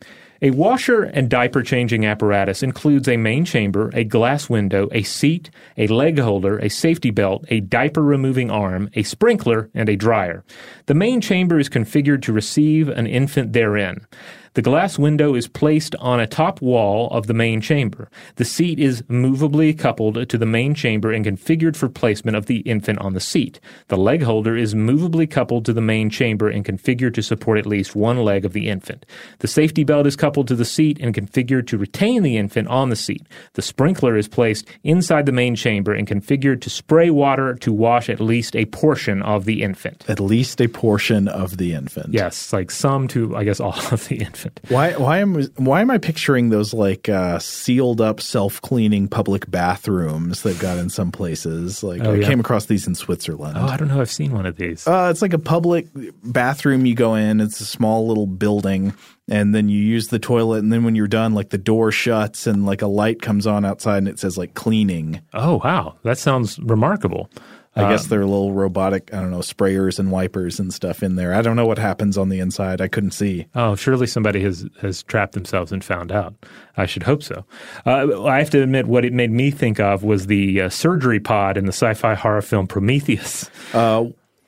a 0.43 0.51
washer 0.51 1.03
and 1.03 1.31
diaper 1.31 1.63
changing 1.63 2.05
apparatus 2.05 2.63
includes 2.63 3.09
a 3.09 3.17
main 3.17 3.45
chamber, 3.45 3.91
a 3.95 4.05
glass 4.05 4.51
window, 4.51 4.89
a 4.93 5.03
seat, 5.03 5.51
a 5.77 5.87
leg 5.87 6.19
holder, 6.19 6.59
a 6.59 6.69
safety 6.69 7.11
belt, 7.11 7.45
a 7.49 7.61
diaper 7.61 8.03
removing 8.03 8.51
arm, 8.51 8.91
a 8.95 9.03
sprinkler, 9.03 9.71
and 9.75 9.89
a 9.89 9.97
dryer. 9.97 10.45
The 10.87 10.95
main 10.95 11.21
chamber 11.21 11.59
is 11.59 11.69
configured 11.69 12.23
to 12.23 12.33
receive 12.33 12.89
an 12.89 13.07
infant 13.07 13.53
therein. 13.53 14.07
The 14.55 14.63
glass 14.63 15.01
window 15.01 15.35
is 15.35 15.49
placed 15.49 15.97
on 15.97 16.21
a 16.21 16.29
top 16.29 16.63
wall 16.63 17.09
of 17.11 17.27
the 17.27 17.35
main 17.35 17.61
chamber. 17.61 18.09
The 18.37 18.45
seat 18.45 18.79
is 18.79 19.03
movably 19.03 19.77
coupled 19.77 20.29
to 20.29 20.39
the 20.39 20.47
main 20.47 20.75
chamber 20.75 21.11
and 21.11 21.25
configured 21.25 21.75
for 21.75 21.89
placement 21.89 22.37
of 22.37 22.47
the 22.47 22.59
infant 22.61 23.01
on 23.01 23.15
the 23.15 23.21
seat. 23.21 23.59
The 23.89 23.97
leg 23.97 24.23
holder 24.23 24.57
is 24.57 24.73
movably 24.73 25.29
coupled 25.29 25.65
to 25.65 25.73
the 25.73 25.81
main 25.81 26.09
chamber 26.09 26.49
and 26.49 26.65
configured 26.65 27.15
to 27.15 27.23
support 27.23 27.59
at 27.59 27.67
least 27.67 27.97
one 27.97 28.19
leg 28.19 28.45
of 28.45 28.53
the 28.53 28.69
infant. 28.69 29.05
The 29.41 29.49
safety 29.49 29.83
belt 29.83 30.07
is 30.07 30.15
coupled 30.15 30.47
to 30.49 30.55
the 30.55 30.65
seat 30.65 30.99
and 31.01 31.13
configured 31.13 31.67
to 31.69 31.79
retain 31.79 32.23
the 32.23 32.37
infant 32.37 32.69
on 32.69 32.91
the 32.91 32.97
seat. 32.97 33.27
The 33.55 33.63
sprinkler 33.63 34.17
is 34.17 34.29
placed 34.29 34.69
inside 34.85 35.27
the 35.27 35.33
main 35.33 35.57
chamber 35.57 35.93
and 35.93 36.07
configured 36.07 36.61
to 36.61 36.71
spray 36.71 37.11
water 37.11 37.55
to 37.57 37.73
wash 37.73 38.09
at 38.09 38.21
least 38.21 38.55
a 38.55 38.67
portion 38.67 39.21
of 39.23 39.47
the 39.47 39.65
infant. 39.65 40.05
At 40.09 40.21
least 40.21 40.61
a 40.61 40.69
portion 40.69 41.27
of 41.27 41.57
the 41.57 41.75
infant. 41.75 42.15
Yes, 42.15 42.53
like 42.53 42.71
some 42.71 43.09
to, 43.09 43.37
I 43.37 43.43
guess, 43.43 43.59
all 43.59 43.75
of 43.91 44.07
the 44.07 44.19
infant. 44.19 44.44
Why 44.69 44.93
why 44.93 45.19
am 45.19 45.43
why 45.57 45.81
am 45.81 45.91
I 45.91 45.99
picturing 45.99 46.51
those 46.51 46.75
like 46.75 47.09
uh, 47.09 47.39
sealed 47.39 48.01
up 48.01 48.21
self 48.21 48.61
cleaning 48.63 49.09
public 49.09 49.51
bathrooms 49.51 50.43
they've 50.43 50.59
got 50.59 50.79
in 50.79 50.91
some 50.91 51.13
places? 51.13 51.83
Like 51.83 52.03
oh, 52.03 52.13
I 52.13 52.17
yeah. 52.17 52.27
came 52.27 52.41
across 52.41 52.67
these 52.67 52.87
in 52.87 52.95
Switzerland. 52.95 53.57
Oh, 53.59 53.67
I 53.67 53.77
don't 53.77 53.89
know. 53.89 54.01
I've 54.01 54.11
seen 54.11 54.33
one 54.33 54.47
of 54.47 54.57
these. 54.57 54.87
Uh, 54.87 55.09
it's 55.11 55.23
like 55.23 55.33
a 55.33 55.39
public 55.39 55.89
bathroom. 56.23 56.87
You 56.87 56.95
go 56.95 57.15
in. 57.15 57.41
It's 57.41 57.61
a 57.61 57.67
small 57.67 58.07
little 58.07 58.27
building, 58.27 58.95
and 59.29 59.55
then 59.55 59.69
you 59.69 59.81
use 59.81 60.09
the 60.09 60.19
toilet. 60.19 60.59
And 60.59 60.73
then 60.73 60.85
when 60.85 60.95
you're 60.95 61.09
done, 61.09 61.35
like 61.35 61.51
the 61.51 61.59
door 61.59 61.93
shuts 61.93 62.47
and 62.47 62.67
like 62.67 62.83
a 62.83 62.87
light 62.87 63.23
comes 63.23 63.47
on 63.47 63.65
outside, 63.65 63.99
and 63.99 64.09
it 64.09 64.19
says 64.19 64.39
like 64.39 64.55
cleaning. 64.55 65.21
Oh 65.33 65.61
wow, 65.65 65.97
that 66.03 66.19
sounds 66.19 66.59
remarkable. 66.59 67.31
I 67.77 67.91
guess 67.91 68.05
um, 68.05 68.09
they're 68.11 68.25
little 68.25 68.53
robotic, 68.53 69.13
I 69.13 69.21
don't 69.21 69.31
know, 69.31 69.39
sprayers 69.39 69.99
and 69.99 70.13
wipers 70.13 70.61
and 70.61 70.73
stuff 70.73 71.03
in 71.03 71.17
there. 71.17 71.35
I 71.35 71.43
don't 71.43 71.57
know 71.57 71.67
what 71.67 71.79
happens 71.79 72.17
on 72.17 72.29
the 72.29 72.39
inside. 72.39 72.81
I 72.81 72.89
couldn't 72.89 73.11
see. 73.11 73.47
Oh, 73.55 73.75
surely 73.75 74.07
somebody 74.07 74.43
has, 74.43 74.67
has 74.81 75.03
trapped 75.03 75.33
themselves 75.33 75.73
and 75.73 75.85
found 75.85 76.13
out. 76.13 76.35
I 76.77 76.87
should 76.87 77.03
hope 77.03 77.23
so. 77.23 77.45
Uh, 77.85 78.25
I 78.25 78.39
have 78.39 78.51
to 78.51 78.63
admit, 78.63 78.87
what 78.87 79.05
it 79.05 79.13
made 79.13 79.31
me 79.31 79.51
think 79.51 79.81
of 79.81 80.05
was 80.05 80.27
the 80.27 80.63
uh, 80.63 80.69
surgery 80.69 81.21
pod 81.21 81.57
in 81.57 81.67
the 81.67 81.73
sci 81.73 81.95
fi 81.95 82.15
horror 82.15 82.43
film 82.43 82.67
Prometheus. 82.67 83.51
Uh, 83.73 84.07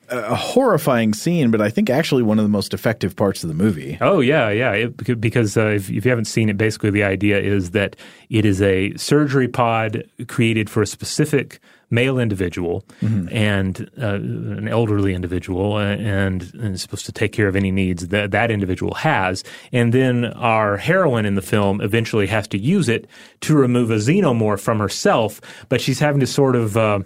a 0.09 0.35
horrifying 0.35 1.13
scene, 1.13 1.51
but 1.51 1.61
I 1.61 1.69
think 1.69 1.89
actually 1.89 2.23
one 2.23 2.39
of 2.39 2.45
the 2.45 2.49
most 2.49 2.73
effective 2.73 3.15
parts 3.15 3.43
of 3.43 3.49
the 3.49 3.53
movie. 3.53 3.97
Oh 3.99 4.21
yeah, 4.21 4.49
yeah. 4.49 4.71
It, 4.71 5.19
because 5.19 5.57
uh, 5.57 5.67
if, 5.67 5.89
if, 5.89 6.05
you 6.05 6.09
haven't 6.09 6.25
seen 6.25 6.49
it, 6.49 6.57
basically 6.57 6.91
the 6.91 7.03
idea 7.03 7.39
is 7.39 7.71
that 7.71 7.95
it 8.29 8.45
is 8.45 8.61
a 8.61 8.95
surgery 8.95 9.47
pod 9.47 10.09
created 10.27 10.69
for 10.69 10.81
a 10.81 10.87
specific 10.87 11.59
male 11.89 12.19
individual 12.19 12.83
mm-hmm. 13.01 13.27
and 13.31 13.89
uh, 14.01 14.15
an 14.15 14.67
elderly 14.67 15.13
individual 15.13 15.73
uh, 15.73 15.95
and, 15.95 16.53
and, 16.55 16.75
is 16.75 16.81
supposed 16.81 17.05
to 17.05 17.11
take 17.11 17.31
care 17.31 17.47
of 17.47 17.55
any 17.55 17.71
needs 17.71 18.09
that 18.09 18.31
that 18.31 18.51
individual 18.51 18.93
has. 18.93 19.43
And 19.71 19.93
then 19.93 20.25
our 20.25 20.77
heroine 20.77 21.25
in 21.25 21.35
the 21.35 21.41
film 21.41 21.79
eventually 21.81 22.27
has 22.27 22.47
to 22.49 22.57
use 22.57 22.89
it 22.89 23.07
to 23.41 23.55
remove 23.55 23.89
a 23.91 23.95
xenomorph 23.95 24.59
from 24.59 24.79
herself, 24.79 25.39
but 25.69 25.79
she's 25.79 25.99
having 25.99 26.19
to 26.19 26.27
sort 26.27 26.55
of 26.55 26.75
uh, 26.75 26.99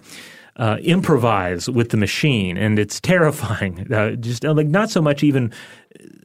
uh, 0.56 0.76
improvise 0.82 1.68
with 1.68 1.90
the 1.90 1.96
machine, 1.96 2.56
and 2.56 2.78
it's 2.78 3.00
terrifying. 3.12 3.92
Uh, 3.92 4.12
just 4.16 4.44
like 4.44 4.66
not 4.66 4.90
so 4.90 5.00
much 5.00 5.22
even. 5.22 5.52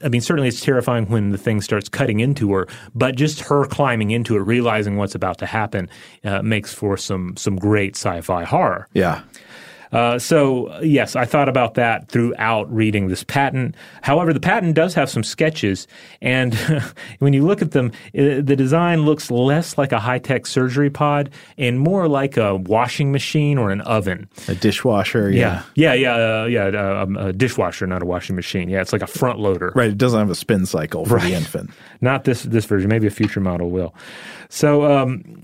I 0.04 0.08
mean, 0.08 0.20
certainly 0.20 0.48
it's 0.48 0.60
terrifying 0.60 1.06
when 1.06 1.30
the 1.30 1.38
thing 1.38 1.60
starts 1.60 1.88
cutting 1.88 2.20
into 2.20 2.52
her, 2.52 2.68
but 2.94 3.16
just 3.16 3.40
her 3.40 3.66
climbing 3.66 4.10
into 4.10 4.36
it, 4.36 4.40
realizing 4.40 4.96
what's 4.96 5.14
about 5.14 5.38
to 5.38 5.46
happen, 5.46 5.88
uh, 6.24 6.42
makes 6.42 6.72
for 6.72 6.96
some 6.96 7.36
some 7.36 7.56
great 7.56 7.96
sci-fi 7.96 8.44
horror. 8.44 8.88
Yeah. 8.94 9.22
Uh, 9.92 10.18
so, 10.18 10.80
yes, 10.82 11.16
I 11.16 11.24
thought 11.24 11.48
about 11.48 11.74
that 11.74 12.08
throughout 12.08 12.72
reading 12.72 13.08
this 13.08 13.24
patent. 13.24 13.74
However, 14.02 14.32
the 14.32 14.40
patent 14.40 14.74
does 14.74 14.94
have 14.94 15.08
some 15.08 15.22
sketches, 15.24 15.86
and 16.20 16.54
when 17.20 17.32
you 17.32 17.44
look 17.46 17.62
at 17.62 17.70
them, 17.70 17.92
it, 18.12 18.46
the 18.46 18.56
design 18.56 19.02
looks 19.02 19.30
less 19.30 19.78
like 19.78 19.92
a 19.92 19.98
high 20.00 20.18
tech 20.18 20.46
surgery 20.46 20.90
pod 20.90 21.30
and 21.56 21.80
more 21.80 22.06
like 22.08 22.36
a 22.36 22.56
washing 22.56 23.12
machine 23.12 23.56
or 23.58 23.70
an 23.70 23.80
oven. 23.82 24.28
A 24.48 24.54
dishwasher, 24.54 25.30
yeah. 25.30 25.62
Yeah, 25.74 25.94
yeah, 25.94 26.16
yeah, 26.16 26.42
uh, 26.42 26.44
yeah 26.46 26.64
uh, 26.74 27.02
um, 27.04 27.16
a 27.16 27.32
dishwasher, 27.32 27.86
not 27.86 28.02
a 28.02 28.06
washing 28.06 28.36
machine. 28.36 28.68
Yeah, 28.68 28.80
it's 28.80 28.92
like 28.92 29.02
a 29.02 29.06
front 29.06 29.38
loader. 29.38 29.72
Right, 29.74 29.90
it 29.90 29.98
doesn't 29.98 30.18
have 30.18 30.30
a 30.30 30.34
spin 30.34 30.66
cycle 30.66 31.04
for 31.06 31.14
Right. 31.16 31.24
the 31.30 31.34
infant. 31.34 31.70
Not 32.00 32.24
this 32.24 32.44
this 32.44 32.64
version. 32.64 32.88
Maybe 32.88 33.06
a 33.06 33.10
future 33.10 33.40
model 33.40 33.70
will. 33.70 33.94
So. 34.50 34.84
Um, 34.84 35.40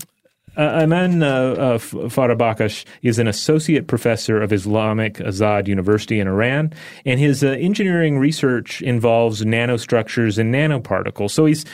uh, 0.57 0.61
Iman 0.61 1.23
uh, 1.23 1.77
Farahbakhsh 1.77 2.85
is 3.01 3.19
an 3.19 3.27
associate 3.27 3.87
professor 3.87 4.41
of 4.41 4.53
Islamic 4.53 5.15
Azad 5.15 5.67
University 5.67 6.19
in 6.19 6.27
Iran, 6.27 6.73
and 7.05 7.19
his 7.19 7.43
uh, 7.43 7.49
engineering 7.49 8.17
research 8.17 8.81
involves 8.81 9.43
nanostructures 9.43 10.37
and 10.37 10.53
nanoparticles. 10.53 11.31
So 11.31 11.45
he's 11.45 11.65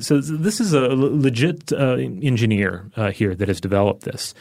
so 0.00 0.20
this 0.20 0.60
is 0.60 0.74
a 0.74 0.88
legit 0.88 1.72
uh, 1.72 1.94
engineer 1.96 2.90
uh, 2.96 3.10
here 3.10 3.34
that 3.34 3.48
has 3.48 3.60
developed 3.60 4.02
this. 4.02 4.34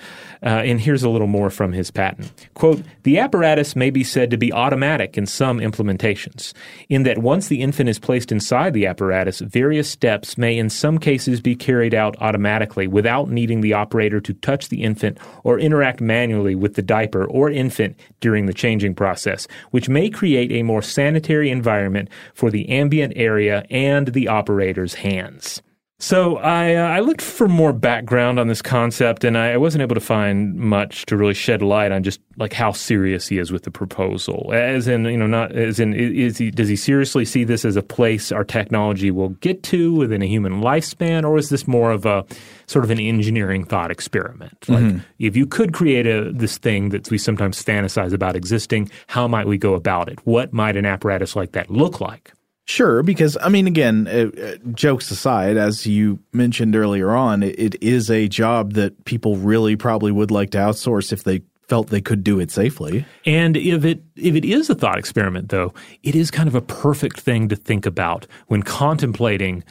Uh, 0.43 0.49
and 0.65 0.81
here's 0.81 1.03
a 1.03 1.09
little 1.09 1.27
more 1.27 1.49
from 1.49 1.71
his 1.71 1.91
patent. 1.91 2.31
Quote, 2.55 2.83
the 3.03 3.19
apparatus 3.19 3.75
may 3.75 3.91
be 3.91 4.03
said 4.03 4.31
to 4.31 4.37
be 4.37 4.51
automatic 4.51 5.17
in 5.17 5.25
some 5.27 5.59
implementations, 5.59 6.53
in 6.89 7.03
that 7.03 7.19
once 7.19 7.47
the 7.47 7.61
infant 7.61 7.89
is 7.89 7.99
placed 7.99 8.31
inside 8.31 8.73
the 8.73 8.87
apparatus, 8.87 9.39
various 9.39 9.89
steps 9.89 10.37
may 10.37 10.57
in 10.57 10.69
some 10.69 10.97
cases 10.97 11.39
be 11.41 11.55
carried 11.55 11.93
out 11.93 12.15
automatically 12.21 12.87
without 12.87 13.29
needing 13.29 13.61
the 13.61 13.70
operator 13.73 14.19
to 14.21 14.33
touch 14.33 14.69
the 14.69 14.83
infant 14.83 15.17
or 15.43 15.59
interact 15.59 16.01
manually 16.01 16.55
with 16.55 16.75
the 16.75 16.81
diaper 16.81 17.25
or 17.25 17.49
infant 17.49 17.99
during 18.19 18.45
the 18.45 18.53
changing 18.53 18.95
process, 18.95 19.47
which 19.71 19.89
may 19.89 20.09
create 20.09 20.51
a 20.51 20.63
more 20.63 20.81
sanitary 20.81 21.49
environment 21.49 22.09
for 22.33 22.51
the 22.51 22.69
ambient 22.69 23.13
area 23.15 23.65
and 23.69 24.09
the 24.09 24.27
operator's 24.27 24.95
hands. 24.95 25.61
So 26.01 26.37
I, 26.37 26.73
uh, 26.73 26.87
I 26.87 26.99
looked 27.01 27.21
for 27.21 27.47
more 27.47 27.71
background 27.71 28.39
on 28.39 28.47
this 28.47 28.63
concept, 28.63 29.23
and 29.23 29.37
I, 29.37 29.51
I 29.51 29.57
wasn't 29.57 29.83
able 29.83 29.93
to 29.93 30.01
find 30.01 30.55
much 30.55 31.05
to 31.05 31.15
really 31.15 31.35
shed 31.35 31.61
light 31.61 31.91
on 31.91 32.01
just 32.01 32.19
like 32.37 32.53
how 32.53 32.71
serious 32.71 33.27
he 33.27 33.37
is 33.37 33.51
with 33.51 33.63
the 33.63 33.71
proposal. 33.71 34.49
As 34.51 34.87
in, 34.87 35.05
you 35.05 35.15
know, 35.15 35.27
not 35.27 35.51
as 35.51 35.79
in, 35.79 35.93
is 35.93 36.39
he 36.39 36.49
does 36.49 36.67
he 36.67 36.75
seriously 36.75 37.23
see 37.23 37.43
this 37.43 37.63
as 37.65 37.75
a 37.75 37.83
place 37.83 38.31
our 38.31 38.43
technology 38.43 39.11
will 39.11 39.29
get 39.29 39.61
to 39.63 39.93
within 39.93 40.23
a 40.23 40.27
human 40.27 40.59
lifespan, 40.59 41.23
or 41.23 41.37
is 41.37 41.49
this 41.49 41.67
more 41.67 41.91
of 41.91 42.07
a 42.07 42.25
sort 42.65 42.83
of 42.83 42.89
an 42.89 42.99
engineering 42.99 43.63
thought 43.63 43.91
experiment? 43.91 44.67
Like, 44.67 44.81
if 45.19 45.35
you 45.35 45.45
could 45.45 45.71
create 45.71 46.07
a 46.07 46.31
this 46.33 46.57
thing 46.57 46.89
that 46.89 47.11
we 47.11 47.19
sometimes 47.19 47.63
fantasize 47.63 48.11
about 48.11 48.35
existing, 48.35 48.89
how 49.05 49.27
might 49.27 49.45
we 49.45 49.59
go 49.59 49.75
about 49.75 50.09
it? 50.09 50.17
What 50.25 50.51
might 50.51 50.77
an 50.77 50.85
apparatus 50.87 51.35
like 51.35 51.51
that 51.51 51.69
look 51.69 52.01
like? 52.01 52.33
Sure, 52.71 53.03
because 53.03 53.37
I 53.41 53.49
mean, 53.49 53.67
again, 53.67 54.07
uh, 54.07 54.31
uh, 54.41 54.55
jokes 54.71 55.11
aside, 55.11 55.57
as 55.57 55.85
you 55.85 56.19
mentioned 56.31 56.73
earlier 56.73 57.11
on, 57.11 57.43
it, 57.43 57.59
it 57.59 57.83
is 57.83 58.09
a 58.09 58.29
job 58.29 58.75
that 58.75 59.03
people 59.03 59.35
really 59.35 59.75
probably 59.75 60.09
would 60.09 60.31
like 60.31 60.51
to 60.51 60.57
outsource 60.57 61.11
if 61.11 61.25
they 61.25 61.41
felt 61.67 61.89
they 61.89 61.99
could 61.99 62.23
do 62.23 62.39
it 62.39 62.49
safely. 62.49 63.05
And 63.25 63.57
if 63.57 63.83
it 63.83 64.01
if 64.15 64.35
it 64.35 64.45
is 64.45 64.69
a 64.69 64.75
thought 64.75 64.97
experiment, 64.97 65.49
though, 65.49 65.73
it 66.03 66.15
is 66.15 66.31
kind 66.31 66.47
of 66.47 66.55
a 66.55 66.61
perfect 66.61 67.19
thing 67.19 67.49
to 67.49 67.57
think 67.57 67.85
about 67.85 68.25
when 68.47 68.63
contemplating 68.63 69.65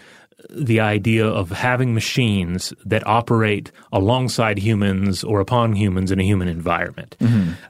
the 0.49 0.80
idea 0.80 1.26
of 1.26 1.51
having 1.51 1.95
machines 1.95 2.72
that 2.84 3.07
operate 3.07 3.70
alongside 3.93 4.59
humans 4.59 5.22
or 5.22 5.41
upon 5.41 5.74
humans 5.74 6.11
in 6.11 6.18
a 6.18 6.22
human 6.22 6.49
environment. 6.49 7.16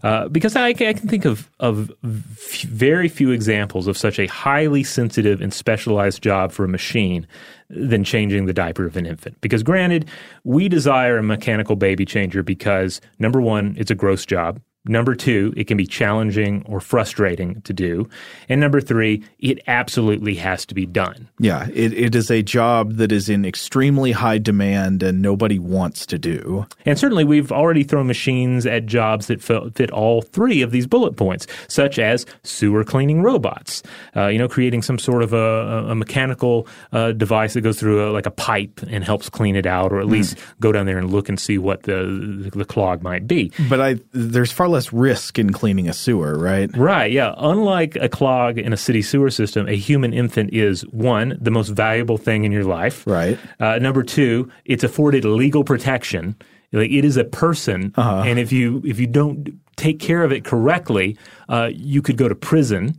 Uh, 0.03 0.29
because 0.29 0.57
I, 0.57 0.69
I 0.69 0.73
can 0.75 1.09
think 1.09 1.25
of 1.25 1.51
of 1.59 1.91
f- 2.05 2.63
very 2.63 3.09
few 3.09 3.31
examples 3.33 3.87
of 3.87 3.97
such 3.99 4.19
a 4.19 4.27
highly 4.27 4.83
sensitive 4.85 5.41
and 5.41 5.53
specialized 5.53 6.23
job 6.23 6.53
for 6.53 6.65
a 6.65 6.69
machine 6.69 7.27
than 7.69 8.05
changing 8.05 8.47
the 8.47 8.53
diaper 8.53 8.87
of 8.87 8.97
an 8.97 9.07
infant. 9.07 9.41
Because 9.41 9.63
granted, 9.63 10.09
we 10.45 10.69
desire 10.69 11.19
a 11.19 11.23
mechanical 11.23 11.77
baby 11.77 12.05
changer 12.05 12.43
because 12.43 13.01
number 13.19 13.41
one, 13.41 13.75
it's 13.79 13.91
a 13.91 13.95
gross 13.95 14.27
job. 14.27 14.61
Number 14.87 15.15
two, 15.15 15.53
it 15.59 15.67
can 15.67 15.77
be 15.77 15.87
challenging 15.87 16.65
or 16.67 16.81
frustrating 16.81 17.61
to 17.63 17.75
do. 17.75 18.09
And 18.49 18.63
number 18.63 18.81
three, 18.81 19.23
it 19.39 19.61
absolutely 19.67 20.35
has 20.37 20.65
to 20.67 20.75
be 20.75 20.87
done. 20.87 21.29
Yeah, 21.39 21.69
it, 21.75 21.93
it 21.93 22.15
is 22.15 22.31
a 22.31 22.43
job 22.43 22.95
that 22.95 23.13
is 23.13 23.29
in 23.29 23.45
extremely 23.45 24.13
high 24.13 24.39
demand 24.39 25.03
and 25.03 25.21
nobody 25.21 25.59
wants 25.59 26.07
to 26.07 26.19
do. 26.19 26.67
And 26.87 26.99
certainly, 26.99 27.25
we've 27.25 27.53
already 27.53 27.83
thrown 27.85 28.07
machines 28.07 28.65
at 28.65 28.87
jobs 28.87 29.27
that 29.27 29.43
fit, 29.43 29.91
all 29.91 30.23
three 30.23 30.63
of 30.63 30.71
these 30.71 30.87
bullet 30.87 31.15
points, 31.15 31.47
such 31.69 31.99
as 31.99 32.25
sewer 32.43 32.83
cleaning 32.83 33.21
robots. 33.21 33.83
Uh, 34.17 34.29
you 34.29 34.39
know, 34.39 34.49
creating 34.49 34.81
some 34.81 34.99
sort 34.99 35.23
of 35.23 35.35
a, 35.35 35.91
a 35.91 35.95
mechanical 35.95 36.67
uh, 36.93 37.13
device 37.13 37.53
that 37.53 37.61
goes 37.61 37.79
through 37.79 38.09
a, 38.09 38.13
like 38.13 38.25
a 38.25 38.31
pipe 38.31 38.81
and 38.89 39.05
helps 39.05 39.29
clean 39.29 39.57
it 39.57 39.67
out, 39.67 39.93
or 39.93 40.01
at 40.01 40.07
least 40.07 40.39
go 40.59 40.73
down 40.73 40.87
there 40.87 40.97
and 40.97 41.11
look 41.11 41.29
and 41.29 41.39
see 41.39 41.59
what 41.59 41.83
the 41.83 42.51
the 42.55 42.65
clog 42.65 43.03
might 43.03 43.27
be. 43.27 43.53
But 43.69 43.81
I 43.83 43.97
there's 44.13 44.51
far 44.51 44.70
less 44.71 44.93
risk 44.93 45.39
in 45.39 45.53
cleaning 45.53 45.89
a 45.89 45.93
sewer, 45.93 46.39
right? 46.39 46.75
Right, 46.77 47.13
yeah. 47.13 47.35
Unlike 47.39 47.97
a 47.97 48.09
clog 48.09 48.59
in 48.59 48.73
a 48.73 48.77
city 48.77 49.03
sewer 49.03 49.31
system, 49.31 49.69
a 49.69 49.77
human 49.77 50.13
infant 50.13 50.53
is 50.53 50.83
one, 50.87 51.37
the 51.41 51.51
most 51.51 51.69
valuable 51.69 52.19
thing 52.19 52.45
in 52.45 52.53
your 52.53 52.65
life. 52.65 53.07
Right. 53.07 53.39
Uh, 53.59 53.79
number 53.79 54.03
two, 54.03 54.51
it's 54.65 54.85
afforded 54.85 55.25
legal 55.25 55.65
protection. 55.65 56.37
Like 56.73 56.91
it 56.91 57.05
is 57.05 57.17
a 57.17 57.25
person, 57.25 57.93
and 57.97 58.39
if 58.39 58.53
you 58.53 58.81
if 58.85 59.01
you 59.01 59.09
don't 59.09 59.59
take 59.75 59.99
care 59.99 60.23
of 60.23 60.31
it 60.31 60.45
correctly, 60.45 61.17
uh, 61.49 61.71
you 61.73 62.01
could 62.01 62.17
go 62.17 62.29
to 62.29 62.35
prison. 62.35 62.97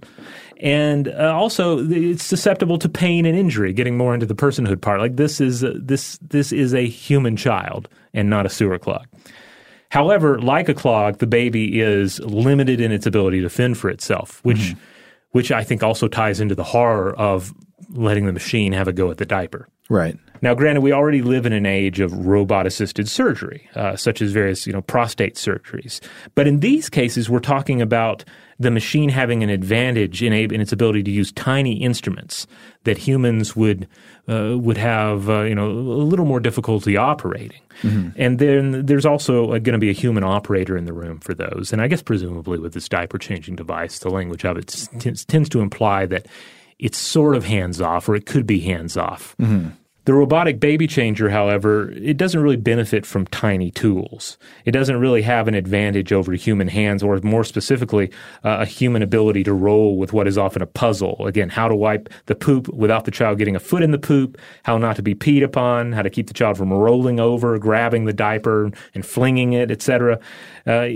And 0.57 1.07
uh, 1.07 1.33
also, 1.33 1.89
it's 1.89 2.23
susceptible 2.23 2.77
to 2.79 2.89
pain 2.89 3.25
and 3.25 3.37
injury. 3.37 3.73
Getting 3.73 3.97
more 3.97 4.13
into 4.13 4.25
the 4.25 4.35
personhood 4.35 4.81
part, 4.81 4.99
like 4.99 5.15
this 5.15 5.41
is 5.41 5.61
this 5.61 6.19
this 6.21 6.51
is 6.51 6.73
a 6.73 6.85
human 6.85 7.37
child 7.37 7.87
and 8.13 8.29
not 8.29 8.45
a 8.45 8.49
sewer 8.49 8.77
clog. 8.77 9.07
However, 9.91 10.39
like 10.39 10.69
a 10.69 10.73
clog, 10.73 11.17
the 11.17 11.27
baby 11.27 11.81
is 11.81 12.19
limited 12.21 12.79
in 12.79 12.93
its 12.93 13.05
ability 13.05 13.41
to 13.41 13.49
fend 13.49 13.77
for 13.77 13.89
itself, 13.89 14.39
which 14.43 14.73
which 15.31 15.51
I 15.51 15.63
think 15.65 15.83
also 15.83 16.07
ties 16.07 16.39
into 16.39 16.55
the 16.55 16.63
horror 16.63 17.13
of 17.15 17.53
letting 17.89 18.25
the 18.25 18.31
machine 18.31 18.71
have 18.71 18.87
a 18.87 18.93
go 18.93 19.11
at 19.11 19.17
the 19.17 19.25
diaper. 19.25 19.67
Right. 19.89 20.17
Now, 20.41 20.55
granted, 20.55 20.81
we 20.81 20.93
already 20.93 21.21
live 21.21 21.45
in 21.45 21.53
an 21.53 21.65
age 21.65 21.99
of 21.99 22.13
robot-assisted 22.25 23.09
surgery, 23.09 23.69
uh, 23.75 23.95
such 23.97 24.21
as 24.21 24.31
various, 24.31 24.65
you 24.65 24.73
know, 24.73 24.81
prostate 24.81 25.35
surgeries. 25.35 25.99
But 26.35 26.47
in 26.47 26.61
these 26.61 26.89
cases, 26.89 27.29
we're 27.29 27.39
talking 27.39 27.81
about 27.81 28.23
the 28.61 28.71
machine 28.71 29.09
having 29.09 29.43
an 29.43 29.49
advantage 29.49 30.21
in, 30.21 30.33
a, 30.33 30.43
in 30.43 30.61
its 30.61 30.71
ability 30.71 31.03
to 31.03 31.11
use 31.11 31.31
tiny 31.31 31.73
instruments 31.73 32.47
that 32.83 32.97
humans 32.97 33.55
would 33.55 33.87
uh, 34.29 34.55
would 34.57 34.77
have, 34.77 35.29
uh, 35.29 35.41
you 35.41 35.55
know, 35.55 35.67
a 35.67 36.05
little 36.05 36.25
more 36.25 36.39
difficulty 36.39 36.95
operating. 36.95 37.59
And 38.15 38.37
then 38.37 38.85
there's 38.85 39.05
also 39.05 39.47
going 39.47 39.73
to 39.73 39.79
be 39.79 39.89
a 39.89 39.93
human 39.93 40.23
operator 40.23 40.77
in 40.77 40.85
the 40.85 40.93
room 40.93 41.19
for 41.19 41.33
those. 41.33 41.73
And 41.73 41.81
I 41.81 41.87
guess 41.87 42.01
presumably 42.03 42.59
with 42.59 42.73
this 42.73 42.87
diaper 42.87 43.17
changing 43.17 43.55
device, 43.55 43.99
the 43.99 44.09
language 44.09 44.45
of 44.45 44.57
it 44.57 44.67
tends, 44.99 45.25
tends 45.25 45.49
to 45.49 45.61
imply 45.61 46.05
that 46.05 46.27
it's 46.77 46.97
sort 46.97 47.35
of 47.35 47.45
hands 47.45 47.81
off, 47.81 48.07
or 48.07 48.15
it 48.15 48.25
could 48.25 48.45
be 48.45 48.59
hands 48.59 48.95
off. 48.97 49.35
The 50.05 50.15
robotic 50.15 50.59
baby 50.59 50.87
changer, 50.87 51.29
however, 51.29 51.91
it 51.91 52.17
doesn't 52.17 52.41
really 52.41 52.55
benefit 52.55 53.05
from 53.05 53.27
tiny 53.27 53.69
tools. 53.69 54.39
It 54.65 54.71
doesn't 54.71 54.99
really 54.99 55.21
have 55.21 55.47
an 55.47 55.53
advantage 55.53 56.11
over 56.11 56.33
human 56.33 56.69
hands, 56.69 57.03
or 57.03 57.19
more 57.21 57.43
specifically, 57.43 58.09
uh, 58.43 58.57
a 58.61 58.65
human 58.65 59.03
ability 59.03 59.43
to 59.43 59.53
roll 59.53 59.97
with 59.99 60.11
what 60.11 60.27
is 60.27 60.39
often 60.39 60.63
a 60.63 60.65
puzzle. 60.65 61.27
Again, 61.27 61.49
how 61.49 61.67
to 61.67 61.75
wipe 61.75 62.09
the 62.25 62.33
poop 62.33 62.67
without 62.69 63.05
the 63.05 63.11
child 63.11 63.37
getting 63.37 63.55
a 63.55 63.59
foot 63.59 63.83
in 63.83 63.91
the 63.91 63.99
poop, 63.99 64.39
how 64.63 64.79
not 64.79 64.95
to 64.95 65.03
be 65.03 65.13
peed 65.13 65.43
upon, 65.43 65.91
how 65.91 66.01
to 66.01 66.09
keep 66.09 66.25
the 66.25 66.33
child 66.33 66.57
from 66.57 66.73
rolling 66.73 67.19
over, 67.19 67.59
grabbing 67.59 68.05
the 68.05 68.13
diaper 68.13 68.71
and 68.95 69.05
flinging 69.05 69.53
it, 69.53 69.69
etc. 69.69 70.19
Uh, 70.67 70.85
if 70.87 70.91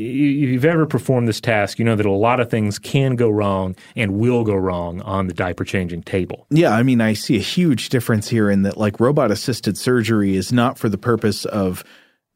you've 0.50 0.66
ever 0.66 0.86
performed 0.86 1.28
this 1.28 1.42
task, 1.42 1.80
you 1.80 1.86
know 1.86 1.96
that 1.96 2.06
a 2.06 2.12
lot 2.12 2.40
of 2.40 2.50
things 2.50 2.78
can 2.78 3.16
go 3.16 3.30
wrong 3.30 3.76
and 3.96 4.20
will 4.20 4.44
go 4.44 4.56
wrong 4.56 5.02
on 5.02 5.28
the 5.28 5.34
diaper 5.34 5.64
changing 5.64 6.04
table. 6.04 6.46
Yeah, 6.50 6.72
I 6.72 6.84
mean, 6.84 7.02
I 7.02 7.14
see 7.14 7.36
a 7.36 7.42
huge 7.42 7.90
difference 7.90 8.30
here 8.30 8.50
in 8.50 8.64
that, 8.64 8.78
like, 8.78 9.00
robot 9.00 9.32
assisted 9.32 9.78
surgery 9.78 10.36
is 10.36 10.52
not 10.52 10.78
for 10.78 10.90
the 10.90 10.98
purpose 10.98 11.46
of 11.46 11.84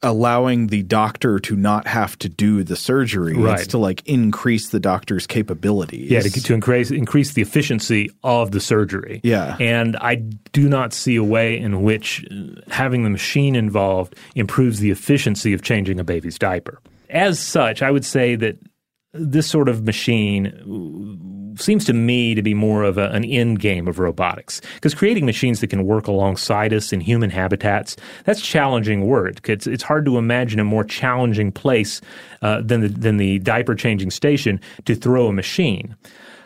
allowing 0.02 0.68
the 0.68 0.82
doctor 0.84 1.40
to 1.40 1.58
not 1.58 1.86
have 1.86 2.18
to 2.18 2.30
do 2.30 2.64
the 2.64 2.78
surgery. 2.78 3.34
Right. 3.34 3.60
It's 3.60 3.68
to, 3.68 3.78
like, 3.78 4.02
increase 4.08 4.70
the 4.70 4.80
doctor's 4.80 5.28
capabilities. 5.28 6.10
Yeah, 6.10 6.22
to, 6.22 6.30
to 6.30 6.54
increase 6.54 6.90
increase 6.90 7.34
the 7.34 7.42
efficiency 7.42 8.10
of 8.24 8.52
the 8.52 8.62
surgery. 8.62 9.20
Yeah. 9.24 9.58
and 9.60 9.98
I 9.98 10.16
do 10.16 10.70
not 10.70 10.94
see 10.94 11.18
a 11.18 11.24
way 11.24 11.60
in 11.60 11.84
which 11.84 12.26
uh, 12.32 12.62
having 12.72 13.04
the 13.04 13.10
machine 13.10 13.56
involved 13.56 14.16
improves 14.36 14.80
the 14.80 14.90
efficiency 14.90 15.54
of 15.54 15.64
changing 15.64 16.00
a 16.00 16.04
baby's 16.06 16.40
diaper. 16.40 16.80
As 17.10 17.40
such, 17.40 17.82
I 17.82 17.92
would 17.92 18.06
say 18.06 18.36
that 18.36 18.58
this 19.14 19.48
sort 19.48 19.70
of 19.70 19.84
machine 19.84 21.56
seems 21.58 21.86
to 21.86 21.94
me 21.94 22.36
to 22.36 22.42
be 22.42 22.54
more 22.54 22.84
of 22.84 22.98
a, 22.98 23.10
an 23.10 23.26
end 23.26 23.60
game 23.60 23.88
of 23.88 24.00
robotics. 24.00 24.62
Because 24.76 24.94
creating 24.94 25.26
machines 25.26 25.62
that 25.62 25.68
can 25.68 25.86
work 25.86 26.08
alongside 26.08 26.74
us 26.74 26.94
in 26.94 27.02
human 27.02 27.30
habitats 27.30 27.96
that's 28.26 28.42
challenging 28.42 29.08
work. 29.08 29.50
It's, 29.50 29.68
it's 29.68 29.84
hard 29.84 30.06
to 30.06 30.18
imagine 30.18 30.60
a 30.60 30.64
more 30.64 30.84
challenging 30.84 31.52
place 31.52 32.02
uh, 32.42 32.62
than, 32.62 32.82
the, 32.82 32.88
than 32.90 33.18
the 33.18 33.40
diaper 33.40 33.76
changing 33.76 34.12
station 34.12 34.62
to 34.86 34.96
throw 34.96 35.28
a 35.28 35.34
machine 35.34 35.96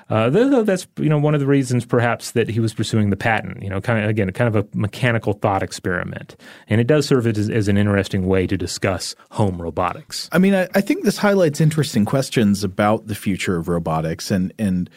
uh, 0.10 0.30
though 0.30 0.64
that's 0.64 0.88
you 0.98 1.10
know 1.10 1.18
one 1.18 1.34
of 1.34 1.40
the 1.40 1.48
reasons 1.48 1.86
perhaps 1.86 2.32
that 2.32 2.50
he 2.50 2.60
was 2.60 2.74
pursuing 2.74 3.10
the 3.10 3.16
patent. 3.16 3.62
You 3.62 3.70
know, 3.70 3.82
kind 3.82 4.04
of 4.04 4.10
again, 4.10 4.32
kind 4.32 4.54
of 4.54 4.56
a 4.56 4.78
mechanical 4.78 5.34
thought 5.34 5.64
experiment, 5.64 6.36
and 6.68 6.82
it 6.82 6.88
does 6.88 7.06
serve 7.06 7.28
as, 7.28 7.50
as 7.50 7.68
an 7.68 7.78
interesting 7.78 8.28
way 8.28 8.48
to 8.48 8.58
discuss 8.58 9.16
home 9.32 9.62
robotics. 9.62 10.30
I 10.32 10.40
mean, 10.40 10.54
I, 10.54 10.68
I 10.76 10.82
think 10.82 11.04
this 11.04 11.18
highlights 11.18 11.62
interesting 11.62 12.06
questions 12.06 12.64
about 12.64 13.08
the 13.08 13.16
future 13.16 13.58
of 13.58 13.68
robotics, 13.68 14.32
and 14.32 14.54
and 14.60 14.90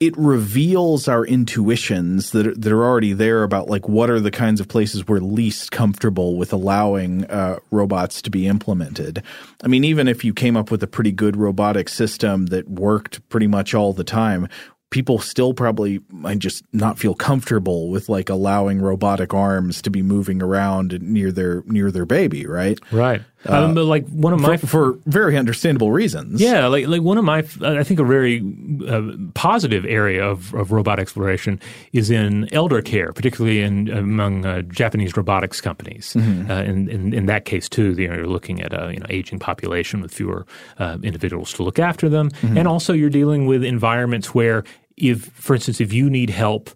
it 0.00 0.16
reveals 0.16 1.08
our 1.08 1.24
intuitions 1.24 2.30
that 2.30 2.46
are, 2.46 2.54
that 2.54 2.72
are 2.72 2.84
already 2.84 3.12
there 3.12 3.42
about 3.42 3.68
like 3.68 3.88
what 3.88 4.08
are 4.08 4.20
the 4.20 4.30
kinds 4.30 4.60
of 4.60 4.68
places 4.68 5.08
we're 5.08 5.18
least 5.18 5.72
comfortable 5.72 6.36
with 6.36 6.52
allowing 6.52 7.24
uh, 7.24 7.58
robots 7.72 8.22
to 8.22 8.30
be 8.30 8.46
implemented. 8.46 9.22
I 9.64 9.66
mean, 9.66 9.82
even 9.82 10.06
if 10.06 10.24
you 10.24 10.32
came 10.32 10.56
up 10.56 10.70
with 10.70 10.82
a 10.84 10.86
pretty 10.86 11.10
good 11.10 11.36
robotic 11.36 11.88
system 11.88 12.46
that 12.46 12.68
worked 12.68 13.28
pretty 13.28 13.48
much 13.48 13.74
all 13.74 13.92
the 13.92 14.04
time, 14.04 14.48
people 14.90 15.18
still 15.18 15.52
probably 15.52 16.00
might 16.10 16.38
just 16.38 16.64
not 16.72 16.98
feel 16.98 17.14
comfortable 17.14 17.90
with 17.90 18.08
like 18.08 18.28
allowing 18.28 18.80
robotic 18.80 19.34
arms 19.34 19.82
to 19.82 19.90
be 19.90 20.02
moving 20.02 20.40
around 20.40 21.00
near 21.02 21.32
their 21.32 21.62
near 21.66 21.90
their 21.90 22.06
baby, 22.06 22.46
right? 22.46 22.78
Right. 22.92 23.22
Uh, 23.46 23.64
um, 23.64 23.74
but 23.74 23.84
like 23.84 24.06
one 24.08 24.32
of 24.32 24.40
my 24.40 24.56
for, 24.56 24.66
for, 24.66 24.98
very 25.06 25.36
understandable 25.36 25.92
reasons. 25.92 26.40
Yeah, 26.40 26.66
like 26.66 26.88
like 26.88 27.02
one 27.02 27.18
of 27.18 27.24
my 27.24 27.38
I 27.62 27.84
think 27.84 28.00
a 28.00 28.04
very 28.04 28.42
uh, 28.88 29.12
positive 29.34 29.84
area 29.84 30.24
of, 30.24 30.52
of 30.54 30.72
robot 30.72 30.98
exploration 30.98 31.60
is 31.92 32.10
in 32.10 32.52
elder 32.52 32.82
care, 32.82 33.12
particularly 33.12 33.60
in 33.60 33.88
among 33.90 34.44
uh, 34.44 34.62
Japanese 34.62 35.16
robotics 35.16 35.60
companies. 35.60 36.14
Mm-hmm. 36.14 36.50
Uh, 36.50 36.62
in, 36.62 36.88
in, 36.88 37.14
in 37.14 37.26
that 37.26 37.44
case 37.44 37.68
too, 37.68 37.92
you 37.92 38.08
know, 38.08 38.16
you're 38.16 38.26
looking 38.26 38.60
at 38.60 38.72
a 38.72 38.92
you 38.92 38.98
know 38.98 39.06
aging 39.08 39.38
population 39.38 40.00
with 40.00 40.12
fewer 40.12 40.44
uh, 40.78 40.98
individuals 41.04 41.52
to 41.54 41.62
look 41.62 41.78
after 41.78 42.08
them, 42.08 42.30
mm-hmm. 42.30 42.58
and 42.58 42.66
also 42.66 42.92
you're 42.92 43.08
dealing 43.08 43.46
with 43.46 43.62
environments 43.62 44.34
where 44.34 44.64
if, 44.96 45.26
for 45.26 45.54
instance, 45.54 45.80
if 45.80 45.92
you 45.92 46.10
need 46.10 46.30
help 46.30 46.70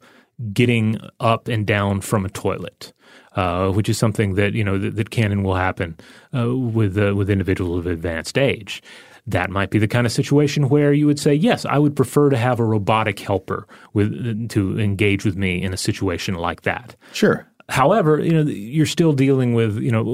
getting 0.53 1.01
up 1.21 1.49
and 1.49 1.67
down 1.67 2.01
from 2.01 2.25
a 2.25 2.29
toilet 2.29 2.93
uh, 3.37 3.71
which 3.71 3.89
is 3.89 3.99
something 3.99 4.35
that 4.35 4.55
you 4.55 4.65
know 4.65 4.79
that, 4.79 4.97
that 4.97 5.11
can 5.11 5.33
and 5.33 5.45
will 5.45 5.55
happen 5.55 5.97
uh, 6.37 6.55
with 6.55 6.99
uh, 6.99 7.15
with 7.15 7.31
individuals 7.31 7.79
of 7.79 7.87
advanced 7.87 8.39
age. 8.39 8.83
That 9.25 9.51
might 9.51 9.71
be 9.71 9.79
the 9.79 9.87
kind 9.87 10.05
of 10.05 10.13
situation 10.13 10.69
where 10.69 10.93
you 10.93 11.07
would 11.07 11.21
say, 11.21 11.33
"Yes, 11.33 11.65
I 11.65 11.79
would 11.79 11.95
prefer 11.95 12.29
to 12.31 12.37
have 12.37 12.59
a 12.59 12.65
robotic 12.65 13.21
helper 13.21 13.67
with 13.93 14.49
to 14.51 14.81
engage 14.81 15.25
with 15.25 15.37
me 15.37 15.63
in 15.63 15.73
a 15.73 15.77
situation 15.77 16.35
like 16.35 16.63
that." 16.63 16.97
Sure. 17.13 17.47
However, 17.73 18.21
you 18.21 18.33
know 18.33 18.43
you're 18.43 18.85
still 18.85 19.15
dealing 19.15 19.55
with 19.55 19.79
you 19.79 19.91
know 19.91 20.05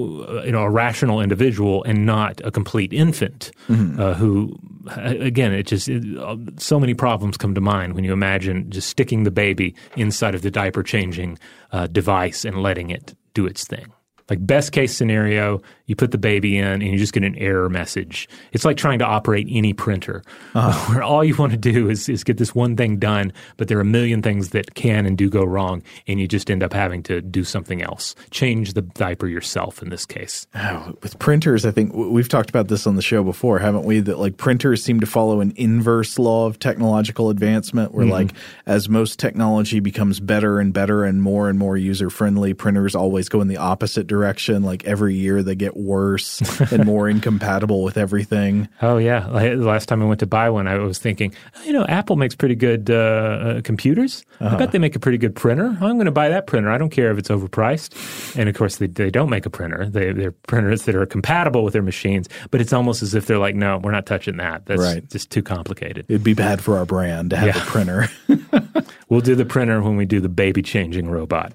you 0.44 0.52
know 0.52 0.62
a 0.62 0.70
rational 0.70 1.20
individual 1.20 1.82
and 1.82 2.06
not 2.06 2.40
a 2.44 2.52
complete 2.52 2.92
infant 2.92 3.50
mm-hmm. 3.68 4.00
uh, 4.00 4.14
who 4.14 4.56
again 4.94 5.52
it 5.52 5.64
just 5.64 5.88
it, 5.88 6.04
uh, 6.18 6.36
so 6.56 6.78
many 6.78 6.94
problems 6.94 7.36
come 7.36 7.56
to 7.56 7.60
mind 7.60 7.94
when 7.94 8.04
you 8.04 8.12
imagine 8.12 8.70
just 8.70 8.88
sticking 8.88 9.24
the 9.24 9.32
baby 9.32 9.74
inside 9.96 10.36
of 10.36 10.42
the 10.42 10.52
diaper 10.52 10.84
changing 10.84 11.36
uh, 11.72 11.88
device 11.88 12.44
and 12.44 12.62
letting 12.62 12.90
it 12.90 13.16
do 13.34 13.44
its 13.44 13.66
thing. 13.66 13.92
Like 14.30 14.46
best 14.46 14.70
case 14.70 14.94
scenario, 14.94 15.60
you 15.88 15.96
put 15.96 16.12
the 16.12 16.18
baby 16.18 16.56
in 16.56 16.66
and 16.66 16.82
you 16.82 16.98
just 16.98 17.12
get 17.12 17.24
an 17.24 17.34
error 17.36 17.68
message. 17.68 18.28
It's 18.52 18.64
like 18.64 18.76
trying 18.76 19.00
to 19.00 19.06
operate 19.06 19.48
any 19.50 19.72
printer, 19.72 20.22
uh-huh. 20.54 20.92
where 20.94 21.02
all 21.02 21.24
you 21.24 21.34
want 21.34 21.52
to 21.52 21.58
do 21.58 21.88
is, 21.88 22.08
is 22.08 22.22
get 22.22 22.36
this 22.36 22.54
one 22.54 22.76
thing 22.76 22.98
done, 22.98 23.32
but 23.56 23.68
there 23.68 23.78
are 23.78 23.82
a 23.82 23.86
million 23.86 24.22
things 24.22 24.50
that 24.50 24.74
can 24.74 25.06
and 25.06 25.16
do 25.18 25.30
go 25.30 25.42
wrong, 25.42 25.82
and 26.06 26.20
you 26.20 26.28
just 26.28 26.50
end 26.50 26.62
up 26.62 26.74
having 26.74 27.02
to 27.04 27.22
do 27.22 27.42
something 27.42 27.82
else. 27.82 28.14
Change 28.30 28.74
the 28.74 28.82
diaper 28.82 29.26
yourself 29.26 29.82
in 29.82 29.88
this 29.88 30.04
case. 30.04 30.46
Oh, 30.54 30.94
with 31.02 31.18
printers, 31.18 31.64
I 31.64 31.70
think 31.70 31.94
we've 31.94 32.28
talked 32.28 32.50
about 32.50 32.68
this 32.68 32.86
on 32.86 32.96
the 32.96 33.02
show 33.02 33.24
before, 33.24 33.58
haven't 33.58 33.84
we? 33.84 34.00
That 34.00 34.18
like 34.18 34.36
printers 34.36 34.84
seem 34.84 35.00
to 35.00 35.06
follow 35.06 35.40
an 35.40 35.54
inverse 35.56 36.18
law 36.18 36.46
of 36.46 36.58
technological 36.58 37.30
advancement, 37.30 37.92
where 37.92 38.04
mm-hmm. 38.04 38.12
like 38.12 38.32
as 38.66 38.90
most 38.90 39.18
technology 39.18 39.80
becomes 39.80 40.20
better 40.20 40.60
and 40.60 40.74
better 40.74 41.04
and 41.04 41.22
more 41.22 41.48
and 41.48 41.58
more 41.58 41.78
user 41.78 42.10
friendly, 42.10 42.52
printers 42.52 42.94
always 42.94 43.30
go 43.30 43.40
in 43.40 43.48
the 43.48 43.56
opposite 43.56 44.06
direction. 44.06 44.62
Like 44.62 44.84
every 44.84 45.14
year 45.14 45.42
they 45.42 45.54
get 45.54 45.77
worse 45.78 46.40
and 46.72 46.84
more 46.84 47.08
incompatible 47.10 47.82
with 47.82 47.96
everything. 47.96 48.68
Oh 48.82 48.98
yeah, 48.98 49.20
the 49.20 49.56
last 49.56 49.86
time 49.86 50.02
I 50.02 50.06
went 50.06 50.20
to 50.20 50.26
buy 50.26 50.50
one, 50.50 50.66
I 50.66 50.78
was 50.78 50.98
thinking, 50.98 51.34
oh, 51.56 51.62
you 51.64 51.72
know, 51.72 51.86
Apple 51.86 52.16
makes 52.16 52.34
pretty 52.34 52.54
good 52.54 52.90
uh, 52.90 52.94
uh, 52.94 53.60
computers. 53.62 54.24
Uh-huh. 54.40 54.54
I 54.54 54.58
bet 54.58 54.72
they 54.72 54.78
make 54.78 54.96
a 54.96 54.98
pretty 54.98 55.18
good 55.18 55.34
printer. 55.34 55.76
I'm 55.80 55.94
going 55.94 56.06
to 56.06 56.10
buy 56.10 56.28
that 56.28 56.46
printer. 56.46 56.70
I 56.70 56.78
don't 56.78 56.90
care 56.90 57.10
if 57.10 57.18
it's 57.18 57.28
overpriced. 57.28 58.36
And 58.36 58.48
of 58.48 58.54
course, 58.54 58.76
they, 58.76 58.86
they 58.86 59.10
don't 59.10 59.30
make 59.30 59.46
a 59.46 59.50
printer. 59.50 59.88
They, 59.88 60.12
they're 60.12 60.32
printers 60.32 60.84
that 60.84 60.94
are 60.94 61.06
compatible 61.06 61.64
with 61.64 61.72
their 61.72 61.82
machines, 61.82 62.28
but 62.50 62.60
it's 62.60 62.72
almost 62.72 63.02
as 63.02 63.14
if 63.14 63.26
they're 63.26 63.38
like, 63.38 63.54
no, 63.54 63.78
we're 63.78 63.92
not 63.92 64.06
touching 64.06 64.36
that. 64.38 64.66
That's 64.66 64.82
right. 64.82 65.08
just 65.10 65.30
too 65.30 65.42
complicated. 65.42 66.06
It'd 66.08 66.24
be 66.24 66.34
bad 66.34 66.60
for 66.60 66.76
our 66.76 66.84
brand 66.84 67.30
to 67.30 67.36
have 67.36 67.54
yeah. 67.54 67.62
a 67.62 67.66
printer. 67.66 68.08
we'll 69.08 69.20
do 69.20 69.34
the 69.34 69.44
printer 69.44 69.82
when 69.82 69.96
we 69.96 70.04
do 70.04 70.20
the 70.20 70.28
baby 70.28 70.62
changing 70.62 71.08
robot. 71.08 71.52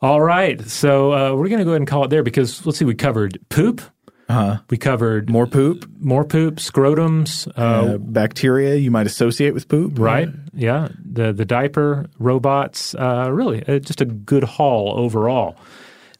All 0.00 0.20
right. 0.20 0.60
So 0.68 1.12
uh, 1.12 1.34
we're 1.34 1.48
going 1.48 1.58
to 1.58 1.64
go 1.64 1.70
ahead 1.70 1.80
and 1.80 1.88
call 1.88 2.04
it 2.04 2.08
there 2.08 2.22
because 2.22 2.64
let's 2.64 2.78
see, 2.78 2.84
we 2.84 2.94
covered 2.94 3.38
poop. 3.48 3.80
Uh-huh. 4.28 4.58
We 4.68 4.76
covered 4.76 5.30
more 5.30 5.46
poop, 5.46 5.88
more 5.98 6.22
poop, 6.22 6.56
scrotums, 6.56 7.48
uh, 7.56 7.94
uh, 7.94 7.98
bacteria 7.98 8.74
you 8.74 8.90
might 8.90 9.06
associate 9.06 9.54
with 9.54 9.68
poop. 9.68 9.98
Right. 9.98 10.28
Yeah. 10.52 10.88
The 11.02 11.32
the 11.32 11.46
diaper 11.46 12.06
robots. 12.18 12.94
Uh, 12.94 13.30
really, 13.32 13.66
uh, 13.66 13.78
just 13.78 14.02
a 14.02 14.04
good 14.04 14.44
haul 14.44 14.92
overall. 14.98 15.56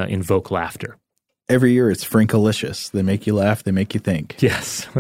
invoke 0.09 0.51
laughter. 0.51 0.97
Every 1.49 1.71
year 1.71 1.93
it's 1.93 2.05
Frankalicious. 2.05 2.91
They 2.91 3.03
make 3.03 3.25
you 3.25 3.33
laugh, 3.33 3.63
they 3.63 3.71
make 3.71 3.95
you 3.95 4.01
think. 4.01 4.35
Yes. 4.43 4.89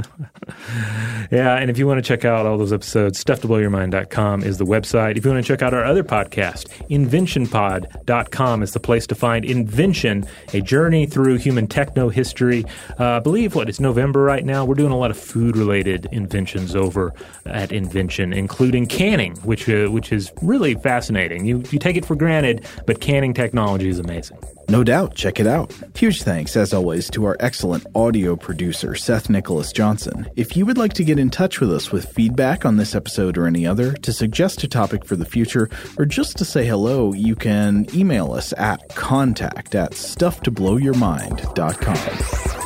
yeah, 1.32 1.56
and 1.56 1.68
if 1.68 1.76
you 1.76 1.88
want 1.88 1.98
to 1.98 2.02
check 2.02 2.24
out 2.24 2.46
all 2.46 2.56
those 2.56 2.72
episodes, 2.72 3.22
stufftoblowyourmind.com 3.22 4.44
is 4.44 4.56
the 4.56 4.64
website. 4.64 5.16
If 5.16 5.24
you 5.24 5.32
want 5.32 5.44
to 5.44 5.48
check 5.52 5.60
out 5.60 5.74
our 5.74 5.84
other 5.84 6.04
podcast, 6.04 6.68
inventionpod.com 6.88 8.62
is 8.62 8.74
the 8.74 8.78
place 8.78 9.08
to 9.08 9.16
find 9.16 9.44
Invention, 9.44 10.24
a 10.54 10.60
journey 10.60 11.04
through 11.06 11.38
human 11.38 11.66
techno 11.66 12.10
history. 12.10 12.64
Uh, 12.96 13.16
I 13.16 13.18
believe 13.18 13.56
what 13.56 13.68
it's 13.68 13.80
November 13.80 14.22
right 14.22 14.44
now. 14.44 14.64
We're 14.64 14.76
doing 14.76 14.92
a 14.92 14.98
lot 14.98 15.10
of 15.10 15.18
food 15.18 15.56
related 15.56 16.06
inventions 16.12 16.76
over 16.76 17.12
at 17.46 17.72
Invention, 17.72 18.32
including 18.32 18.86
canning, 18.86 19.34
which 19.38 19.68
uh, 19.68 19.88
which 19.88 20.12
is 20.12 20.30
really 20.42 20.74
fascinating. 20.76 21.44
You 21.44 21.64
you 21.72 21.80
take 21.80 21.96
it 21.96 22.04
for 22.04 22.14
granted, 22.14 22.64
but 22.86 23.00
canning 23.00 23.34
technology 23.34 23.88
is 23.88 23.98
amazing. 23.98 24.38
No 24.68 24.82
doubt, 24.82 25.14
check 25.14 25.38
it 25.38 25.46
out. 25.46 25.72
Huge 25.94 26.22
thanks, 26.22 26.56
as 26.56 26.74
always, 26.74 27.08
to 27.10 27.24
our 27.24 27.36
excellent 27.38 27.86
audio 27.94 28.34
producer, 28.34 28.96
Seth 28.96 29.30
Nicholas 29.30 29.72
Johnson. 29.72 30.28
If 30.34 30.56
you 30.56 30.66
would 30.66 30.76
like 30.76 30.92
to 30.94 31.04
get 31.04 31.20
in 31.20 31.30
touch 31.30 31.60
with 31.60 31.72
us 31.72 31.92
with 31.92 32.12
feedback 32.12 32.64
on 32.64 32.76
this 32.76 32.92
episode 32.94 33.38
or 33.38 33.46
any 33.46 33.64
other, 33.66 33.92
to 33.92 34.12
suggest 34.12 34.64
a 34.64 34.68
topic 34.68 35.04
for 35.04 35.14
the 35.14 35.24
future, 35.24 35.70
or 35.98 36.04
just 36.04 36.36
to 36.38 36.44
say 36.44 36.66
hello, 36.66 37.12
you 37.12 37.36
can 37.36 37.86
email 37.94 38.32
us 38.32 38.52
at 38.56 38.88
contact 38.96 39.76
at 39.76 39.92
stufftoblowyourmind.com. 39.92 42.65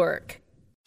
work. 0.00 0.40